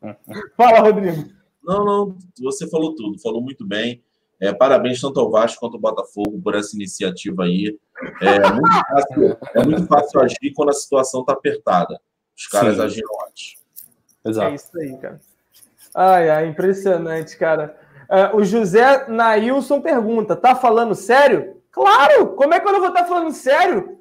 Fala, 0.56 0.80
Rodrigo. 0.80 1.30
Não, 1.62 1.84
não, 1.84 2.18
você 2.40 2.68
falou 2.68 2.94
tudo, 2.94 3.20
falou 3.20 3.42
muito 3.42 3.66
bem. 3.66 4.02
É, 4.40 4.52
parabéns 4.52 4.98
tanto 4.98 5.20
ao 5.20 5.30
Vasco 5.30 5.60
quanto 5.60 5.74
ao 5.74 5.80
Botafogo 5.80 6.40
por 6.42 6.54
essa 6.54 6.74
iniciativa 6.74 7.44
aí. 7.44 7.78
É 8.22 8.50
muito 8.50 8.86
fácil, 8.88 9.38
é 9.54 9.64
muito 9.64 9.86
fácil 9.86 10.20
agir 10.20 10.52
quando 10.54 10.70
a 10.70 10.74
situação 10.74 11.20
está 11.20 11.34
apertada. 11.34 12.00
Os 12.34 12.46
caras 12.46 12.76
Sim. 12.76 12.82
agiram 12.82 13.10
antes. 13.28 13.54
Exato. 14.24 14.50
É 14.50 14.54
isso 14.54 14.78
aí, 14.78 14.96
cara. 14.98 15.20
Ai, 15.94 16.28
ai, 16.28 16.46
impressionante, 16.46 17.36
cara. 17.36 17.76
Uh, 18.10 18.38
o 18.38 18.44
José 18.44 19.06
Nailson 19.08 19.80
pergunta: 19.80 20.34
tá 20.34 20.54
falando 20.54 20.94
sério? 20.94 21.56
Claro! 21.70 22.28
Como 22.28 22.54
é 22.54 22.60
que 22.60 22.68
eu 22.68 22.72
não 22.72 22.80
vou 22.80 22.88
estar 22.88 23.02
tá 23.02 23.08
falando 23.08 23.32
sério? 23.32 23.98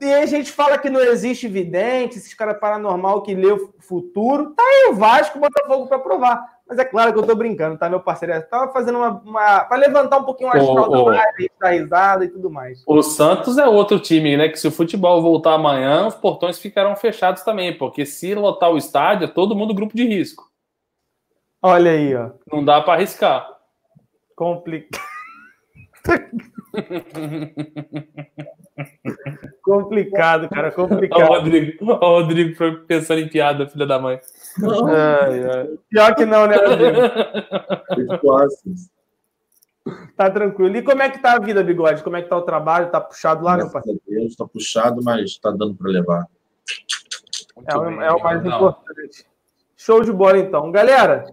E 0.00 0.04
aí 0.04 0.22
a 0.22 0.26
gente 0.26 0.52
fala 0.52 0.78
que 0.78 0.88
não 0.88 1.00
existe 1.00 1.48
vidente, 1.48 2.18
esses 2.18 2.32
caras 2.32 2.58
paranormal 2.60 3.22
que 3.22 3.34
lê 3.34 3.50
o 3.50 3.74
futuro. 3.80 4.50
Tá 4.50 4.62
aí 4.62 4.90
o 4.90 4.94
Vasco, 4.94 5.38
o 5.38 5.40
Botafogo 5.40 5.88
para 5.88 5.98
provar. 5.98 6.58
Mas 6.68 6.78
é 6.78 6.84
claro 6.84 7.12
que 7.12 7.18
eu 7.18 7.26
tô 7.26 7.34
brincando, 7.34 7.78
tá, 7.78 7.88
meu 7.88 7.98
parceiro? 7.98 8.34
Eu 8.34 8.46
tava 8.46 8.72
fazendo 8.72 8.98
uma. 8.98 9.22
uma 9.24 9.60
para 9.60 9.78
levantar 9.78 10.18
um 10.18 10.24
pouquinho 10.24 10.50
o 10.50 10.52
astral 10.52 10.90
da 10.90 11.02
live, 11.02 11.50
dar 11.58 11.70
risada 11.70 12.24
e 12.24 12.28
tudo 12.28 12.50
mais. 12.50 12.82
O 12.86 13.02
Santos 13.02 13.58
é 13.58 13.66
outro 13.66 13.98
time, 13.98 14.36
né? 14.36 14.48
Que 14.48 14.58
se 14.58 14.68
o 14.68 14.72
futebol 14.72 15.20
voltar 15.20 15.54
amanhã, 15.54 16.06
os 16.06 16.14
portões 16.14 16.58
ficarão 16.58 16.94
fechados 16.94 17.42
também, 17.42 17.76
porque 17.76 18.04
se 18.04 18.34
lotar 18.34 18.70
o 18.70 18.76
estádio, 18.76 19.24
é 19.24 19.28
todo 19.28 19.56
mundo 19.56 19.74
grupo 19.74 19.96
de 19.96 20.06
risco. 20.06 20.47
Olha 21.62 21.90
aí, 21.90 22.14
ó. 22.14 22.30
Não 22.52 22.64
dá 22.64 22.80
para 22.80 22.94
arriscar. 22.94 23.48
Complicado. 24.36 25.02
complicado, 29.62 30.48
cara, 30.48 30.70
complicado. 30.70 31.22
O 31.22 31.26
Rodrigo, 31.26 31.84
o 31.84 31.94
Rodrigo 31.94 32.56
foi 32.56 32.76
pensando 32.84 33.20
em 33.20 33.28
piada, 33.28 33.68
filha 33.68 33.86
da 33.86 33.98
mãe. 33.98 34.20
Ai, 34.62 35.44
ai. 35.44 35.68
Pior 35.90 36.14
que 36.14 36.24
não, 36.24 36.46
né, 36.46 36.54
Rodrigo? 36.56 37.00
tá 40.16 40.30
tranquilo. 40.30 40.76
E 40.76 40.82
como 40.82 41.02
é 41.02 41.10
que 41.10 41.18
tá 41.18 41.32
a 41.32 41.40
vida, 41.40 41.64
Bigode? 41.64 42.04
Como 42.04 42.16
é 42.16 42.22
que 42.22 42.28
tá 42.28 42.36
o 42.36 42.42
trabalho? 42.42 42.90
Tá 42.90 43.00
puxado 43.00 43.44
lá, 43.44 43.56
Graças 43.56 43.72
meu 43.72 43.72
parceiro? 43.72 44.00
Deus, 44.06 44.36
tá 44.36 44.46
puxado, 44.46 45.02
mas 45.02 45.36
tá 45.38 45.50
dando 45.50 45.74
para 45.74 45.90
levar. 45.90 46.28
É, 47.66 47.72
é, 48.06 48.12
o 48.12 48.22
mais 48.22 48.44
importante. 48.44 49.26
Show 49.76 50.04
de 50.04 50.12
bola, 50.12 50.38
então. 50.38 50.70
Galera, 50.70 51.24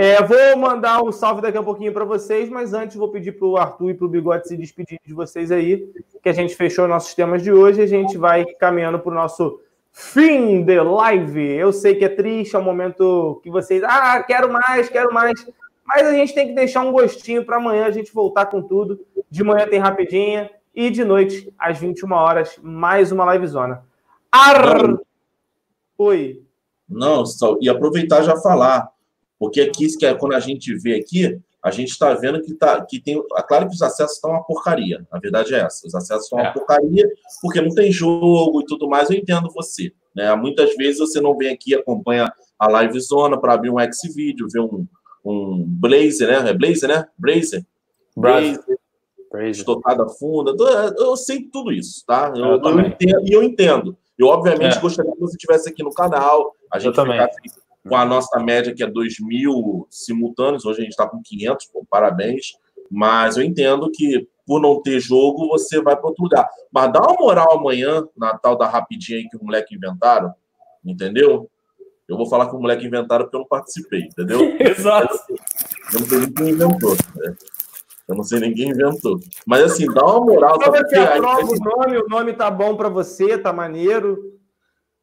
é, 0.00 0.22
vou 0.22 0.56
mandar 0.56 1.02
um 1.02 1.10
salve 1.10 1.42
daqui 1.42 1.58
a 1.58 1.62
pouquinho 1.62 1.92
para 1.92 2.04
vocês, 2.04 2.48
mas 2.48 2.72
antes 2.72 2.94
vou 2.94 3.08
pedir 3.08 3.32
para 3.32 3.48
o 3.48 3.56
Arthur 3.56 3.90
e 3.90 3.94
para 3.94 4.06
o 4.06 4.08
Bigode 4.08 4.46
se 4.46 4.56
despedir 4.56 5.00
de 5.04 5.12
vocês 5.12 5.50
aí, 5.50 5.92
que 6.22 6.28
a 6.28 6.32
gente 6.32 6.54
fechou 6.54 6.86
nossos 6.86 7.14
temas 7.14 7.42
de 7.42 7.50
hoje 7.50 7.80
e 7.80 7.82
a 7.82 7.86
gente 7.88 8.16
vai 8.16 8.44
caminhando 8.44 9.00
para 9.00 9.10
o 9.10 9.14
nosso 9.16 9.58
fim 9.90 10.62
de 10.62 10.80
live. 10.80 11.44
Eu 11.44 11.72
sei 11.72 11.96
que 11.96 12.04
é 12.04 12.08
triste, 12.08 12.54
é 12.54 12.60
um 12.60 12.62
momento 12.62 13.40
que 13.42 13.50
vocês, 13.50 13.82
ah, 13.82 14.22
quero 14.22 14.52
mais, 14.52 14.88
quero 14.88 15.12
mais, 15.12 15.44
mas 15.84 16.06
a 16.06 16.12
gente 16.12 16.32
tem 16.32 16.46
que 16.46 16.54
deixar 16.54 16.82
um 16.82 16.92
gostinho 16.92 17.44
para 17.44 17.56
amanhã 17.56 17.86
a 17.86 17.90
gente 17.90 18.14
voltar 18.14 18.46
com 18.46 18.62
tudo. 18.62 19.04
De 19.28 19.42
manhã 19.42 19.66
tem 19.66 19.80
rapidinha 19.80 20.48
e 20.72 20.90
de 20.90 21.04
noite, 21.04 21.52
às 21.58 21.76
21 21.76 22.12
horas, 22.12 22.56
mais 22.62 23.10
uma 23.10 23.34
livezona. 23.34 23.82
Ar... 24.30 24.96
Oi. 25.98 26.40
Não, 26.88 27.26
só, 27.26 27.56
e 27.60 27.68
aproveitar 27.68 28.22
já 28.22 28.36
falar 28.36 28.96
porque 29.38 29.60
aqui, 29.60 29.86
é 30.02 30.14
quando 30.14 30.34
a 30.34 30.40
gente 30.40 30.74
vê 30.74 30.94
aqui, 30.94 31.40
a 31.62 31.70
gente 31.70 31.90
está 31.90 32.14
vendo 32.14 32.40
que, 32.40 32.54
tá, 32.54 32.84
que 32.84 33.00
tem. 33.00 33.22
É 33.36 33.42
claro 33.42 33.68
que 33.68 33.74
os 33.74 33.82
acessos 33.82 34.16
estão 34.16 34.30
uma 34.30 34.44
porcaria. 34.44 35.06
A 35.10 35.18
verdade 35.18 35.54
é 35.54 35.58
essa. 35.58 35.86
Os 35.86 35.94
acessos 35.94 36.24
estão 36.24 36.38
uma 36.38 36.48
é. 36.48 36.52
porcaria, 36.52 37.08
porque 37.42 37.60
não 37.60 37.70
tem 37.70 37.90
jogo 37.90 38.60
e 38.60 38.64
tudo 38.64 38.88
mais. 38.88 39.10
Eu 39.10 39.16
entendo 39.16 39.50
você. 39.52 39.92
Né? 40.14 40.34
Muitas 40.34 40.74
vezes 40.76 40.98
você 40.98 41.20
não 41.20 41.36
vem 41.36 41.50
aqui 41.50 41.74
acompanha 41.74 42.32
a 42.58 42.68
live 42.68 42.98
zona 43.00 43.40
para 43.40 43.54
abrir 43.54 43.70
um 43.70 43.78
X-Video, 43.78 44.48
ver 44.48 44.60
um, 44.60 44.86
um 45.24 45.64
Blazer, 45.66 46.28
né? 46.28 46.50
É 46.50 46.54
Blazer, 46.54 46.88
né? 46.88 47.06
Blazer. 47.18 47.64
Blazer. 48.16 48.64
Blazer. 49.30 49.50
Estocada 49.50 50.08
funda. 50.08 50.54
Eu 50.96 51.16
sei 51.16 51.42
tudo 51.42 51.72
isso, 51.72 52.04
tá? 52.06 52.32
Eu, 52.34 52.44
eu, 52.44 52.62
eu 52.62 52.80
entendo, 52.80 53.28
e 53.28 53.32
eu 53.32 53.42
entendo. 53.42 53.96
Eu, 54.18 54.28
obviamente, 54.28 54.78
é. 54.78 54.80
gostaria 54.80 55.12
que 55.12 55.20
você 55.20 55.36
estivesse 55.36 55.68
aqui 55.68 55.82
no 55.82 55.92
canal, 55.92 56.54
a 56.72 56.78
gente 56.78 56.94
ficasse 56.94 57.36
com 57.88 57.96
a 57.96 58.04
nossa 58.04 58.38
média 58.40 58.74
que 58.74 58.82
é 58.82 58.86
2 58.86 59.16
mil 59.20 59.86
simultâneos, 59.90 60.64
hoje 60.64 60.80
a 60.80 60.82
gente 60.82 60.90
está 60.90 61.08
com 61.08 61.20
500, 61.22 61.66
pô, 61.66 61.86
parabéns, 61.88 62.52
mas 62.90 63.36
eu 63.36 63.42
entendo 63.42 63.90
que 63.90 64.28
por 64.46 64.62
não 64.62 64.80
ter 64.80 64.98
jogo, 64.98 65.46
você 65.48 65.78
vai 65.82 65.94
para 65.94 66.06
outro 66.06 66.24
lugar. 66.24 66.48
Mas 66.72 66.90
dá 66.90 67.00
uma 67.00 67.14
moral 67.20 67.58
amanhã, 67.58 68.02
na 68.16 68.36
tal 68.38 68.56
da 68.56 68.66
rapidinha 68.66 69.18
aí 69.18 69.28
que 69.28 69.36
o 69.36 69.44
moleque 69.44 69.74
inventaram, 69.74 70.32
entendeu? 70.82 71.50
Eu 72.08 72.16
vou 72.16 72.26
falar 72.26 72.48
que 72.48 72.56
o 72.56 72.58
moleque 72.58 72.86
inventaram 72.86 73.24
porque 73.24 73.36
eu 73.36 73.40
não 73.40 73.46
participei, 73.46 74.04
entendeu? 74.04 74.40
Exato. 74.58 75.18
Eu 75.92 76.00
não 76.00 76.06
sei 76.06 76.20
ninguém 76.20 76.48
inventou, 76.48 76.96
né? 77.16 77.36
Eu 78.08 78.14
não 78.16 78.24
sei 78.24 78.40
ninguém 78.40 78.70
inventou. 78.70 79.20
Mas 79.46 79.64
assim, 79.64 79.84
dá 79.92 80.02
uma 80.06 80.24
moral. 80.24 80.58
Sabe 80.62 80.82
que 80.88 80.96
aprova 80.96 81.42
o 81.42 81.58
nome, 81.58 81.98
o 81.98 82.08
nome 82.08 82.32
tá 82.32 82.50
bom 82.50 82.74
para 82.74 82.88
você, 82.88 83.36
tá 83.36 83.52
maneiro. 83.52 84.38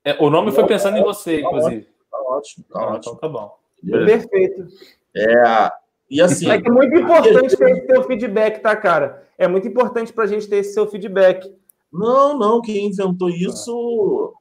É, 0.04 0.18
o 0.20 0.32
nome 0.32 0.52
foi 0.52 0.66
pensando 0.66 0.98
em 0.98 1.04
você, 1.04 1.42
inclusive 1.42 1.95
ótimo, 2.36 2.66
tá 2.72 2.80
ah, 2.80 2.94
ótimo. 2.94 2.98
Então 2.98 3.16
tá 3.16 3.30
bom. 3.30 3.56
Perfeito. 3.84 4.68
É, 5.16 5.72
e 6.10 6.22
assim. 6.22 6.50
É 6.50 6.62
que 6.62 6.68
é 6.68 6.72
muito 6.72 6.96
importante 6.96 7.56
ter 7.56 7.72
esse 7.72 7.86
seu 7.86 8.04
feedback, 8.04 8.62
tá, 8.62 8.76
cara? 8.76 9.28
É 9.38 9.48
muito 9.48 9.68
importante 9.68 10.14
para 10.14 10.24
a 10.24 10.28
gente 10.28 10.48
ter 10.48 10.58
esse 10.58 10.74
seu 10.74 10.88
feedback. 10.88 11.52
Não, 11.92 12.38
não, 12.38 12.62
quem 12.62 12.88
inventou 12.88 13.30
isso. 13.30 14.34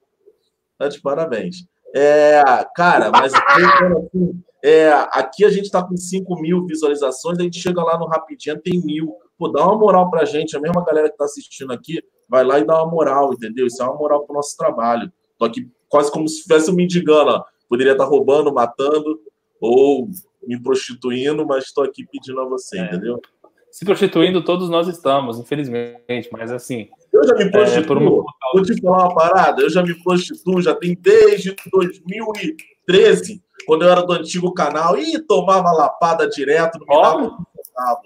Tá 0.79 0.89
de 0.89 1.01
parabéns. 1.01 1.67
É, 1.95 2.43
cara, 2.75 3.11
mas 3.11 3.33
assim, 3.33 4.43
é, 4.65 4.91
aqui 5.13 5.45
a 5.45 5.51
gente 5.51 5.71
tá 5.71 5.83
com 5.83 5.97
5 5.97 6.41
mil 6.41 6.67
visualizações, 6.67 7.39
a 7.39 7.43
gente 7.43 7.61
chega 7.61 7.83
lá 7.83 7.97
no 7.97 8.07
Rapidinho, 8.07 8.61
tem 8.61 8.81
mil. 8.85 9.15
Pô, 9.39 9.49
dá 9.49 9.65
uma 9.65 9.79
moral 9.79 10.11
pra 10.11 10.25
gente, 10.25 10.57
a 10.57 10.61
mesma 10.61 10.85
galera 10.85 11.09
que 11.09 11.17
tá 11.17 11.25
assistindo 11.25 11.73
aqui, 11.73 12.03
vai 12.29 12.45
lá 12.45 12.59
e 12.59 12.65
dá 12.65 12.83
uma 12.83 12.91
moral, 12.91 13.33
entendeu? 13.33 13.67
Isso 13.67 13.81
é 13.81 13.87
uma 13.87 13.97
moral 13.97 14.25
pro 14.25 14.35
nosso 14.35 14.57
trabalho. 14.57 15.13
Tô 15.39 15.45
aqui 15.45 15.71
quase 15.89 16.11
como 16.11 16.27
se 16.27 16.37
estivesse 16.37 16.71
um 16.71 16.75
mendigando, 16.75 17.31
ó. 17.31 17.45
Poderia 17.75 17.91
estar 17.91 18.05
roubando, 18.05 18.55
matando 18.55 19.19
ou 19.61 20.09
me 20.47 20.63
prostituindo, 20.63 21.45
mas 21.45 21.65
estou 21.65 21.83
aqui 21.83 22.07
pedindo 22.07 22.41
a 22.41 22.45
você, 22.45 22.79
é. 22.79 22.85
entendeu? 22.85 23.21
Se 23.69 23.85
prostituindo, 23.85 24.45
todos 24.45 24.71
nós 24.71 24.87
estamos, 24.87 25.41
infelizmente, 25.41 26.29
mas 26.31 26.53
assim. 26.53 26.89
Eu 27.13 27.27
já 27.27 27.35
me 27.35 27.51
prostituo. 27.51 27.97
É, 27.97 28.01
uma... 28.01 28.25
Vou 28.55 28.63
te 28.63 28.81
falar 28.81 29.07
uma 29.07 29.15
parada, 29.17 29.63
eu 29.63 29.69
já 29.69 29.83
me 29.83 29.93
prostituo, 30.05 30.63
já 30.63 30.73
tem 30.73 30.97
desde 31.01 31.57
2013, 31.73 33.43
quando 33.67 33.83
eu 33.83 33.91
era 33.91 34.03
do 34.03 34.13
antigo 34.13 34.55
canal, 34.55 34.97
e 34.97 35.19
tomava 35.19 35.73
lapada 35.73 36.29
direto, 36.29 36.79
não 36.87 37.23
me 37.23 37.29
dava 37.77 38.03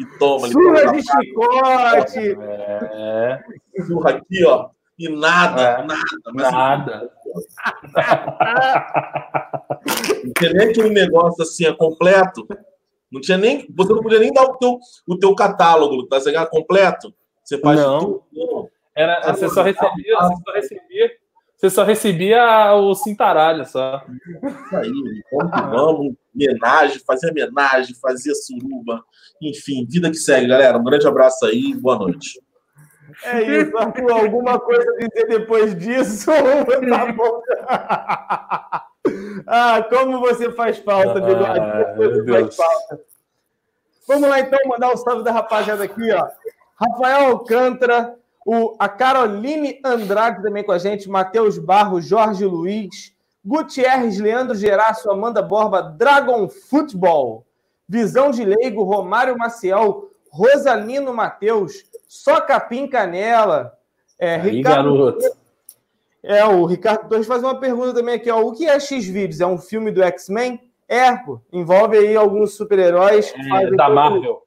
e 0.00 0.18
toma. 0.18 0.48
Surra 0.48 0.90
de 0.90 1.02
chicote! 1.02 2.36
É. 2.40 3.40
Surra 3.86 4.10
aqui, 4.10 4.44
ó. 4.44 4.70
E 4.98 5.08
nada, 5.08 5.62
é. 5.62 5.86
nada. 5.86 6.02
nada. 6.34 7.10
não 10.24 10.32
tinha 10.38 10.52
nem 10.52 10.68
aquele 10.68 10.90
negócio 10.90 11.42
assim, 11.42 11.64
é 11.64 11.72
completo. 11.72 12.46
Não 13.10 13.20
tinha 13.20 13.38
nem. 13.38 13.66
Você 13.74 13.92
não 13.92 14.02
podia 14.02 14.18
nem 14.18 14.32
dar 14.32 14.44
o 14.44 14.56
teu, 14.56 14.78
o 15.06 15.18
teu 15.18 15.34
catálogo, 15.34 16.06
tá 16.06 16.18
ligado? 16.18 16.50
Completo. 16.50 17.14
Você 17.42 17.58
faz 17.58 17.80
não. 17.80 18.22
tudo. 18.30 18.70
Era, 18.94 19.32
você, 19.32 19.48
só 19.48 19.62
recebia, 19.62 20.18
você 20.18 20.42
só 20.44 20.52
recebia. 20.52 21.10
Você 21.56 21.70
só 21.70 21.84
recebia 21.84 22.74
o 22.74 22.94
cintaralho 22.94 23.64
só. 23.64 24.02
Isso 24.44 24.76
aí, 24.76 25.22
vamos, 25.70 26.14
homenagem, 26.34 26.98
fazia 27.06 27.30
homenagem, 27.30 27.94
fazia 27.94 28.34
suruba. 28.34 29.02
Enfim, 29.40 29.86
vida 29.88 30.10
que 30.10 30.16
segue, 30.16 30.48
galera. 30.48 30.76
Um 30.76 30.84
grande 30.84 31.06
abraço 31.06 31.46
aí 31.46 31.74
boa 31.74 31.98
noite. 31.98 32.40
É 33.24 33.42
isso, 33.42 33.76
Arthur. 33.76 34.12
Alguma 34.12 34.58
coisa 34.58 34.90
a 34.90 34.96
dizer 34.96 35.26
depois 35.28 35.76
disso? 35.76 36.30
tá 36.90 37.12
bom. 37.12 37.42
ah, 39.46 39.86
como 39.88 40.20
você 40.20 40.50
faz 40.52 40.78
falta, 40.78 41.20
Bigode. 41.20 41.60
Ah, 41.60 41.94
você 41.96 42.24
faz 42.24 42.56
falta. 42.56 43.00
Vamos 44.08 44.28
lá, 44.28 44.40
então, 44.40 44.58
mandar 44.66 44.90
o 44.90 44.94
um 44.94 44.96
salve 44.96 45.22
da 45.22 45.32
rapaziada 45.32 45.84
aqui, 45.84 46.10
ó. 46.12 46.28
Rafael 46.76 47.30
Alcântara, 47.30 48.16
o, 48.44 48.74
a 48.78 48.88
Caroline 48.88 49.80
Andrade 49.84 50.42
também 50.42 50.64
com 50.64 50.72
a 50.72 50.78
gente, 50.78 51.08
Matheus 51.08 51.58
Barros, 51.58 52.06
Jorge 52.06 52.44
Luiz, 52.44 53.14
Gutierrez, 53.44 54.18
Leandro 54.18 54.54
Geraço, 54.54 55.10
Amanda 55.10 55.40
Borba, 55.40 55.82
Dragon 55.82 56.48
Futebol, 56.48 57.46
Visão 57.88 58.30
de 58.30 58.44
Leigo, 58.44 58.82
Romário 58.82 59.36
Maciel, 59.38 60.11
Rosalino 60.32 61.12
Matheus, 61.12 61.84
só 62.08 62.40
capim 62.40 62.88
canela. 62.88 63.76
É, 64.18 64.36
Aí, 64.36 64.50
Ricardo, 64.50 65.18
É, 66.22 66.42
o 66.44 66.64
Ricardo 66.64 67.08
Torres 67.08 67.26
faz 67.26 67.42
uma 67.42 67.60
pergunta 67.60 67.92
também 67.92 68.14
aqui, 68.14 68.30
ó. 68.30 68.40
O 68.40 68.52
que 68.52 68.66
é 68.66 68.80
X-Vídeos? 68.80 69.40
É 69.40 69.46
um 69.46 69.58
filme 69.58 69.90
do 69.90 70.02
X-Men? 70.02 70.58
É, 70.88 71.14
pô. 71.14 71.38
Envolve 71.52 71.98
aí 71.98 72.16
alguns 72.16 72.54
super-heróis. 72.54 73.32
É, 73.36 73.70
da 73.72 73.86
todo... 73.86 73.94
Marvel. 73.94 74.42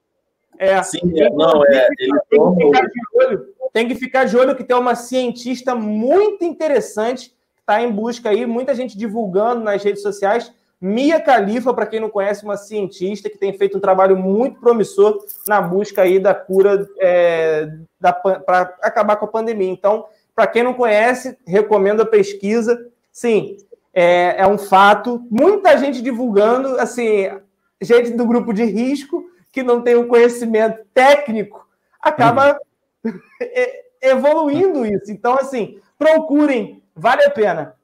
É. 0.58 0.82
Sim, 0.82 1.00
é, 1.20 1.30
não, 1.30 1.64
é. 1.66 1.86
Ele 1.98 2.18
tem, 2.30 2.56
que 2.56 2.64
ficar 2.64 2.86
de 2.86 3.00
olho, 3.14 3.54
tem 3.72 3.88
que 3.88 3.94
ficar 3.94 4.24
de 4.24 4.36
olho 4.36 4.56
que 4.56 4.64
tem 4.64 4.76
uma 4.76 4.94
cientista 4.94 5.74
muito 5.74 6.44
interessante 6.44 7.28
que 7.28 7.60
está 7.60 7.80
em 7.80 7.92
busca 7.92 8.30
aí, 8.30 8.44
muita 8.46 8.74
gente 8.74 8.96
divulgando 8.98 9.62
nas 9.62 9.84
redes 9.84 10.02
sociais. 10.02 10.52
Mia 10.80 11.18
Khalifa, 11.18 11.72
para 11.72 11.86
quem 11.86 12.00
não 12.00 12.10
conhece, 12.10 12.44
uma 12.44 12.56
cientista 12.56 13.30
que 13.30 13.38
tem 13.38 13.56
feito 13.56 13.78
um 13.78 13.80
trabalho 13.80 14.16
muito 14.16 14.60
promissor 14.60 15.24
na 15.46 15.60
busca 15.60 16.02
aí 16.02 16.18
da 16.18 16.34
cura 16.34 16.86
é, 16.98 17.68
para 17.98 18.76
acabar 18.82 19.16
com 19.16 19.24
a 19.24 19.28
pandemia. 19.28 19.70
Então, 19.70 20.06
para 20.34 20.46
quem 20.46 20.62
não 20.62 20.74
conhece, 20.74 21.38
recomendo 21.46 22.02
a 22.02 22.06
pesquisa. 22.06 22.90
Sim, 23.10 23.56
é, 23.94 24.42
é 24.42 24.46
um 24.46 24.58
fato. 24.58 25.26
Muita 25.30 25.78
gente 25.78 26.02
divulgando, 26.02 26.78
assim, 26.78 27.30
gente 27.80 28.10
do 28.10 28.26
grupo 28.26 28.52
de 28.52 28.64
risco 28.64 29.24
que 29.50 29.62
não 29.62 29.80
tem 29.80 29.96
um 29.96 30.06
conhecimento 30.06 30.84
técnico 30.92 31.66
acaba 31.98 32.58
uhum. 33.02 33.12
evoluindo 34.02 34.84
isso. 34.84 35.10
Então, 35.10 35.34
assim, 35.34 35.80
procurem, 35.98 36.82
vale 36.94 37.24
a 37.24 37.30
pena. 37.30 37.74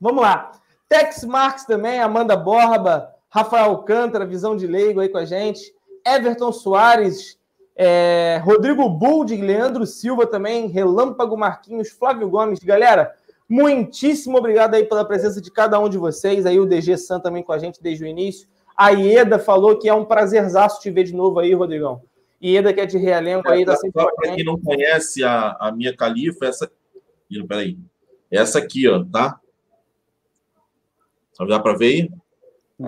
Vamos 0.00 0.22
lá. 0.22 0.52
Tex 0.88 1.24
Marques 1.24 1.64
também, 1.64 2.00
Amanda 2.00 2.36
Borba, 2.36 3.10
Rafael 3.28 3.70
Alcântara, 3.70 4.26
visão 4.26 4.56
de 4.56 4.66
leigo 4.66 5.00
aí 5.00 5.08
com 5.08 5.18
a 5.18 5.24
gente. 5.24 5.74
Everton 6.06 6.52
Soares, 6.52 7.38
é, 7.74 8.40
Rodrigo 8.44 8.88
Buldi, 8.88 9.36
Leandro 9.36 9.86
Silva 9.86 10.26
também, 10.26 10.68
Relâmpago 10.68 11.36
Marquinhos, 11.36 11.90
Flávio 11.90 12.28
Gomes. 12.28 12.60
Galera, 12.60 13.14
muitíssimo 13.48 14.38
obrigado 14.38 14.74
aí 14.74 14.84
pela 14.84 15.04
presença 15.04 15.40
de 15.40 15.50
cada 15.50 15.80
um 15.80 15.88
de 15.88 15.98
vocês. 15.98 16.46
Aí 16.46 16.60
o 16.60 16.66
DG 16.66 16.96
San 16.96 17.18
também 17.18 17.42
com 17.42 17.52
a 17.52 17.58
gente 17.58 17.82
desde 17.82 18.04
o 18.04 18.06
início. 18.06 18.46
A 18.76 18.90
Ieda 18.90 19.38
falou 19.38 19.78
que 19.78 19.88
é 19.88 19.94
um 19.94 20.04
prazerzaço 20.04 20.80
te 20.80 20.90
ver 20.90 21.04
de 21.04 21.14
novo 21.14 21.38
aí, 21.38 21.54
Rodrigão. 21.54 22.02
Ieda, 22.42 22.72
que 22.72 22.80
é 22.80 22.86
de 22.86 22.98
realengo 22.98 23.48
aí, 23.48 23.64
tá 23.64 23.74
sempre 23.76 24.04
Para 24.04 24.34
quem 24.34 24.44
não 24.44 24.60
conhece 24.60 25.24
a, 25.24 25.56
a 25.58 25.72
minha 25.72 25.96
califa, 25.96 26.46
essa. 26.46 26.70
Peraí. 27.48 27.78
Essa 28.30 28.58
aqui, 28.58 28.88
ó, 28.88 29.02
tá? 29.04 29.40
Dá 31.48 31.58
para 31.58 31.76
ver 31.76 31.86
aí? 31.86 32.10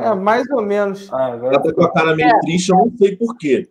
É, 0.04 0.14
mais 0.14 0.48
ou 0.50 0.62
menos. 0.62 1.12
Ah, 1.12 1.38
ela 1.42 1.62
tá 1.62 1.72
com 1.72 1.84
a 1.84 1.92
cara 1.92 2.14
meio 2.14 2.28
é. 2.28 2.40
triste, 2.40 2.70
eu 2.70 2.76
não 2.76 2.92
sei 2.96 3.16
por 3.16 3.36
quê. 3.36 3.68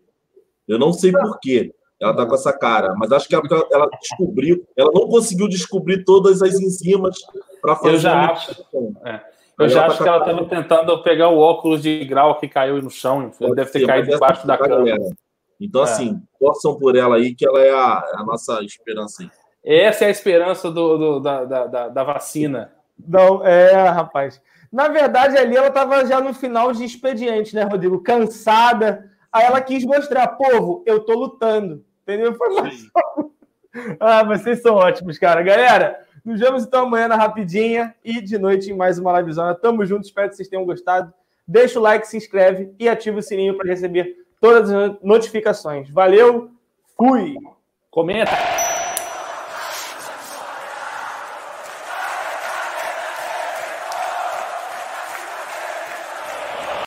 Eu 0.67 0.80
não 0.80 0.93
sei 0.93 1.11
por 1.11 1.39
quê 1.39 1.73
ela 1.99 2.15
tá 2.15 2.26
com 2.26 2.36
essa 2.36 2.51
cara, 2.51 2.93
mas 2.95 3.11
acho 3.11 3.28
que 3.28 3.36
ela, 3.36 3.43
ela 3.71 3.89
descobriu, 3.99 4.65
ela 4.76 4.91
não 4.93 5.07
conseguiu 5.07 5.47
descobrir 5.47 6.03
todas 6.03 6.41
as 6.41 6.53
enzimas 6.55 7.15
para 7.61 7.76
fazer. 7.76 7.95
Eu 7.95 7.99
já 7.99 8.32
acho. 8.32 8.65
É. 9.05 9.21
Eu 9.57 9.69
já 9.69 9.86
acho 9.86 9.97
tá 9.99 10.03
que 10.03 10.09
ela 10.09 10.17
estava 10.19 10.45
tentando 10.45 11.03
pegar 11.03 11.30
o 11.30 11.39
óculos 11.39 11.82
de 11.82 12.03
grau 12.03 12.38
que 12.38 12.47
caiu 12.47 12.82
no 12.82 12.89
chão. 12.89 13.32
Ele 13.39 13.55
deve 13.55 13.71
ter 13.71 13.80
ser, 13.80 13.88
caído 13.88 14.09
debaixo 14.09 14.45
da 14.45 14.57
cama. 14.57 14.84
Galera. 14.84 15.09
Então, 15.59 15.82
é. 15.82 15.84
assim, 15.86 16.21
torçam 16.38 16.78
por 16.78 16.97
ela 16.97 17.15
aí, 17.15 17.34
que 17.34 17.47
ela 17.47 17.61
é 17.61 17.71
a, 17.71 18.03
a 18.17 18.23
nossa 18.26 18.61
esperança 18.61 19.23
aí. 19.23 19.30
Essa 19.63 20.03
é 20.03 20.07
a 20.09 20.11
esperança 20.11 20.69
do, 20.69 20.97
do 20.97 21.19
da, 21.21 21.45
da, 21.45 21.88
da, 21.88 22.03
vacina. 22.03 22.73
Não, 23.07 23.43
é, 23.43 23.71
rapaz. 23.88 24.41
Na 24.76 24.89
verdade, 24.89 25.38
ali 25.38 25.55
ela 25.55 25.67
estava 25.69 26.05
já 26.05 26.19
no 26.19 26.34
final 26.34 26.71
de 26.71 26.84
expediente, 26.84 27.55
né, 27.55 27.63
Rodrigo? 27.63 28.03
Cansada, 28.03 29.09
Aí 29.36 29.43
ela 29.43 29.59
quis 29.59 29.84
mostrar, 29.84 30.30
povo, 30.30 30.82
eu 30.86 31.01
tô 31.01 31.11
lutando. 31.11 31.84
Entendeu? 32.03 32.34
Foi 32.36 32.53
mais... 32.53 32.88
ah, 33.99 34.23
vocês 34.23 34.61
são 34.61 34.76
ótimos, 34.76 35.17
cara. 35.17 35.43
Galera, 35.43 35.99
nos 36.23 36.39
vemos 36.39 36.63
então 36.63 36.86
amanhã 36.86 37.09
na 37.09 37.17
Rapidinha 37.17 37.93
e 38.01 38.21
de 38.21 38.38
noite 38.38 38.71
em 38.71 38.73
mais 38.73 38.97
uma 38.97 39.19
livezona. 39.19 39.53
Tamo 39.53 39.86
junto, 39.86 40.05
espero 40.05 40.30
que 40.30 40.38
vocês 40.38 40.47
tenham 40.47 40.63
gostado. 40.63 41.13
Deixa 41.45 41.78
o 41.78 41.82
like, 41.82 42.07
se 42.07 42.15
inscreve 42.15 42.73
e 42.80 42.88
ativa 42.88 43.19
o 43.19 43.21
sininho 43.21 43.57
para 43.57 43.67
receber 43.67 44.26
todas 44.39 44.71
as 44.71 44.95
notificações. 45.03 45.89
Valeu, 45.89 46.51
fui! 46.97 47.36
Comenta! 47.91 48.64